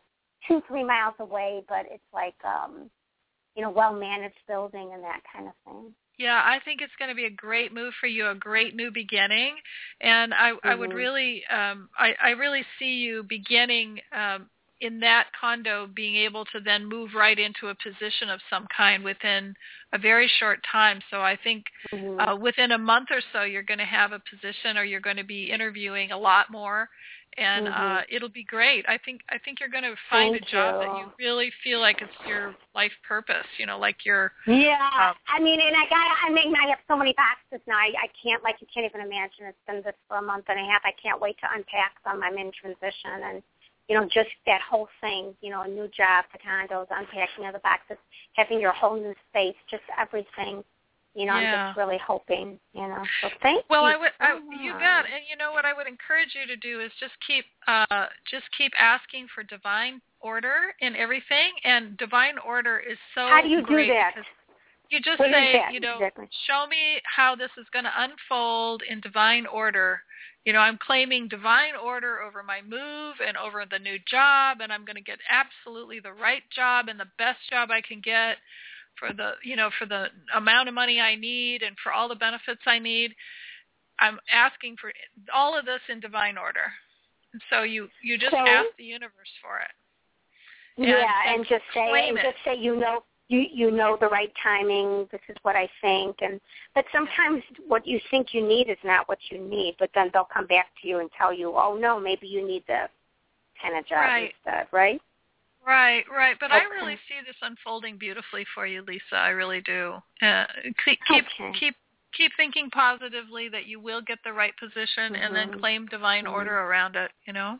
two 0.47 0.61
three 0.67 0.83
miles 0.83 1.15
away, 1.19 1.63
but 1.67 1.85
it's 1.89 2.03
like 2.13 2.35
um, 2.43 2.89
you 3.55 3.61
know, 3.61 3.69
well 3.69 3.93
managed 3.93 4.39
building 4.47 4.91
and 4.93 5.03
that 5.03 5.21
kind 5.33 5.47
of 5.47 5.53
thing. 5.65 5.93
Yeah, 6.17 6.41
I 6.43 6.59
think 6.65 6.81
it's 6.81 6.95
going 6.99 7.07
to 7.07 7.15
be 7.15 7.25
a 7.25 7.29
great 7.29 7.73
move 7.73 7.93
for 8.01 8.07
you, 8.07 8.27
a 8.27 8.35
great 8.35 8.75
new 8.75 8.91
beginning, 8.91 9.55
and 10.01 10.33
I, 10.33 10.51
I 10.65 10.75
would 10.75 10.89
Mhm. 10.89 10.95
really, 10.95 11.45
um, 11.47 11.89
I, 11.97 12.13
I 12.21 12.29
really 12.31 12.65
see 12.77 12.95
you 12.97 13.23
beginning 13.23 14.01
um, 14.11 14.49
in 14.81 14.99
that 15.01 15.27
condo, 15.39 15.87
being 15.87 16.15
able 16.15 16.45
to 16.45 16.59
then 16.63 16.85
move 16.85 17.11
right 17.15 17.37
into 17.37 17.67
a 17.67 17.75
position 17.75 18.29
of 18.29 18.39
some 18.49 18.65
kind 18.75 19.03
within 19.03 19.53
a 19.93 19.97
very 19.97 20.29
short 20.39 20.59
time. 20.71 21.01
So 21.11 21.21
I 21.21 21.35
think 21.43 21.65
Mhm. 21.93 22.19
uh, 22.19 22.35
within 22.35 22.71
a 22.71 22.77
month 22.77 23.09
or 23.11 23.21
so, 23.33 23.43
you're 23.43 23.63
going 23.63 23.79
to 23.79 23.85
have 23.85 24.11
a 24.11 24.21
position, 24.29 24.77
or 24.77 24.83
you're 24.83 24.99
going 25.01 25.17
to 25.17 25.23
be 25.23 25.51
interviewing 25.51 26.11
a 26.11 26.17
lot 26.17 26.51
more, 26.51 26.89
and 27.37 27.67
uh, 27.67 27.71
Mhm. 27.71 28.05
it'll 28.09 28.29
be 28.29 28.43
great. 28.43 28.85
I 28.87 28.97
think 28.97 29.21
I 29.29 29.37
think 29.37 29.59
you're 29.59 29.69
going 29.69 29.83
to 29.83 29.95
find 30.09 30.33
Thank 30.33 30.43
a 30.43 30.51
job 30.51 30.79
that 30.81 30.91
you. 30.91 30.97
you 30.97 31.11
really 31.19 31.51
feel 31.63 31.79
like 31.79 32.01
it's 32.01 32.27
your 32.27 32.55
life 32.75 32.91
purpose. 33.07 33.47
You 33.57 33.65
know, 33.65 33.79
like 33.79 34.05
you're 34.05 34.31
Yeah, 34.45 35.09
Um, 35.09 35.15
I 35.27 35.39
mean, 35.39 35.59
and 35.61 35.75
I 35.75 35.85
got, 35.89 36.17
I 36.25 36.29
mean, 36.31 36.53
I 36.55 36.69
have 36.69 36.79
so 36.87 36.95
many 36.97 37.13
boxes 37.13 37.61
now. 37.67 37.77
I, 37.77 37.93
I 38.03 38.07
can't, 38.21 38.43
like, 38.43 38.55
you 38.61 38.67
can't 38.73 38.85
even 38.85 39.01
imagine. 39.01 39.45
It's 39.45 39.57
been 39.67 39.81
this 39.83 39.95
for 40.07 40.17
a 40.17 40.21
month 40.21 40.45
and 40.49 40.59
a 40.59 40.63
half. 40.63 40.81
I 40.83 40.91
can't 41.01 41.21
wait 41.21 41.37
to 41.39 41.47
unpack 41.53 42.01
them. 42.03 42.21
I'm 42.23 42.37
in 42.37 42.51
transition, 42.51 43.23
and 43.23 43.43
you 43.89 43.95
know, 43.95 44.05
just 44.05 44.29
that 44.45 44.61
whole 44.61 44.87
thing. 45.01 45.33
You 45.41 45.49
know, 45.49 45.63
a 45.63 45.67
new 45.67 45.89
job, 45.89 46.25
the 46.31 46.39
condos, 46.39 46.87
unpacking 46.91 47.45
of 47.45 47.53
the 47.53 47.59
boxes, 47.59 47.97
having 48.35 48.61
your 48.61 48.71
whole 48.71 48.95
new 48.95 49.15
space, 49.29 49.55
just 49.69 49.83
everything. 49.99 50.63
You 51.15 51.25
know, 51.25 51.33
I'm 51.33 51.67
just 51.67 51.77
really 51.77 51.97
hoping. 52.05 52.59
You 52.73 52.87
know, 52.87 53.03
so 53.21 53.29
thank 53.41 53.65
Well, 53.69 53.81
you. 53.81 53.87
I 53.89 53.97
would, 53.97 54.11
I, 54.19 54.39
you 54.61 54.71
got, 54.73 55.03
much. 55.03 55.11
and 55.11 55.23
you 55.29 55.35
know 55.35 55.51
what 55.51 55.65
I 55.65 55.73
would 55.73 55.87
encourage 55.87 56.29
you 56.39 56.45
to 56.47 56.55
do 56.55 56.79
is 56.79 56.91
just 56.99 57.13
keep, 57.25 57.45
uh, 57.67 58.05
just 58.29 58.45
keep 58.55 58.71
asking 58.79 59.27
for 59.33 59.43
divine 59.43 60.01
order 60.21 60.75
in 60.81 60.95
everything, 60.95 61.51
and 61.63 61.97
divine 61.97 62.35
order 62.45 62.79
is 62.79 62.97
so. 63.15 63.21
How 63.21 63.41
do 63.41 63.49
you 63.49 63.65
do 63.65 63.87
that? 63.87 64.15
You 64.91 64.99
just 65.01 65.19
What 65.19 65.29
say, 65.31 65.61
you 65.71 65.79
know, 65.79 65.95
exactly? 65.95 66.27
show 66.47 66.65
me 66.67 66.99
how 67.03 67.35
this 67.35 67.51
is 67.57 67.65
going 67.73 67.85
to 67.85 67.91
unfold 67.95 68.81
in 68.89 68.99
divine 69.01 69.45
order. 69.45 70.01
You 70.45 70.53
know, 70.53 70.59
I'm 70.59 70.77
claiming 70.77 71.27
divine 71.27 71.73
order 71.81 72.21
over 72.21 72.41
my 72.43 72.61
move 72.61 73.15
and 73.25 73.35
over 73.37 73.65
the 73.69 73.79
new 73.79 73.97
job, 74.09 74.59
and 74.61 74.71
I'm 74.71 74.85
going 74.85 74.95
to 74.95 75.01
get 75.01 75.19
absolutely 75.29 75.99
the 75.99 76.13
right 76.13 76.43
job 76.55 76.87
and 76.87 76.99
the 76.99 77.11
best 77.17 77.39
job 77.49 77.69
I 77.71 77.81
can 77.81 78.01
get 78.01 78.37
for 78.97 79.13
the, 79.13 79.33
you 79.43 79.55
know, 79.55 79.69
for 79.77 79.85
the 79.85 80.07
amount 80.35 80.67
of 80.69 80.75
money 80.75 80.99
I 80.99 81.15
need 81.15 81.61
and 81.61 81.75
for 81.83 81.91
all 81.91 82.07
the 82.07 82.15
benefits 82.15 82.61
I 82.65 82.79
need. 82.79 83.13
I'm 83.99 84.17
asking 84.31 84.77
for 84.79 84.91
all 85.33 85.57
of 85.57 85.65
this 85.65 85.81
in 85.89 85.99
divine 85.99 86.37
order. 86.37 86.71
And 87.33 87.41
so 87.49 87.63
you 87.63 87.89
you 88.01 88.17
just 88.17 88.33
ask 88.33 88.67
the 88.77 88.83
universe 88.83 89.29
for 89.41 89.59
it. 89.59 89.71
and- 90.77 90.87
yeah, 90.87 91.05
and 91.27 91.35
and, 91.41 91.47
just 91.47 91.63
say, 91.73 92.09
and 92.09 92.17
just 92.17 92.37
say, 92.45 92.55
you 92.55 92.75
know, 92.77 93.03
you 93.29 93.45
you 93.53 93.71
know 93.71 93.95
the 93.99 94.07
right 94.07 94.31
timing. 94.43 95.07
This 95.11 95.21
is 95.29 95.37
what 95.43 95.55
I 95.55 95.69
think, 95.81 96.17
and 96.21 96.41
but 96.75 96.85
sometimes 96.91 97.41
what 97.67 97.87
you 97.87 97.99
think 98.11 98.33
you 98.33 98.45
need 98.45 98.69
is 98.69 98.77
not 98.83 99.07
what 99.07 99.19
you 99.29 99.39
need. 99.39 99.75
But 99.79 99.91
then 99.95 100.09
they'll 100.11 100.27
come 100.31 100.47
back 100.47 100.67
to 100.81 100.87
you 100.87 100.99
and 100.99 101.09
tell 101.17 101.31
you, 101.31 101.53
oh 101.55 101.77
no, 101.79 101.99
maybe 101.99 102.27
you 102.27 102.45
need 102.45 102.65
this. 102.67 102.89
kind 103.61 103.77
of 103.77 103.85
job 103.85 103.99
Right. 103.99 104.33
instead, 104.45 104.67
right? 104.71 105.01
Right, 105.65 106.05
right. 106.09 106.37
But 106.39 106.51
I 106.51 106.63
really 106.63 106.95
see 107.07 107.19
this 107.27 107.35
unfolding 107.41 107.97
beautifully 107.97 108.45
for 108.55 108.65
you, 108.65 108.81
Lisa. 108.81 109.15
I 109.15 109.29
really 109.29 109.61
do. 109.61 110.01
Uh, 110.21 110.45
keep 110.85 110.99
keep 111.07 111.25
Okay. 111.25 111.51
keep 111.59 111.75
keep 112.13 112.31
thinking 112.37 112.69
positively 112.71 113.49
that 113.49 113.65
you 113.65 113.79
will 113.79 114.01
get 114.01 114.19
the 114.23 114.33
right 114.33 114.55
position, 114.57 115.15
and 115.15 115.35
then 115.35 115.51
Mhm. 115.51 115.59
claim 115.59 115.85
divine 115.87 116.25
Mhm. 116.25 116.31
order 116.33 116.57
around 116.57 116.95
it. 116.95 117.11
You 117.27 117.33
know. 117.33 117.59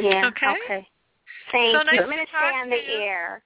Yeah. 0.00 0.28
Okay. 0.28 0.88
Thank 1.50 1.72
So 1.72 1.78
you. 1.78 1.84
nice 1.84 2.00
I'm 2.00 2.10
going 2.10 2.18
to 2.18 2.26
stay 2.26 2.36
on 2.36 2.64
to 2.64 2.70
the 2.70 2.82
you. 2.82 3.00
air. 3.02 3.42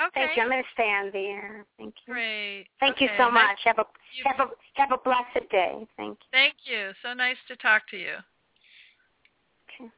Okay. 0.00 0.26
Thank 0.26 0.36
you. 0.36 0.42
I'm 0.42 0.48
going 0.48 0.62
to 0.62 0.68
stay 0.72 0.88
on 0.88 1.10
the 1.12 1.26
air. 1.26 1.64
Thank 1.76 1.94
you. 2.06 2.14
Great. 2.14 2.66
Thank 2.80 3.00
you 3.00 3.08
Okay. 3.08 3.16
so 3.18 3.28
Nice- 3.30 3.48
much. 3.48 3.58
Have 3.64 3.78
a 3.78 3.86
you- 4.14 4.24
have 4.24 4.40
a 4.40 4.50
have 4.74 4.92
a 4.92 4.98
blessed 4.98 5.48
day. 5.50 5.86
Thank 5.96 6.18
you. 6.20 6.26
Thank 6.32 6.54
you. 6.64 6.94
So 7.02 7.12
nice 7.12 7.36
to 7.48 7.56
talk 7.56 7.86
to 7.88 7.96
you. 7.98 8.16
you. 9.78 9.92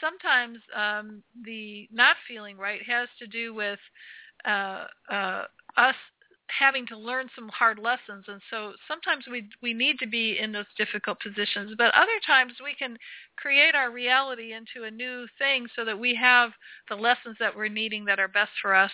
Sometimes 0.00 0.58
um, 0.74 1.22
the 1.44 1.88
not 1.92 2.16
feeling 2.26 2.56
right 2.56 2.80
has 2.86 3.08
to 3.18 3.26
do 3.26 3.52
with 3.54 3.78
uh, 4.44 4.86
uh, 5.10 5.44
us 5.76 5.94
having 6.58 6.86
to 6.86 6.96
learn 6.96 7.28
some 7.34 7.48
hard 7.48 7.78
lessons. 7.78 8.24
And 8.28 8.40
so 8.50 8.72
sometimes 8.88 9.24
we 9.30 9.48
we 9.62 9.72
need 9.72 9.98
to 9.98 10.06
be 10.06 10.38
in 10.38 10.52
those 10.52 10.66
difficult 10.76 11.18
positions 11.20 11.74
but 11.76 11.94
other 11.94 12.18
times 12.26 12.52
we 12.62 12.74
can 12.74 12.96
create 13.36 13.74
our 13.74 13.90
reality 13.90 14.52
into 14.52 14.86
a 14.86 14.90
new 14.90 15.26
thing 15.38 15.66
so 15.74 15.84
that 15.84 15.98
we 15.98 16.14
have 16.14 16.50
the 16.88 16.94
lessons 16.94 17.36
that 17.40 17.54
we're 17.56 17.68
needing 17.68 18.04
that 18.04 18.20
are 18.20 18.28
best 18.28 18.50
for 18.60 18.74
us 18.74 18.90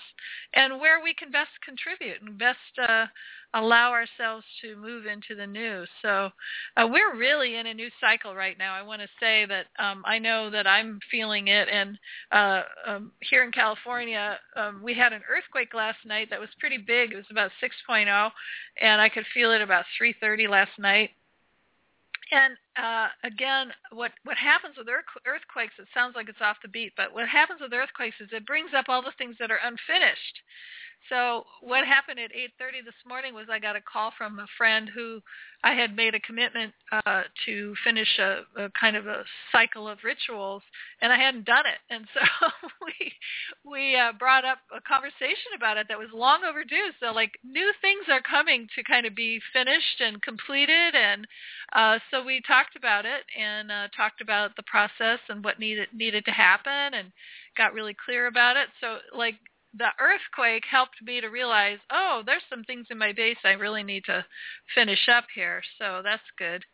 and 0.55 0.81
where 0.81 1.03
we 1.03 1.13
can 1.15 1.31
best 1.31 1.51
contribute 1.65 2.23
and 2.23 2.39
best 2.39 2.59
uh, 2.89 3.07
allow 3.55 3.91
ourselves 3.91 4.45
to 4.61 4.77
move 4.77 5.07
into 5.07 5.35
the 5.35 5.47
new 5.47 5.85
so 6.03 6.31
uh, 6.77 6.87
we're 6.87 7.17
really 7.17 7.57
in 7.57 7.67
a 7.67 7.75
new 7.75 7.89
cycle 8.01 8.35
right 8.35 8.59
now 8.59 8.75
i 8.75 8.83
want 8.83 9.01
to 9.01 9.09
say 9.19 9.47
that 9.47 9.67
um, 9.79 10.03
i 10.07 10.19
know 10.19 10.51
that 10.51 10.67
i'm 10.67 10.99
feeling 11.11 11.49
it 11.49 11.69
and 11.69 11.99
uh, 12.33 12.63
um, 12.87 13.13
here 13.21 13.43
in 13.43 13.51
california 13.51 14.39
um, 14.57 14.83
we 14.83 14.95
had 14.95 15.13
an 15.13 15.23
earthquake 15.31 15.73
last 15.75 15.99
night 16.05 16.29
that 16.31 16.41
was 16.41 16.51
pretty 16.61 16.79
big 16.79 17.13
it 17.13 17.17
was 17.17 17.25
about 17.31 17.51
6.0 17.63 18.31
and 18.81 19.01
i 19.01 19.09
could 19.09 19.25
feel 19.33 19.51
it 19.53 19.63
about 19.63 19.85
3.30 20.01 20.49
last 20.49 20.79
night 20.79 21.11
and 22.31 22.57
uh, 22.77 23.09
again, 23.25 23.73
what 23.93 24.13
what 24.25 24.37
happens 24.37 24.77
with 24.77 24.89
earthquakes? 24.89 25.73
It 25.79 25.89
sounds 25.95 26.15
like 26.15 26.29
it's 26.29 26.43
off 26.43 26.59
the 26.63 26.69
beat, 26.69 26.93
but 26.97 27.13
what 27.15 27.29
happens 27.29 27.61
with 27.61 27.73
earthquakes 27.73 28.17
is 28.21 28.29
it 28.33 28.47
brings 28.47 28.71
up 28.77 28.87
all 28.89 29.03
the 29.03 29.17
things 29.17 29.37
that 29.41 29.51
are 29.51 29.61
unfinished. 29.65 30.37
So 31.09 31.45
what 31.63 31.87
happened 31.87 32.21
at 32.21 32.33
8:30 32.33 32.85
this 32.85 32.95
morning 33.07 33.35
was 33.35 33.49
I 33.51 33.59
got 33.59 33.77
a 33.77 33.81
call 33.81 34.11
from 34.19 34.39
a 34.39 34.47
friend 34.59 34.89
who 34.89 35.23
I 35.65 35.73
had 35.73 35.97
made 35.97 36.15
a 36.15 36.21
commitment 36.21 36.73
uh, 36.93 37.23
to 37.47 37.75
finish 37.83 38.19
a, 38.19 38.43
a 38.57 38.71
kind 38.79 38.95
of 38.95 39.07
a 39.07 39.25
cycle 39.51 39.89
of 39.89 40.05
rituals, 40.05 40.63
and 41.01 41.13
I 41.13 41.17
hadn't 41.17 41.47
done 41.47 41.65
it, 41.67 41.79
and 41.91 42.07
so 42.15 42.21
we 42.85 43.13
we 43.65 43.97
uh, 43.97 44.13
brought 44.13 44.45
up 44.45 44.59
a 44.75 44.81
conversation 44.81 45.57
about 45.57 45.79
it 45.79 45.89
that 45.89 45.99
was 45.99 46.09
long 46.13 46.45
overdue. 46.45 46.91
So 47.01 47.13
like 47.13 47.39
new 47.43 47.73
things 47.81 48.05
are 48.09 48.23
coming 48.23 48.69
to 48.77 48.83
kind 48.85 49.07
of 49.07 49.15
be 49.15 49.41
finished 49.53 50.01
and 50.01 50.21
completed, 50.23 50.95
and 50.95 51.27
uh, 51.73 51.99
so 52.11 52.23
we 52.23 52.43
talked 52.47 52.77
about 52.77 53.07
it 53.07 53.25
and 53.39 53.73
uh, 53.73 53.89
talked 53.97 54.21
about 54.21 54.57
the 54.57 54.65
process 54.65 55.21
and 55.29 55.43
what 55.43 55.59
needed 55.59 55.89
needed 55.93 56.25
to 56.27 56.33
happen, 56.33 56.95
and 56.95 57.13
got 57.57 57.73
really 57.73 57.97
clear 58.05 58.27
about 58.27 58.57
it. 58.57 58.69
So 58.81 58.99
like 59.17 59.37
the 59.77 59.89
earthquake 60.01 60.65
helped 60.71 60.97
me 61.03 61.21
to 61.21 61.29
realize, 61.29 61.79
oh, 61.91 62.23
there's 62.25 62.43
some 62.49 62.65
things 62.65 62.87
in 62.91 62.99
my 62.99 63.13
base 63.13 63.37
I 63.45 63.51
really 63.51 63.83
need 63.83 64.05
to 64.05 64.25
finish 64.75 65.09
up 65.09 65.25
here. 65.35 65.63
So 65.79 66.01
that's 66.03 66.23
good. 66.39 66.65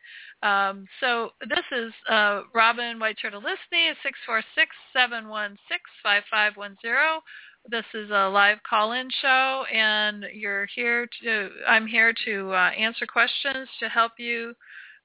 Um, 0.43 0.87
so 1.01 1.31
this 1.49 1.65
is 1.73 1.93
uh, 2.09 2.43
Robin 2.55 3.01
White 3.01 3.17
Turtle 3.21 3.43
Lisney 3.43 3.91
at 3.91 3.97
646-716-5510. 4.95 7.21
This 7.69 7.85
is 7.95 8.11
a 8.11 8.29
live 8.29 8.59
call-in 8.69 9.09
show, 9.23 9.65
and 9.73 10.27
you're 10.35 10.69
here 10.75 11.09
to. 11.23 11.49
I'm 11.67 11.87
here 11.87 12.13
to 12.27 12.53
uh, 12.53 12.71
answer 12.79 13.07
questions 13.07 13.69
to 13.81 13.89
help 13.89 14.13
you 14.19 14.53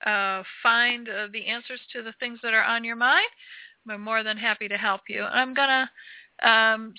uh, 0.05 0.43
find 0.61 1.07
uh, 1.07 1.27
the 1.31 1.47
answers 1.47 1.79
to 1.93 2.03
the 2.03 2.11
things 2.19 2.37
that 2.43 2.53
are 2.53 2.63
on 2.63 2.83
your 2.83 2.97
mind. 2.97 3.29
I'm 3.89 4.01
more 4.01 4.23
than 4.23 4.37
happy 4.37 4.67
to 4.67 4.77
help 4.77 5.03
you. 5.07 5.23
I'm 5.23 5.53
gonna 5.53 5.89
um, 6.43 6.93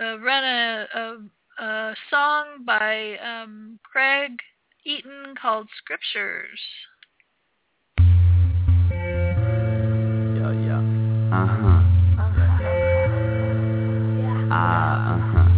uh, 0.00 0.18
run 0.20 0.44
a, 0.44 0.86
a, 0.94 1.18
a 1.64 1.94
song 2.10 2.64
by 2.64 3.16
um, 3.18 3.78
Craig 3.82 4.38
Eaton 4.84 5.34
called 5.40 5.68
Scriptures. 5.78 6.60
Yeah, 8.90 10.52
yeah. 10.52 10.82
Uh-huh. 11.32 11.82
Ah, 14.54 15.14
uh-huh. 15.14 15.48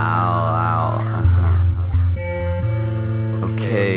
Ow, 0.00 0.32
ow, 0.70 1.02
uh-huh. 1.18 1.56
Okay, 3.46 3.94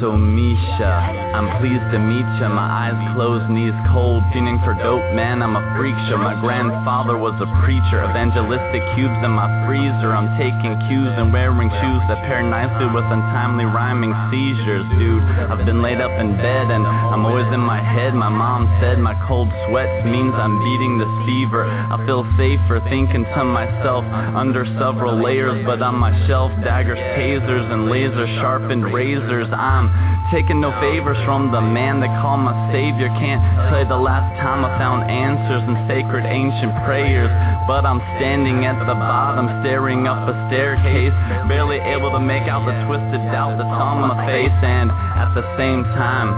so 0.00 0.06
Misha, 0.16 1.21
I'm 1.32 1.48
pleased 1.64 1.88
to 1.92 1.98
meet 1.98 2.28
ya. 2.36 2.52
My 2.52 2.92
eyes 2.92 2.98
closed, 3.16 3.48
knees 3.48 3.72
cold, 3.88 4.20
feeling 4.36 4.60
for 4.60 4.76
dope, 4.76 5.04
man. 5.16 5.40
I'm 5.40 5.56
a 5.56 5.64
freak 5.80 5.96
show. 6.08 6.20
My 6.20 6.36
grandfather 6.36 7.16
was 7.16 7.32
a 7.40 7.48
preacher, 7.64 8.04
evangelistic 8.04 8.84
cubes 8.92 9.16
in 9.24 9.32
my 9.32 9.48
freezer. 9.64 10.12
I'm 10.12 10.28
taking 10.36 10.76
cues 10.92 11.14
and 11.16 11.32
wearing 11.32 11.72
shoes 11.72 12.02
that 12.12 12.20
pair 12.28 12.44
nicely 12.44 12.84
with 12.92 13.08
untimely 13.08 13.64
rhyming 13.64 14.12
seizures, 14.28 14.84
dude. 15.00 15.24
I've 15.48 15.64
been 15.64 15.80
laid 15.80 16.04
up 16.04 16.12
in 16.20 16.36
bed 16.36 16.68
and 16.68 16.84
I'm 16.84 17.24
always 17.24 17.48
in 17.48 17.64
my 17.64 17.80
head. 17.80 18.12
My 18.12 18.28
mom 18.28 18.68
said 18.84 19.00
my 19.00 19.16
cold 19.24 19.48
sweats 19.68 20.04
means 20.04 20.36
I'm 20.36 20.60
beating 20.60 21.00
this 21.00 21.14
fever. 21.24 21.64
I 21.64 21.96
feel 22.04 22.28
safer 22.36 22.84
thinking 22.92 23.24
to 23.24 23.42
myself 23.44 24.04
under 24.36 24.68
several 24.76 25.16
layers, 25.16 25.64
but 25.64 25.80
on 25.80 25.96
my 25.96 26.12
shelf, 26.28 26.52
daggers, 26.60 27.00
tasers, 27.16 27.64
and 27.72 27.88
laser 27.88 28.28
sharpened 28.44 28.84
razors. 28.92 29.48
I'm 29.48 29.88
taking 30.32 30.60
no 30.60 30.72
favors 30.80 31.20
from 31.24 31.52
the 31.52 31.60
man 31.60 32.00
they 32.00 32.10
call 32.20 32.36
my 32.36 32.54
savior. 32.72 33.08
Can't 33.18 33.40
you 33.40 33.88
the 33.88 33.98
last 33.98 34.30
time 34.40 34.64
I 34.64 34.70
found 34.78 35.10
answers 35.10 35.62
in 35.66 35.74
sacred 35.88 36.24
ancient 36.24 36.72
prayers. 36.84 37.30
But 37.66 37.84
I'm 37.84 38.00
standing 38.18 38.64
at 38.64 38.78
the 38.78 38.94
bottom, 38.94 39.46
staring 39.62 40.06
up 40.06 40.28
a 40.28 40.34
staircase, 40.48 41.14
barely 41.48 41.78
able 41.78 42.10
to 42.12 42.20
make 42.20 42.46
out 42.46 42.66
the 42.66 42.74
twisted 42.86 43.22
doubt 43.30 43.58
that's 43.58 43.68
on 43.68 44.08
my 44.08 44.26
face, 44.26 44.54
and 44.62 44.90
at 44.90 45.34
the 45.34 45.44
same 45.58 45.84
time, 45.94 46.30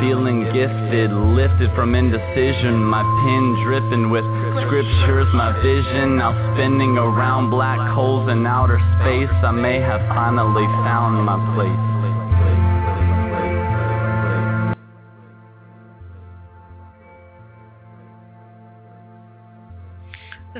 feeling 0.00 0.44
gifted, 0.52 1.12
lifted 1.12 1.70
from 1.74 1.94
indecision, 1.94 2.82
my 2.82 3.02
pen 3.02 3.44
dripping 3.64 4.10
with 4.10 4.24
Scripture's 4.66 5.28
my 5.34 5.52
vision, 5.62 6.16
now 6.16 6.32
spinning 6.54 6.96
around 6.96 7.50
black 7.50 7.80
holes 7.94 8.30
in 8.30 8.46
outer 8.46 8.80
space. 9.00 9.30
I 9.44 9.52
may 9.52 9.80
have 9.80 10.00
finally 10.08 10.66
found 10.84 11.24
my 11.24 11.36
place. 11.54 11.89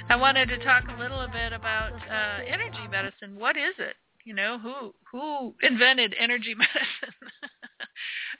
I 0.09 0.15
wanted 0.15 0.49
to 0.49 0.57
talk 0.63 0.85
a 0.89 0.99
little 0.99 1.27
bit 1.31 1.53
about 1.53 1.93
uh, 1.93 2.39
energy 2.47 2.87
medicine. 2.89 3.37
What 3.37 3.55
is 3.55 3.75
it? 3.77 3.93
You 4.27 4.33
know, 4.33 4.59
who 4.59 4.93
who 5.09 5.55
invented 5.61 6.13
energy 6.19 6.53
medicine? 6.57 7.15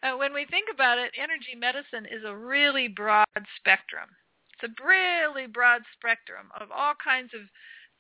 uh, 0.04 0.18
when 0.18 0.34
we 0.34 0.44
think 0.44 0.68
about 0.70 0.98
it, 0.98 1.12
energy 1.18 1.56
medicine 1.58 2.06
is 2.06 2.26
a 2.26 2.36
really 2.36 2.90
broad 2.90 3.26
spectrum. 3.56 4.10
It's 4.52 4.70
a 4.70 4.84
really 4.86 5.48
broad 5.48 5.84
spectrum 5.98 6.48
of 6.60 6.74
all 6.76 6.92
kinds 7.02 7.32
of 7.34 7.40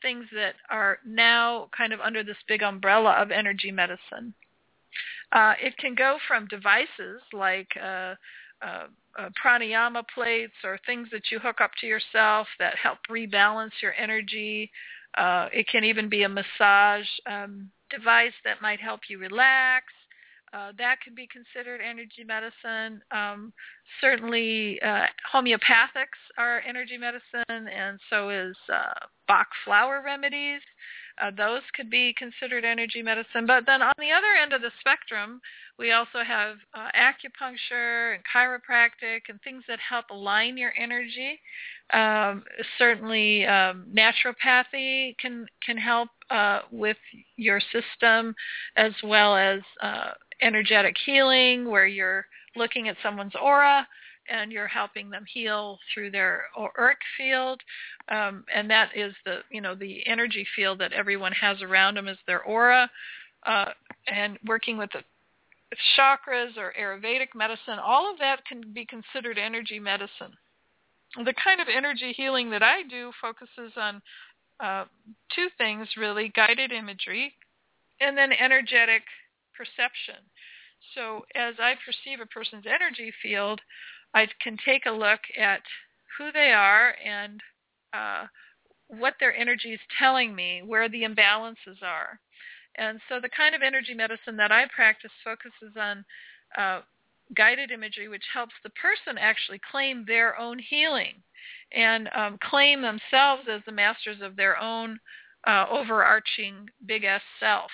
things 0.01 0.25
that 0.33 0.55
are 0.69 0.99
now 1.05 1.69
kind 1.77 1.93
of 1.93 2.01
under 2.01 2.25
this 2.25 2.35
big 2.45 2.61
umbrella 2.61 3.11
of 3.11 3.31
energy 3.31 3.71
medicine. 3.71 4.33
Uh, 5.31 5.53
it 5.61 5.77
can 5.77 5.95
go 5.95 6.17
from 6.27 6.45
devices 6.47 7.21
like 7.31 7.69
uh, 7.81 8.15
uh, 8.61 8.87
uh, 9.17 9.29
pranayama 9.41 10.03
plates 10.13 10.55
or 10.65 10.77
things 10.85 11.07
that 11.13 11.31
you 11.31 11.39
hook 11.39 11.61
up 11.61 11.71
to 11.79 11.87
yourself 11.87 12.47
that 12.59 12.75
help 12.75 12.97
rebalance 13.09 13.71
your 13.81 13.93
energy. 13.93 14.69
Uh, 15.17 15.47
it 15.53 15.69
can 15.69 15.85
even 15.85 16.09
be 16.09 16.23
a 16.23 16.29
massage 16.29 17.07
um, 17.31 17.71
device 17.89 18.33
that 18.43 18.61
might 18.61 18.79
help 18.79 19.01
you 19.09 19.19
relax. 19.19 19.85
Uh, 20.53 20.71
that 20.77 20.97
could 21.03 21.15
be 21.15 21.27
considered 21.27 21.81
energy 21.81 22.23
medicine. 22.25 23.01
Um, 23.11 23.51
certainly, 23.99 24.79
uh, 24.81 25.05
homeopathics 25.33 26.19
are 26.37 26.61
energy 26.67 26.97
medicine, 26.97 27.43
and 27.49 27.99
so 28.09 28.29
is 28.29 28.55
uh, 28.73 28.93
Bach 29.27 29.47
flower 29.65 30.01
remedies. 30.05 30.61
Uh, 31.21 31.31
those 31.35 31.61
could 31.75 31.89
be 31.89 32.13
considered 32.17 32.63
energy 32.63 33.01
medicine. 33.01 33.45
But 33.45 33.65
then 33.65 33.81
on 33.81 33.93
the 33.97 34.11
other 34.11 34.35
end 34.41 34.53
of 34.53 34.61
the 34.61 34.71
spectrum, 34.79 35.41
we 35.77 35.91
also 35.91 36.23
have 36.25 36.57
uh, 36.73 36.89
acupuncture 36.95 38.15
and 38.15 38.23
chiropractic 38.23 39.21
and 39.27 39.41
things 39.41 39.63
that 39.67 39.79
help 39.79 40.05
align 40.11 40.57
your 40.57 40.73
energy. 40.77 41.39
Um, 41.91 42.43
certainly, 42.77 43.45
um, 43.45 43.87
naturopathy 43.93 45.17
can 45.17 45.47
can 45.65 45.77
help 45.77 46.09
uh, 46.29 46.61
with 46.71 46.97
your 47.35 47.59
system, 47.59 48.35
as 48.75 48.93
well 49.03 49.35
as 49.35 49.61
uh, 49.81 50.11
energetic 50.41 50.95
healing, 51.05 51.69
where 51.69 51.87
you're 51.87 52.25
looking 52.55 52.87
at 52.87 52.97
someone's 53.03 53.35
aura 53.41 53.87
and 54.29 54.51
you're 54.51 54.67
helping 54.67 55.09
them 55.09 55.23
heal 55.31 55.79
through 55.93 56.11
their 56.11 56.45
auric 56.57 56.97
field, 57.17 57.61
um, 58.09 58.43
and 58.53 58.69
that 58.69 58.89
is 58.95 59.13
the 59.25 59.39
you 59.49 59.61
know 59.61 59.73
the 59.73 60.05
energy 60.05 60.45
field 60.55 60.79
that 60.79 60.93
everyone 60.93 61.31
has 61.31 61.61
around 61.61 61.95
them 61.95 62.07
is 62.07 62.17
their 62.27 62.43
aura, 62.43 62.89
uh, 63.45 63.69
and 64.07 64.37
working 64.45 64.77
with 64.77 64.89
the 64.91 65.01
chakras 65.97 66.57
or 66.57 66.73
Ayurvedic 66.79 67.35
medicine, 67.35 67.79
all 67.83 68.11
of 68.11 68.17
that 68.19 68.45
can 68.45 68.61
be 68.73 68.85
considered 68.85 69.37
energy 69.37 69.79
medicine. 69.79 70.33
The 71.15 71.33
kind 71.43 71.61
of 71.61 71.67
energy 71.73 72.13
healing 72.15 72.49
that 72.51 72.63
I 72.63 72.83
do 72.83 73.11
focuses 73.21 73.73
on 73.77 74.01
uh, 74.59 74.85
two 75.35 75.47
things 75.57 75.87
really, 75.97 76.31
guided 76.35 76.71
imagery 76.71 77.33
and 78.01 78.17
then 78.17 78.31
energetic 78.31 79.03
perception. 79.55 80.21
So 80.95 81.25
as 81.35 81.55
I 81.59 81.75
perceive 81.85 82.19
a 82.21 82.25
person's 82.27 82.65
energy 82.65 83.11
field, 83.21 83.61
I 84.13 84.27
can 84.41 84.57
take 84.65 84.85
a 84.85 84.91
look 84.91 85.19
at 85.37 85.61
who 86.17 86.31
they 86.31 86.51
are 86.51 86.95
and 87.03 87.41
uh, 87.93 88.25
what 88.87 89.15
their 89.19 89.35
energy 89.35 89.73
is 89.73 89.79
telling 89.99 90.33
me, 90.33 90.61
where 90.65 90.89
the 90.89 91.03
imbalances 91.03 91.81
are. 91.83 92.19
And 92.75 92.99
so 93.09 93.19
the 93.19 93.29
kind 93.29 93.55
of 93.55 93.61
energy 93.61 93.93
medicine 93.93 94.37
that 94.37 94.51
I 94.51 94.65
practice 94.73 95.11
focuses 95.23 95.75
on 95.79 96.05
uh, 96.57 96.81
guided 97.35 97.71
imagery, 97.71 98.07
which 98.07 98.23
helps 98.33 98.53
the 98.63 98.69
person 98.71 99.17
actually 99.19 99.59
claim 99.71 100.05
their 100.05 100.39
own 100.39 100.59
healing 100.59 101.21
and 101.71 102.09
um, 102.15 102.37
claim 102.41 102.81
themselves 102.81 103.43
as 103.49 103.61
the 103.65 103.71
masters 103.71 104.17
of 104.21 104.35
their 104.35 104.57
own 104.59 104.99
uh, 105.45 105.65
overarching 105.69 106.69
big 106.85 107.03
S 107.03 107.21
self. 107.39 107.71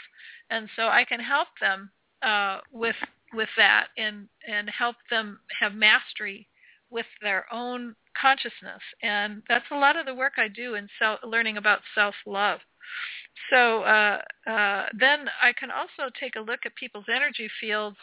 And 0.50 0.70
so 0.76 0.84
I 0.84 1.04
can 1.04 1.20
help 1.20 1.48
them 1.62 1.90
uh, 2.22 2.60
with 2.72 2.96
with 3.34 3.50
that 3.58 3.88
and 3.98 4.28
and 4.48 4.70
help 4.70 4.96
them 5.10 5.40
have 5.60 5.74
mastery 5.74 6.48
with 6.90 7.08
their 7.22 7.52
own 7.52 7.96
consciousness. 8.20 8.82
And 9.02 9.42
that's 9.50 9.66
a 9.72 9.76
lot 9.76 9.98
of 9.98 10.06
the 10.06 10.14
work 10.14 10.34
I 10.38 10.48
do 10.48 10.76
in 10.76 10.88
self, 11.00 11.20
learning 11.24 11.58
about 11.58 11.80
self-love. 11.96 12.60
So 13.50 13.82
uh, 13.82 14.22
uh, 14.48 14.86
then 14.98 15.26
I 15.42 15.54
can 15.54 15.72
also 15.72 16.12
take 16.20 16.36
a 16.36 16.40
look 16.40 16.62
at 16.66 16.76
people's 16.76 17.06
energy 17.14 17.50
fields 17.60 17.98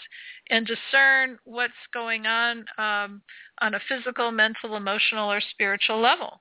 and 0.51 0.67
discern 0.67 1.39
what's 1.45 1.73
going 1.95 2.27
on 2.27 2.65
um, 2.79 3.23
on 3.61 3.75
a 3.75 3.81
physical, 3.89 4.31
mental, 4.31 4.77
emotional, 4.77 5.31
or 5.31 5.41
spiritual 5.41 6.01
level. 6.01 6.41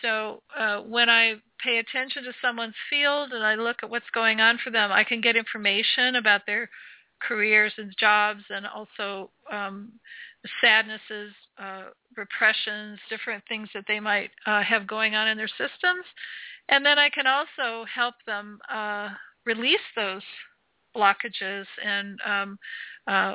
So 0.00 0.42
uh, 0.56 0.78
when 0.80 1.08
I 1.08 1.34
pay 1.62 1.78
attention 1.78 2.24
to 2.24 2.32
someone's 2.40 2.74
field 2.88 3.32
and 3.32 3.44
I 3.44 3.54
look 3.54 3.78
at 3.82 3.90
what's 3.90 4.10
going 4.14 4.40
on 4.40 4.58
for 4.62 4.70
them, 4.70 4.90
I 4.90 5.04
can 5.04 5.20
get 5.20 5.36
information 5.36 6.16
about 6.16 6.42
their 6.46 6.68
careers 7.20 7.72
and 7.76 7.94
jobs 7.98 8.42
and 8.50 8.66
also 8.66 9.30
um, 9.50 9.92
sadnesses, 10.60 11.32
uh, 11.58 11.84
repressions, 12.16 12.98
different 13.08 13.44
things 13.48 13.68
that 13.74 13.84
they 13.86 14.00
might 14.00 14.30
uh, 14.46 14.62
have 14.62 14.86
going 14.86 15.14
on 15.14 15.28
in 15.28 15.36
their 15.36 15.48
systems. 15.48 16.04
And 16.68 16.84
then 16.84 16.98
I 16.98 17.08
can 17.10 17.26
also 17.26 17.84
help 17.92 18.14
them 18.26 18.58
uh, 18.72 19.10
release 19.44 19.80
those 19.94 20.22
blockages 20.96 21.64
and 21.84 22.18
um, 22.26 22.58
uh, 23.06 23.34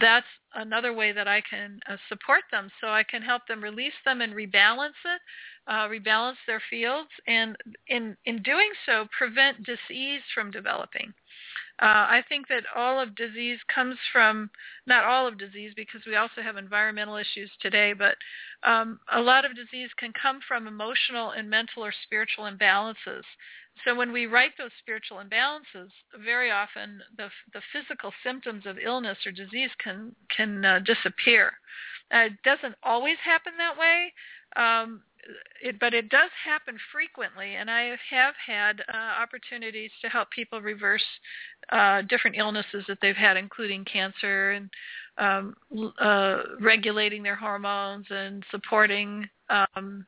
that's 0.00 0.26
another 0.54 0.92
way 0.92 1.12
that 1.12 1.28
I 1.28 1.42
can 1.48 1.80
uh, 1.88 1.96
support 2.08 2.42
them. 2.50 2.70
So 2.80 2.88
I 2.88 3.02
can 3.02 3.22
help 3.22 3.46
them 3.46 3.62
release 3.62 3.94
them 4.04 4.20
and 4.20 4.34
rebalance 4.34 4.98
it, 5.04 5.20
uh, 5.66 5.88
rebalance 5.88 6.36
their 6.46 6.62
fields, 6.68 7.08
and 7.26 7.56
in 7.88 8.16
in 8.24 8.42
doing 8.42 8.70
so, 8.86 9.06
prevent 9.16 9.64
disease 9.64 10.22
from 10.34 10.50
developing. 10.50 11.14
Uh, 11.80 12.10
I 12.10 12.24
think 12.28 12.48
that 12.48 12.64
all 12.74 13.00
of 13.00 13.14
disease 13.14 13.60
comes 13.72 13.96
from, 14.12 14.50
not 14.86 15.04
all 15.04 15.28
of 15.28 15.38
disease 15.38 15.72
because 15.76 16.00
we 16.08 16.16
also 16.16 16.42
have 16.42 16.56
environmental 16.56 17.16
issues 17.16 17.50
today, 17.60 17.92
but 17.92 18.16
um, 18.64 18.98
a 19.12 19.20
lot 19.20 19.44
of 19.44 19.54
disease 19.54 19.88
can 19.96 20.12
come 20.20 20.40
from 20.48 20.66
emotional 20.66 21.30
and 21.30 21.48
mental 21.48 21.84
or 21.84 21.92
spiritual 22.02 22.50
imbalances. 22.50 23.22
So 23.84 23.94
when 23.94 24.12
we 24.12 24.26
write 24.26 24.52
those 24.58 24.70
spiritual 24.80 25.18
imbalances, 25.18 25.90
very 26.24 26.50
often 26.50 27.00
the, 27.16 27.28
the 27.52 27.62
physical 27.72 28.12
symptoms 28.24 28.66
of 28.66 28.78
illness 28.78 29.18
or 29.26 29.32
disease 29.32 29.70
can, 29.82 30.14
can 30.34 30.64
uh, 30.64 30.80
disappear. 30.80 31.52
Uh, 32.12 32.26
it 32.26 32.42
doesn't 32.44 32.74
always 32.82 33.16
happen 33.24 33.52
that 33.58 33.78
way. 33.78 34.12
Um, 34.56 35.02
it, 35.62 35.78
but 35.78 35.94
it 35.94 36.08
does 36.08 36.30
happen 36.44 36.78
frequently, 36.92 37.56
and 37.56 37.70
I 37.70 37.96
have 38.10 38.34
had 38.44 38.80
uh, 38.92 38.96
opportunities 38.96 39.90
to 40.02 40.08
help 40.08 40.30
people 40.30 40.60
reverse 40.60 41.04
uh, 41.70 42.02
different 42.02 42.36
illnesses 42.36 42.84
that 42.88 42.98
they've 43.02 43.16
had, 43.16 43.36
including 43.36 43.84
cancer 43.84 44.52
and 44.52 44.70
um, 45.18 45.56
uh, 46.00 46.42
regulating 46.60 47.22
their 47.22 47.36
hormones 47.36 48.06
and 48.10 48.44
supporting 48.50 49.28
um, 49.50 50.06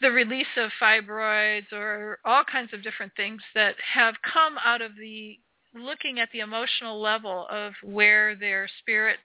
the 0.00 0.10
release 0.10 0.46
of 0.56 0.70
fibroids 0.80 1.72
or 1.72 2.18
all 2.24 2.42
kinds 2.44 2.72
of 2.72 2.82
different 2.82 3.12
things 3.16 3.40
that 3.54 3.74
have 3.94 4.14
come 4.32 4.56
out 4.64 4.80
of 4.80 4.92
the 4.96 5.38
looking 5.74 6.18
at 6.18 6.28
the 6.32 6.40
emotional 6.40 7.00
level 7.00 7.46
of 7.50 7.72
where 7.82 8.34
their 8.34 8.68
spirit 8.80 9.18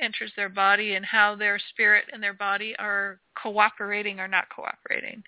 enters 0.00 0.32
their 0.36 0.48
body 0.48 0.94
and 0.94 1.04
how 1.04 1.34
their 1.34 1.58
spirit 1.70 2.04
and 2.12 2.22
their 2.22 2.34
body 2.34 2.74
are 2.78 3.20
cooperating 3.40 4.20
or 4.20 4.28
not 4.28 4.44
cooperating. 4.54 5.22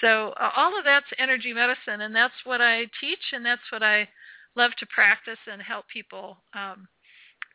So 0.00 0.34
uh, 0.40 0.50
all 0.56 0.78
of 0.78 0.84
that's 0.84 1.06
energy 1.18 1.52
medicine, 1.52 2.02
and 2.02 2.14
that's 2.14 2.34
what 2.44 2.60
I 2.60 2.86
teach, 3.00 3.32
and 3.32 3.44
that's 3.44 3.62
what 3.70 3.82
I 3.82 4.08
love 4.56 4.72
to 4.78 4.86
practice 4.86 5.38
and 5.50 5.60
help 5.62 5.86
people 5.88 6.38
um, 6.54 6.86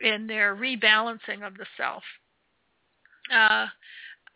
in 0.02 0.28
their 0.28 0.56
rebalancing 0.56 1.46
of 1.46 1.58
the 1.58 1.66
self. 1.78 2.04
Uh, 3.34 3.68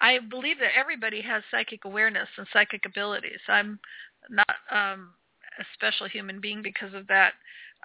I 0.04 0.20
believe 0.20 0.60
that 0.60 0.78
everybody 0.78 1.22
has 1.22 1.42
psychic 1.50 1.86
awareness 1.86 2.28
and 2.38 2.46
psychic 2.52 2.86
abilities. 2.86 3.40
I'm 3.48 3.80
not 4.30 4.56
um, 4.70 5.12
a 5.58 5.64
special 5.74 6.08
human 6.08 6.42
being 6.42 6.62
because 6.62 6.94
of 6.94 7.08
that. 7.08 7.34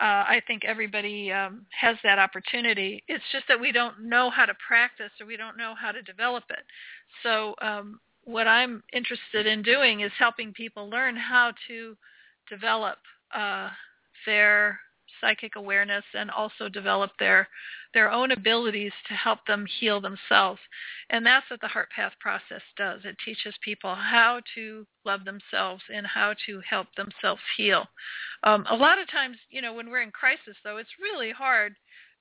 uh, 0.01 0.25
I 0.27 0.41
think 0.47 0.65
everybody 0.65 1.33
um, 1.33 1.67
has 1.71 1.97
that 2.05 2.19
opportunity. 2.19 3.03
It's 3.09 3.25
just 3.33 3.45
that 3.49 3.61
we 3.61 3.73
don't 3.73 4.03
know 4.03 4.31
how 4.31 4.47
to 4.47 4.55
practice 4.67 5.11
or 5.21 5.27
we 5.27 5.37
don't 5.37 5.57
know 5.57 5.75
how 5.81 5.93
to 5.93 6.03
develop 6.03 6.45
it. 6.51 6.65
So 7.23 7.55
um, 7.61 8.01
what 8.25 8.47
I'm 8.47 8.83
interested 8.93 9.47
in 9.47 9.63
doing 9.63 10.01
is 10.01 10.13
helping 10.19 10.53
people 10.53 10.89
learn 10.89 11.17
how 11.17 11.53
to 11.69 11.97
develop 12.49 12.99
uh, 13.35 13.71
their 14.27 14.79
psychic 15.21 15.57
awareness 15.57 16.05
and 16.15 16.31
also 16.31 16.69
develop 16.69 17.11
their 17.19 17.49
their 17.95 18.11
own 18.11 18.33
abilities 18.33 18.93
to 19.09 19.15
help 19.15 19.39
them 19.47 19.65
heal 19.81 20.01
themselves. 20.01 20.61
And 21.09 21.25
that's 21.25 21.49
what 21.51 21.61
the 21.61 21.69
Heart 21.69 21.89
Path 21.95 22.13
process 22.21 22.61
does. 22.77 23.01
It 23.05 23.17
teaches 23.25 23.55
people 23.65 23.95
how 23.95 24.41
to 24.55 24.87
love 25.07 25.25
themselves 25.25 25.83
and 25.93 26.07
how 26.07 26.35
to 26.47 26.61
help 26.69 26.89
themselves 26.97 27.41
heal. 27.57 27.87
Um, 28.43 28.67
a 28.69 28.77
lot 28.77 28.99
of 28.99 29.11
times, 29.11 29.39
you 29.49 29.63
know, 29.63 29.73
when 29.73 29.89
we're 29.91 30.03
in 30.03 30.11
crisis, 30.11 30.57
though, 30.63 30.77
it's 30.77 31.01
really 31.01 31.31
hard 31.31 31.77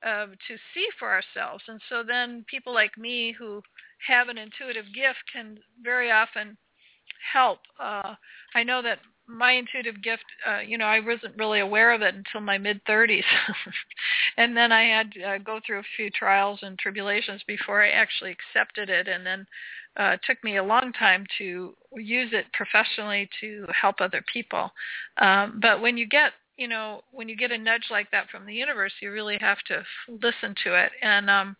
uh, 0.05 0.27
to 0.27 0.55
see 0.73 0.87
for 0.97 1.11
ourselves. 1.11 1.63
And 1.67 1.81
so 1.89 2.01
then 2.01 2.45
people 2.49 2.73
like 2.73 2.97
me 2.97 3.35
who 3.37 3.61
have 4.07 4.29
an 4.29 4.37
intuitive 4.37 4.85
gift 4.93 5.19
can 5.33 5.57
very 5.83 6.11
often 6.11 6.57
help. 7.33 7.59
Uh, 7.79 8.15
I 8.55 8.63
know 8.63 8.81
that 8.81 8.99
my 9.27 9.51
intuitive 9.51 10.01
gift, 10.01 10.23
uh, 10.47 10.59
you 10.59 10.77
know, 10.77 10.85
I 10.85 10.99
wasn't 10.99 11.37
really 11.37 11.59
aware 11.59 11.93
of 11.93 12.01
it 12.01 12.15
until 12.15 12.41
my 12.41 12.57
mid 12.57 12.83
30s, 12.85 13.23
and 14.37 14.55
then 14.55 14.71
I 14.71 14.83
had 14.83 15.11
to 15.13 15.23
uh, 15.23 15.37
go 15.39 15.59
through 15.65 15.79
a 15.79 15.95
few 15.95 16.09
trials 16.09 16.59
and 16.61 16.79
tribulations 16.79 17.41
before 17.47 17.83
I 17.83 17.89
actually 17.89 18.31
accepted 18.31 18.89
it, 18.89 19.07
and 19.07 19.25
then 19.25 19.45
uh, 19.99 20.11
it 20.11 20.21
took 20.25 20.41
me 20.43 20.57
a 20.57 20.63
long 20.63 20.93
time 20.93 21.25
to 21.39 21.73
use 21.95 22.29
it 22.31 22.45
professionally 22.53 23.29
to 23.41 23.65
help 23.79 23.97
other 23.99 24.23
people. 24.31 24.71
Um, 25.17 25.59
but 25.61 25.81
when 25.81 25.97
you 25.97 26.07
get 26.07 26.31
you 26.57 26.67
know, 26.67 27.01
when 27.11 27.29
you 27.29 27.37
get 27.37 27.51
a 27.51 27.57
nudge 27.57 27.85
like 27.91 28.09
that 28.11 28.29
from 28.31 28.45
the 28.45 28.53
universe, 28.53 28.91
you 28.99 29.11
really 29.11 29.37
have 29.39 29.59
to 29.67 29.83
listen 30.09 30.55
to 30.63 30.73
it. 30.73 30.91
And 31.03 31.29
um, 31.29 31.55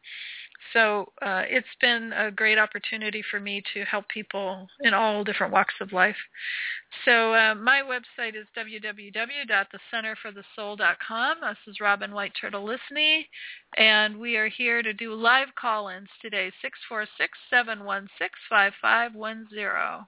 so 0.73 1.13
uh, 1.21 1.43
it's 1.47 1.67
been 1.79 2.11
a 2.13 2.31
great 2.31 2.57
opportunity 2.57 3.23
for 3.29 3.39
me 3.39 3.61
to 3.73 3.85
help 3.85 4.09
people 4.09 4.67
in 4.81 4.93
all 4.93 5.23
different 5.23 5.53
walks 5.53 5.75
of 5.81 5.93
life. 5.93 6.17
So 7.05 7.33
uh, 7.33 7.55
my 7.55 7.81
website 7.81 8.35
is 8.35 8.45
www.thecenterforthesoul.com. 8.57 11.37
This 11.41 11.57
is 11.67 11.79
Robin 11.79 12.13
White 12.13 12.33
Turtle 12.39 12.65
Lisney, 12.65 13.25
and 13.77 14.19
we 14.19 14.35
are 14.35 14.49
here 14.49 14.83
to 14.83 14.93
do 14.93 15.13
live 15.13 15.47
call-ins 15.59 16.09
today, 16.21 16.51
646-716-5510. 17.53 20.05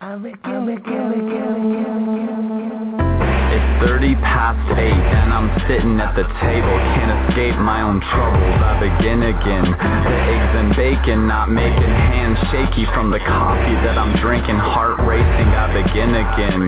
I'll 0.00 0.16
make 0.16 0.36
you, 0.46 0.60
make 0.60 0.86
you, 0.86 0.92
make 0.92 1.32
you, 3.02 3.07
30 3.80 4.14
past 4.26 4.58
8 4.74 4.90
and 4.90 5.30
I'm 5.30 5.48
sitting 5.70 6.00
at 6.02 6.14
the 6.18 6.26
table. 6.42 6.74
Can't 6.98 7.14
escape 7.30 7.54
my 7.62 7.82
own 7.86 8.02
troubles, 8.10 8.58
I 8.58 8.74
begin 8.82 9.22
again. 9.22 9.70
The 9.70 10.16
eggs 10.34 10.52
and 10.58 10.70
bacon 10.74 11.30
not 11.30 11.50
making 11.50 11.94
hands 12.10 12.38
shaky 12.50 12.86
From 12.94 13.10
the 13.10 13.22
coffee 13.22 13.78
that 13.86 13.94
I'm 13.98 14.18
drinking. 14.18 14.58
Heart 14.58 15.06
racing, 15.06 15.50
I 15.54 15.70
begin 15.70 16.10
again. 16.10 16.62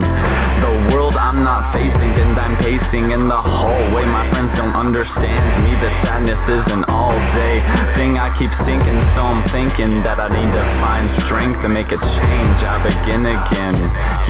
The 0.62 0.94
world 0.94 1.18
I'm 1.18 1.42
not 1.42 1.74
facing 1.74 2.12
And 2.14 2.38
I'm 2.38 2.54
pacing 2.62 3.10
in 3.10 3.26
the 3.26 3.40
hallway. 3.40 4.06
My 4.06 4.30
friends 4.30 4.54
don't 4.54 4.74
understand 4.74 5.66
me. 5.66 5.74
The 5.82 5.90
sadness 6.06 6.42
isn't 6.46 6.84
all 6.86 7.18
day 7.34 7.58
Thing 7.98 8.18
I 8.18 8.30
keep 8.38 8.52
thinking 8.62 8.98
So 9.18 9.20
I'm 9.26 9.42
thinking 9.50 10.02
that 10.06 10.22
I 10.22 10.30
need 10.30 10.50
to 10.54 10.64
find 10.78 11.06
strength 11.26 11.62
To 11.62 11.68
make 11.68 11.90
a 11.90 11.98
change, 11.98 12.58
I 12.62 12.78
begin 12.86 13.26
again. 13.26 13.78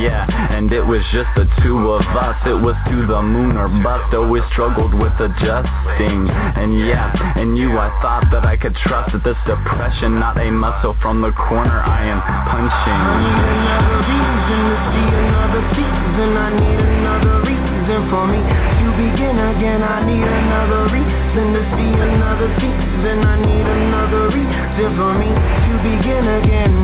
Yeah, 0.01 0.25
and 0.57 0.73
it 0.73 0.81
was 0.81 1.05
just 1.13 1.29
the 1.37 1.45
two 1.63 1.91
of 1.93 2.01
us. 2.17 2.37
It 2.47 2.57
was 2.57 2.70
was 2.71 2.79
to 2.87 3.03
the 3.03 3.19
moon 3.19 3.59
or 3.59 3.67
bust 3.83 4.15
Always 4.15 4.47
struggled 4.55 4.95
with 4.95 5.15
adjusting. 5.19 6.31
And 6.31 6.87
yeah, 6.87 7.11
and 7.35 7.59
you 7.59 7.75
I 7.75 7.91
thought 7.99 8.31
that 8.31 8.47
I 8.47 8.55
could 8.55 8.75
trust 8.87 9.11
That 9.11 9.27
this 9.27 9.39
depression 9.43 10.23
not 10.23 10.39
a 10.39 10.51
muscle 10.51 10.95
from 11.03 11.19
the 11.19 11.35
corner 11.35 11.83
I 11.83 12.07
am 12.07 12.21
punching. 12.23 13.01
I 13.01 13.17
need 13.27 13.43
another 13.43 13.99
reason 14.07 14.61
to 14.71 14.77
see 14.87 15.09
another 15.19 15.63
season. 15.75 16.31
I 16.39 16.49
need 16.63 16.79
another 16.79 17.35
reason 17.43 18.01
for 18.07 18.25
me 18.31 18.39
to 18.39 18.87
begin 18.99 19.37
again. 19.51 19.83
I 19.83 19.99
need 20.07 20.27
another 20.27 20.83
reason 20.95 21.47
to 21.59 21.63
see 21.75 21.91
another 21.91 22.51
season. 22.63 23.19
I 23.27 23.35
need 23.41 23.67
another 23.67 24.23
reason 24.31 24.89
for 24.95 25.13
me 25.19 25.31
to 25.31 25.73
begin 25.83 26.25
again. 26.39 26.75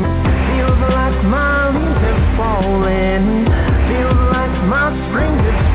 Feels 0.51 0.81
like 0.91 1.17
my 1.31 1.71
leaves 1.71 2.01
have 2.03 2.23
fallen. 2.35 3.47
Feels 3.87 4.21
like 4.35 4.55
my 4.67 4.91
spring 5.07 5.35
is 5.47 5.66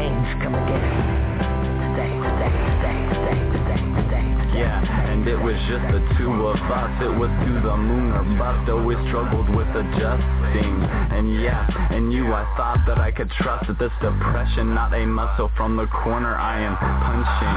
Change 0.00 0.28
come 0.40 0.56
again. 0.56 0.80
Stay, 1.92 2.08
stay, 2.08 2.52
stay, 2.80 2.98
stay, 3.20 3.40
stay, 3.68 3.82
stay. 4.08 4.26
Yeah, 4.56 5.12
and 5.12 5.28
it 5.28 5.36
was 5.36 5.56
just 5.68 5.84
the 5.92 6.00
two 6.16 6.32
of 6.48 6.56
us. 6.72 6.92
It 7.04 7.12
was 7.20 7.28
to 7.28 7.52
the 7.60 7.76
moon 7.76 8.12
or 8.16 8.24
bust. 8.40 8.68
Always 8.70 8.96
struggled 9.08 9.48
with 9.52 9.68
adjusting. 9.76 10.74
And 11.12 11.40
yeah, 11.40 11.68
and 11.92 12.12
you, 12.12 12.32
I 12.32 12.48
thought 12.56 12.80
that 12.88 12.98
I 12.98 13.10
could 13.10 13.30
trust 13.44 13.68
that 13.68 13.78
this 13.78 13.92
depression, 14.00 14.74
not 14.74 14.94
a 14.94 15.04
muscle 15.04 15.50
from 15.56 15.76
the 15.76 15.86
corner 15.86 16.34
I 16.34 16.64
am 16.64 16.74
punching. 16.80 17.56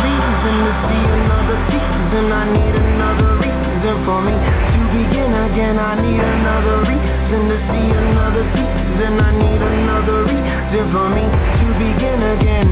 Reason 0.00 0.56
to 0.64 0.72
see 0.88 1.04
another 1.12 1.58
season. 1.68 2.24
I 2.32 2.44
need 2.56 2.74
another 2.88 3.30
reason 3.44 3.96
for 4.08 4.18
me 4.24 4.32
to 4.32 4.80
begin 4.96 5.32
again. 5.52 5.76
I 5.76 5.92
need 6.00 6.20
another 6.24 6.76
reason 6.88 7.40
to 7.52 7.56
see 7.68 7.86
another 7.92 8.44
season. 8.56 8.83
I 8.96 9.32
need 9.34 9.60
another 9.60 10.22
reason 10.22 10.92
for 10.94 11.10
me 11.10 11.26
to 11.26 11.66
begin 11.82 12.22
again. 12.38 12.70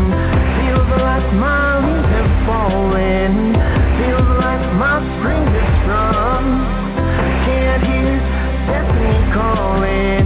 Feels 0.63 1.03
like 1.03 1.27
my 1.35 1.83
leaves 1.83 2.09
have 2.15 2.47
fallen. 2.47 3.55
Feels 3.99 4.31
like 4.39 4.63
my 4.79 5.03
spring 5.19 5.43
has 5.51 5.69
sprung. 5.83 6.47
Can't 7.43 7.83
hear 7.83 8.23
destiny 8.71 9.33
calling. 9.35 10.22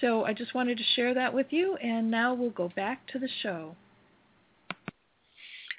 So 0.00 0.24
I 0.24 0.32
just 0.32 0.54
wanted 0.54 0.78
to 0.78 0.84
share 0.94 1.14
that 1.14 1.32
with 1.32 1.46
you, 1.50 1.76
and 1.76 2.10
now 2.10 2.34
we'll 2.34 2.50
go 2.50 2.70
back 2.74 3.06
to 3.08 3.18
the 3.18 3.28
show. 3.42 3.76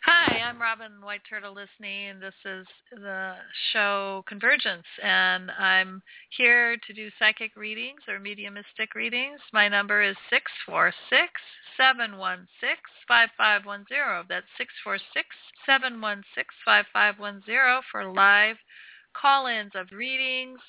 Hi, 0.09 0.39
I'm 0.39 0.61
Robin 0.61 1.01
White 1.03 1.19
Turtle 1.29 1.53
Lisney, 1.53 2.09
and 2.09 2.21
this 2.21 2.33
is 2.45 2.65
the 2.91 3.33
show 3.73 4.23
Convergence, 4.25 4.85
and 5.03 5.51
I'm 5.51 6.01
here 6.29 6.77
to 6.87 6.93
do 6.93 7.09
psychic 7.19 7.57
readings 7.57 7.99
or 8.07 8.17
mediumistic 8.17 8.95
readings. 8.95 9.41
My 9.51 9.67
number 9.67 10.01
is 10.01 10.15
six 10.29 10.49
four 10.65 10.93
six 11.09 11.33
seven 11.75 12.17
one 12.17 12.47
six 12.61 12.79
five 13.05 13.27
five 13.37 13.65
one 13.65 13.83
zero. 13.89 14.23
That's 14.29 14.45
six 14.57 14.71
four 14.81 14.97
six 15.13 15.27
seven 15.65 15.99
one 15.99 16.23
six 16.35 16.55
five 16.63 16.85
five 16.93 17.19
one 17.19 17.43
zero 17.45 17.81
for 17.91 18.09
live 18.09 18.55
call-ins 19.13 19.73
of 19.75 19.87
readings, 19.91 20.59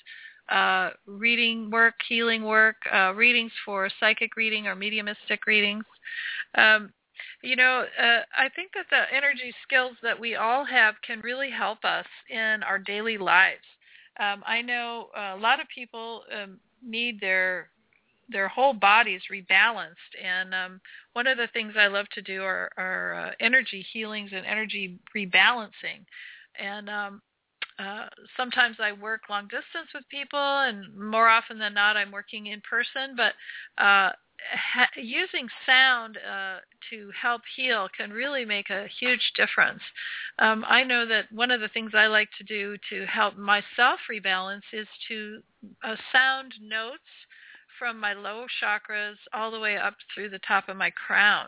uh, 0.51 0.89
reading 1.05 1.71
work, 1.71 1.95
healing 2.09 2.43
work, 2.43 2.75
uh, 2.93 3.13
readings 3.15 3.53
for 3.63 3.89
psychic 4.01 4.35
reading 4.35 4.67
or 4.67 4.75
mediumistic 4.75 5.45
readings. 5.47 5.85
Um, 6.55 6.91
you 7.41 7.55
know, 7.55 7.85
uh, 7.97 8.21
I 8.37 8.49
think 8.55 8.71
that 8.73 8.85
the 8.89 9.15
energy 9.15 9.53
skills 9.63 9.95
that 10.03 10.19
we 10.19 10.35
all 10.35 10.65
have 10.65 10.95
can 11.05 11.21
really 11.21 11.49
help 11.49 11.83
us 11.83 12.05
in 12.29 12.63
our 12.63 12.79
daily 12.79 13.17
lives. 13.17 13.63
Um, 14.19 14.43
I 14.45 14.61
know 14.61 15.07
a 15.15 15.37
lot 15.37 15.61
of 15.61 15.67
people 15.73 16.23
um, 16.35 16.59
need 16.83 17.19
their 17.21 17.69
their 18.31 18.47
whole 18.47 18.73
bodies 18.73 19.21
rebalanced, 19.31 20.13
and 20.23 20.53
um, 20.53 20.81
one 21.13 21.25
of 21.25 21.37
the 21.37 21.47
things 21.51 21.73
I 21.75 21.87
love 21.87 22.07
to 22.13 22.21
do 22.21 22.43
are, 22.43 22.69
are 22.77 23.15
uh, 23.15 23.31
energy 23.39 23.83
healings 23.91 24.29
and 24.33 24.45
energy 24.45 24.99
rebalancing. 25.17 26.05
And 26.59 26.89
um, 26.91 27.21
uh, 27.79 28.05
sometimes 28.37 28.77
I 28.79 28.91
work 28.91 29.21
long 29.29 29.45
distance 29.45 29.89
with 29.95 30.03
people, 30.09 30.39
and 30.39 30.95
more 30.95 31.27
often 31.27 31.57
than 31.57 31.73
not, 31.73 31.97
I'm 31.97 32.11
working 32.11 32.47
in 32.47 32.61
person. 32.69 33.15
But 33.17 33.33
uh, 33.83 34.11
ha- 34.51 34.89
using 34.95 35.47
sound 35.65 36.17
uh, 36.17 36.57
to 36.89 37.11
help 37.19 37.41
heal 37.55 37.87
can 37.95 38.11
really 38.11 38.45
make 38.45 38.69
a 38.69 38.87
huge 38.99 39.31
difference. 39.35 39.81
Um, 40.39 40.65
I 40.67 40.83
know 40.83 41.05
that 41.05 41.31
one 41.31 41.51
of 41.51 41.61
the 41.61 41.69
things 41.69 41.91
I 41.93 42.07
like 42.07 42.29
to 42.37 42.43
do 42.43 42.77
to 42.89 43.05
help 43.05 43.37
myself 43.37 43.99
rebalance 44.11 44.61
is 44.73 44.87
to 45.07 45.41
uh, 45.83 45.95
sound 46.11 46.53
notes 46.61 47.03
from 47.79 47.97
my 47.97 48.13
low 48.13 48.45
chakras 48.61 49.15
all 49.33 49.51
the 49.51 49.59
way 49.59 49.77
up 49.77 49.95
through 50.13 50.29
the 50.29 50.39
top 50.39 50.67
of 50.67 50.75
my 50.75 50.91
crown. 50.91 51.47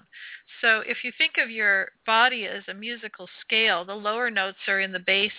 So 0.62 0.82
if 0.88 1.04
you 1.04 1.12
think 1.18 1.34
of 1.38 1.52
your 1.52 1.90
body 2.06 2.46
as 2.46 2.64
a 2.70 2.74
musical 2.74 3.28
scale, 3.42 3.84
the 3.84 3.94
lower 3.94 4.32
notes 4.32 4.58
are 4.70 4.80
in 4.80 4.94
the 4.94 5.00
base, 5.00 5.32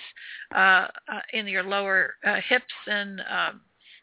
uh, 0.54 0.88
uh, 1.08 1.20
in 1.32 1.48
your 1.48 1.62
lower 1.62 2.16
uh, 2.24 2.36
hips 2.46 2.74
and 2.86 3.20
um, 3.20 3.62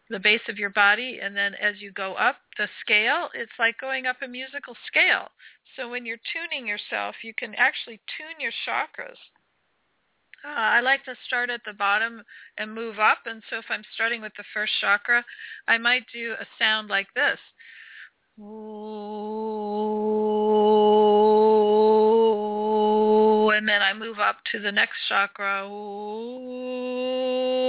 the 0.09 0.19
base 0.19 0.41
of 0.49 0.57
your 0.57 0.71
body 0.71 1.19
and 1.21 1.35
then 1.35 1.53
as 1.55 1.81
you 1.81 1.91
go 1.91 2.13
up 2.15 2.37
the 2.57 2.67
scale 2.81 3.29
it's 3.33 3.51
like 3.59 3.79
going 3.79 4.05
up 4.05 4.17
a 4.21 4.27
musical 4.27 4.75
scale. 4.87 5.29
So 5.75 5.89
when 5.89 6.05
you're 6.05 6.17
tuning 6.33 6.67
yourself 6.67 7.15
you 7.23 7.33
can 7.33 7.55
actually 7.55 7.99
tune 8.17 8.39
your 8.39 8.51
chakras. 8.67 9.17
Uh, 10.43 10.47
I 10.47 10.79
like 10.79 11.03
to 11.05 11.15
start 11.27 11.49
at 11.49 11.61
the 11.65 11.73
bottom 11.73 12.23
and 12.57 12.73
move 12.73 12.99
up 12.99 13.19
and 13.25 13.43
so 13.49 13.57
if 13.57 13.65
I'm 13.69 13.83
starting 13.93 14.21
with 14.21 14.33
the 14.37 14.45
first 14.53 14.73
chakra 14.81 15.25
I 15.67 15.77
might 15.77 16.05
do 16.13 16.33
a 16.39 16.45
sound 16.57 16.89
like 16.89 17.13
this. 17.13 17.39
Ooh, 18.41 18.45
and 23.49 23.67
then 23.67 23.81
I 23.81 23.93
move 23.93 24.19
up 24.19 24.37
to 24.53 24.59
the 24.59 24.71
next 24.71 24.95
chakra. 25.09 25.67
And 25.67 27.68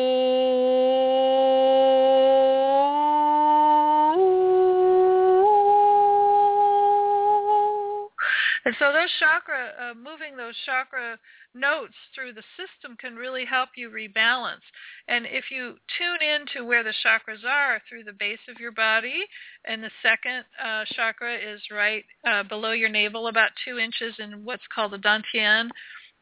so 8.81 8.93
those 8.93 9.13
chakra, 9.21 9.73
uh, 9.79 9.95
moving 9.95 10.37
those 10.37 10.57
chakra 10.65 11.19
notes 11.55 11.95
through 12.15 12.33
the 12.33 12.43
system 12.57 12.97
can 12.97 13.15
really 13.15 13.45
help 13.45 13.69
you 13.77 13.91
rebalance. 13.91 14.65
And 15.07 15.27
if 15.27 15.45
you 15.51 15.77
tune 15.99 16.23
in 16.25 16.47
to 16.55 16.65
where 16.65 16.83
the 16.83 16.95
chakras 17.05 17.45
are 17.45 17.83
through 17.87 18.05
the 18.05 18.17
base 18.19 18.41
of 18.49 18.59
your 18.59 18.73
body, 18.73 19.21
and 19.67 19.85
the 19.85 19.91
second 20.03 20.45
uh, 20.57 20.85
chakra 20.97 21.37
is 21.37 21.61
right 21.71 22.05
uh, 22.27 22.43
below 22.45 22.73
your 22.73 22.89
navel, 22.89 23.27
about 23.29 23.51
two 23.65 23.79
inches 23.79 24.15
in 24.19 24.47
what's 24.47 24.67
called 24.75 24.93
the 24.93 24.99
dantian. 24.99 25.69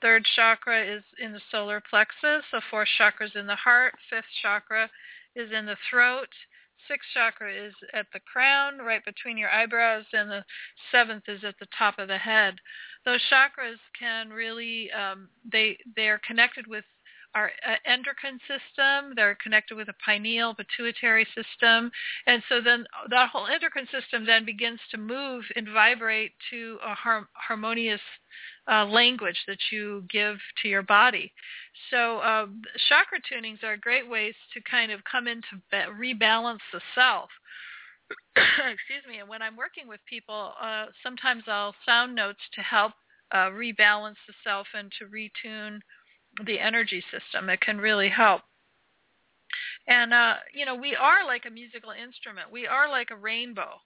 Third 0.03 0.27
chakra 0.35 0.97
is 0.97 1.05
in 1.23 1.33
the 1.33 1.41
solar 1.53 1.81
plexus. 1.89 2.45
The 2.51 2.63
fourth 2.71 2.89
chakra 2.99 3.27
is 3.27 3.33
in 3.37 3.47
the 3.47 3.57
heart. 3.57 3.95
Fifth 4.11 4.31
chakra 4.43 4.91
is 5.37 5.51
in 5.57 5.67
the 5.67 5.77
throat 5.91 6.29
sixth 6.89 7.09
chakra 7.15 7.53
is 7.53 7.75
at 7.95 8.07
the 8.13 8.21
crown, 8.21 8.79
right 8.79 9.05
between 9.05 9.39
your 9.39 9.51
eyebrows, 9.51 10.05
and 10.13 10.31
the 10.31 10.45
seventh 10.91 11.25
is 11.29 11.45
at 11.45 11.55
the 11.61 11.69
top 11.79 11.99
of 11.99 12.09
the 12.09 12.19
head. 12.19 12.55
Those 13.05 13.21
chakras 13.31 13.79
can 13.99 14.31
really 14.31 14.91
um, 14.93 15.29
they 15.51 15.79
they 15.97 16.09
are 16.09 16.21
connected 16.27 16.67
with 16.67 16.85
our 17.35 17.51
uh, 17.67 17.77
endocrine 17.85 18.39
system. 18.49 19.13
They're 19.15 19.37
connected 19.43 19.77
with 19.77 19.89
a 19.89 19.95
pineal 20.05 20.55
pituitary 20.55 21.27
system. 21.35 21.91
And 22.27 22.43
so 22.49 22.61
then 22.61 22.87
that 23.11 23.31
whole 23.31 23.47
endocrine 23.47 23.89
system 23.93 24.25
then 24.27 24.45
begins 24.45 24.81
to 24.91 24.99
move 24.99 25.45
and 25.57 25.69
vibrate 25.69 26.33
to 26.51 26.79
a 26.85 26.95
har- 26.95 27.29
harmonious 27.35 28.01
uh, 28.71 28.85
language 28.87 29.39
that 29.47 29.59
you 29.71 30.05
give 30.11 30.37
to 30.63 30.69
your 30.69 30.83
body. 30.83 31.33
So 31.91 32.19
uh, 32.19 32.47
chakra 32.89 33.19
tunings 33.21 33.63
are 33.63 33.77
great 33.77 34.09
ways 34.09 34.35
to 34.55 34.61
kind 34.71 34.93
of 34.93 35.01
come 35.11 35.27
in 35.27 35.41
to 35.51 35.57
be- 35.71 36.15
rebalance 36.15 36.59
the 36.73 36.81
self. 36.95 37.31
Excuse 38.37 39.05
me. 39.09 39.19
And 39.19 39.29
when 39.29 39.43
I'm 39.43 39.57
working 39.57 39.89
with 39.89 40.01
people, 40.09 40.53
uh, 40.61 40.87
sometimes 41.03 41.45
I'll 41.47 41.75
sound 41.85 42.15
notes 42.15 42.41
to 42.55 42.63
help 42.63 42.93
uh, 43.33 43.51
rebalance 43.51 44.17
the 44.27 44.35
self 44.45 44.67
and 44.75 44.91
to 44.99 45.05
retune 45.07 45.81
the 46.47 46.59
energy 46.59 47.03
system. 47.11 47.49
It 47.49 47.61
can 47.61 47.79
really 47.79 48.09
help. 48.09 48.43
And 49.87 50.13
uh, 50.13 50.35
you 50.55 50.67
know, 50.67 50.75
we 50.75 50.95
are 50.95 51.25
like 51.27 51.45
a 51.47 51.51
musical 51.51 51.93
instrument. 51.93 52.53
We 52.53 52.67
are 52.67 52.89
like 52.89 53.11
a 53.11 53.17
rainbow. 53.17 53.81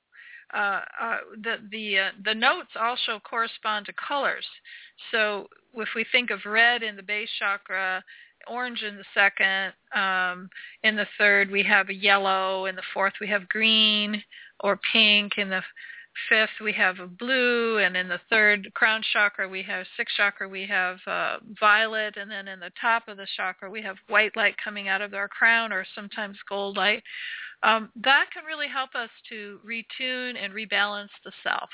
Uh, 0.53 0.81
uh, 1.01 1.16
the 1.43 1.57
the 1.70 1.99
uh, 1.99 2.11
the 2.24 2.35
notes 2.35 2.70
also 2.79 3.20
correspond 3.20 3.87
to 3.87 3.93
colors. 3.95 4.45
So 5.11 5.49
if 5.74 5.89
we 5.95 6.05
think 6.12 6.31
of 6.31 6.41
red 6.45 6.83
in 6.83 6.97
the 6.97 7.03
base 7.03 7.31
chakra, 7.39 8.05
orange 8.47 8.83
in 8.83 8.97
the 8.97 9.05
second, 9.15 9.73
um, 9.95 10.51
in 10.83 10.97
the 10.97 11.07
third 11.16 11.51
we 11.51 11.62
have 11.62 11.89
a 11.89 11.95
yellow, 11.95 12.66
in 12.66 12.74
the 12.74 12.83
fourth 12.93 13.15
we 13.20 13.29
have 13.29 13.49
green 13.49 14.23
or 14.61 14.79
pink, 14.93 15.39
in 15.39 15.49
the 15.49 15.62
fifth 16.29 16.61
we 16.63 16.73
have 16.73 16.99
a 16.99 17.07
blue, 17.07 17.79
and 17.79 17.97
in 17.97 18.09
the 18.09 18.21
third 18.31 18.73
crown 18.75 19.03
chakra 19.13 19.49
we 19.49 19.63
have 19.63 19.87
sixth 19.97 20.17
chakra 20.17 20.49
we 20.49 20.67
have 20.67 20.99
uh, 21.07 21.37
violet, 21.59 22.17
and 22.17 22.31
then 22.31 22.49
in 22.49 22.61
the 22.61 22.73
top 22.81 23.09
of 23.09 23.17
the 23.17 23.27
chakra 23.37 23.71
we 23.71 23.83
have 23.83 23.97
white 24.09 24.37
light 24.37 24.55
coming 24.63 24.89
out 24.89 25.03
of 25.03 25.15
our 25.15 25.29
crown, 25.29 25.73
or 25.73 25.85
sometimes 25.95 26.37
gold 26.49 26.77
light. 26.77 27.03
Um, 27.63 27.91
that 28.03 28.27
can 28.33 28.45
really 28.45 28.69
help 28.69 28.95
us 28.95 29.11
to 29.29 29.61
retune 29.65 30.37
and 30.37 30.53
rebalance 30.53 31.09
the 31.25 31.33
self. 31.43 31.71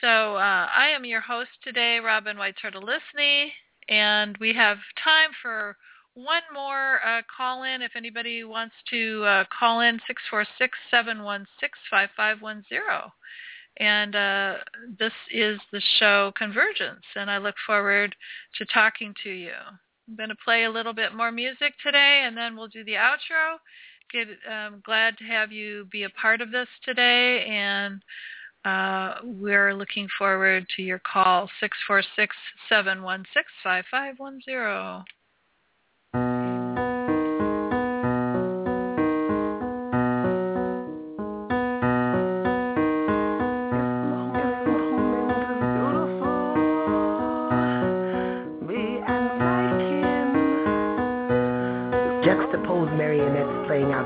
So 0.00 0.36
uh, 0.36 0.66
I 0.74 0.88
am 0.94 1.04
your 1.04 1.20
host 1.20 1.50
today, 1.62 1.98
Robin 1.98 2.36
White 2.36 2.56
Turtle 2.60 2.82
Lisney, 2.82 3.50
and 3.88 4.36
we 4.38 4.52
have 4.54 4.78
time 5.02 5.30
for 5.40 5.76
one 6.14 6.42
more 6.52 7.00
uh, 7.06 7.22
call 7.34 7.62
in 7.62 7.80
if 7.82 7.92
anybody 7.96 8.44
wants 8.44 8.74
to 8.90 9.24
uh, 9.24 9.44
call 9.58 9.80
in 9.80 9.98
646-716-5510 10.92 13.10
and 13.78 14.14
uh, 14.14 14.56
this 14.98 15.14
is 15.32 15.58
the 15.72 15.80
show 15.98 16.30
convergence 16.36 17.00
and 17.16 17.30
i 17.30 17.38
look 17.38 17.54
forward 17.66 18.14
to 18.58 18.66
talking 18.66 19.14
to 19.22 19.30
you. 19.30 19.54
I'm 20.08 20.16
going 20.16 20.28
to 20.28 20.36
play 20.44 20.64
a 20.64 20.70
little 20.70 20.92
bit 20.92 21.14
more 21.14 21.32
music 21.32 21.72
today 21.82 22.24
and 22.26 22.36
then 22.36 22.54
we'll 22.56 22.68
do 22.68 22.84
the 22.84 22.94
outro. 22.94 23.56
Get, 24.12 24.28
um, 24.50 24.82
glad 24.84 25.16
to 25.18 25.24
have 25.24 25.52
you 25.52 25.86
be 25.90 26.02
a 26.02 26.10
part 26.10 26.42
of 26.42 26.50
this 26.50 26.68
today 26.84 27.46
and 27.48 28.02
uh, 28.64 29.14
we're 29.24 29.74
looking 29.74 30.06
forward 30.18 30.66
to 30.76 30.82
your 30.82 31.00
call 31.00 31.48
646-716-5510 32.70 35.04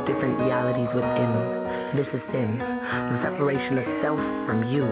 different 0.06 0.38
realities 0.40 0.88
within. 0.94 1.66
This 1.94 2.08
is 2.12 2.22
sin, 2.34 2.58
the 2.58 3.18
separation 3.22 3.78
of 3.78 3.86
self 4.02 4.18
from 4.44 4.66
you, 4.68 4.84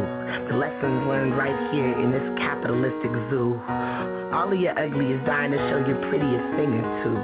the 0.49 0.57
lessons 0.57 1.07
learned 1.11 1.37
right 1.37 1.59
here 1.75 1.91
in 1.91 2.11
this 2.15 2.23
capitalistic 2.39 3.11
zoo. 3.29 3.59
All 4.33 4.51
of 4.51 4.59
your 4.59 4.79
ugly 4.79 5.13
is 5.15 5.21
dying 5.27 5.53
to 5.53 5.59
show 5.69 5.83
your 5.83 5.99
prettiest 6.11 6.47
thing 6.55 6.71
or 6.71 6.87
two. 7.03 7.19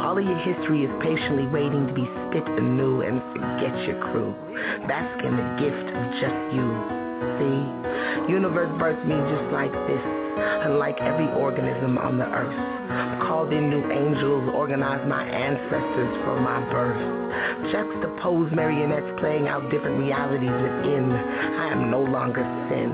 All 0.00 0.16
of 0.16 0.24
your 0.24 0.38
history 0.40 0.86
is 0.86 0.92
patiently 1.02 1.46
waiting 1.50 1.86
to 1.86 1.94
be 1.94 2.06
spit 2.30 2.46
anew 2.58 3.02
and 3.02 3.20
forget 3.34 3.74
your 3.86 3.98
crew. 4.10 4.34
Bask 4.86 5.14
in 5.22 5.34
the 5.36 5.48
gift 5.58 5.86
of 5.90 6.02
just 6.22 6.40
you. 6.54 6.66
See, 7.36 8.32
universe 8.32 8.72
birthed 8.80 9.04
me 9.04 9.18
just 9.28 9.52
like 9.52 9.72
this, 9.90 10.04
unlike 10.64 10.96
every 11.02 11.28
organism 11.34 11.98
on 11.98 12.16
the 12.16 12.26
earth. 12.26 12.79
Called 13.40 13.54
in 13.54 13.70
new 13.70 13.90
angels, 13.90 14.52
organized 14.52 15.08
my 15.08 15.24
ancestors 15.24 16.14
for 16.24 16.38
my 16.42 16.60
birth. 16.70 17.72
Juxtaposed 17.72 18.52
marionettes 18.52 19.18
playing 19.18 19.48
out 19.48 19.62
different 19.70 19.98
realities 19.98 20.52
within. 20.52 21.10
I 21.10 21.72
am 21.72 21.90
no 21.90 22.02
longer 22.02 22.44
sin 22.68 22.92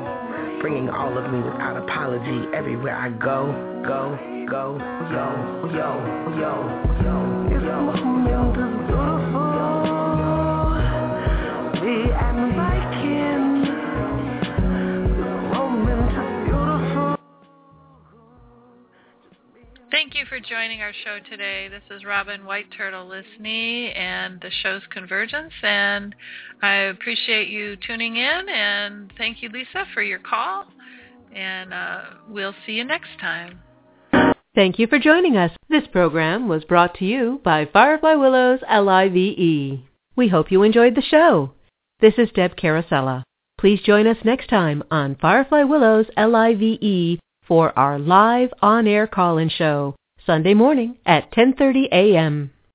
bringing 0.61 0.89
all 0.89 1.19
of 1.19 1.33
me 1.33 1.41
without 1.41 1.77
apology 1.77 2.47
everywhere 2.55 2.95
I 2.95 3.09
go, 3.11 3.51
go, 3.83 4.17
go, 4.49 4.79
yo, 5.11 5.35
yo, 5.75 5.99
yo, 6.39 6.55
yo, 7.03 7.19
yo, 7.67 7.91
yo, 7.91 8.31
yo, 8.31 8.53
beautiful. 8.55 9.47
Me 11.83 13.36
Thank 19.97 20.15
you 20.15 20.27
for 20.27 20.39
joining 20.39 20.83
our 20.83 20.93
show 20.93 21.21
today. 21.31 21.69
This 21.69 21.81
is 21.91 22.05
Robin 22.05 22.45
White 22.45 22.67
Turtle 22.77 23.09
Lisney 23.09 23.97
and 23.97 24.39
the 24.43 24.51
show's 24.63 24.83
Convergence. 24.93 25.55
And 25.63 26.15
I 26.61 26.75
appreciate 26.93 27.49
you 27.49 27.77
tuning 27.77 28.17
in. 28.17 28.47
And 28.47 29.11
thank 29.17 29.43
you, 29.43 29.49
Lisa, 29.49 29.87
for 29.95 30.03
your 30.03 30.19
call. 30.19 30.67
And 31.35 31.73
uh, 31.73 32.01
we'll 32.29 32.53
see 32.67 32.73
you 32.73 32.85
next 32.85 33.09
time. 33.19 33.59
Thank 34.55 34.79
you 34.79 34.87
for 34.87 34.99
joining 34.99 35.39
us. 35.39 35.53
This 35.71 35.87
program 35.91 36.47
was 36.47 36.63
brought 36.65 36.93
to 36.97 37.07
you 37.07 37.41
by 37.43 37.65
Firefly 37.65 38.17
Willows 38.17 38.61
LIVE. 38.71 39.81
We 40.15 40.29
hope 40.29 40.53
you 40.53 40.63
enjoyed 40.63 40.95
the 40.95 41.01
show. 41.01 41.53
This 42.01 42.15
is 42.19 42.29
Deb 42.35 42.55
Carosella. 42.57 43.23
Please 43.59 43.81
join 43.81 44.07
us 44.07 44.19
next 44.27 44.51
time 44.51 44.83
on 44.91 45.17
Firefly 45.19 45.63
Willows 45.63 46.05
LIVE 46.19 47.19
for 47.47 47.77
our 47.79 47.99
live 47.99 48.53
on-air 48.61 49.07
call-in 49.07 49.49
show, 49.49 49.95
Sunday 50.25 50.55
morning 50.55 50.97
at 51.07 51.31
10:30 51.33 51.89
a.m. 51.93 52.51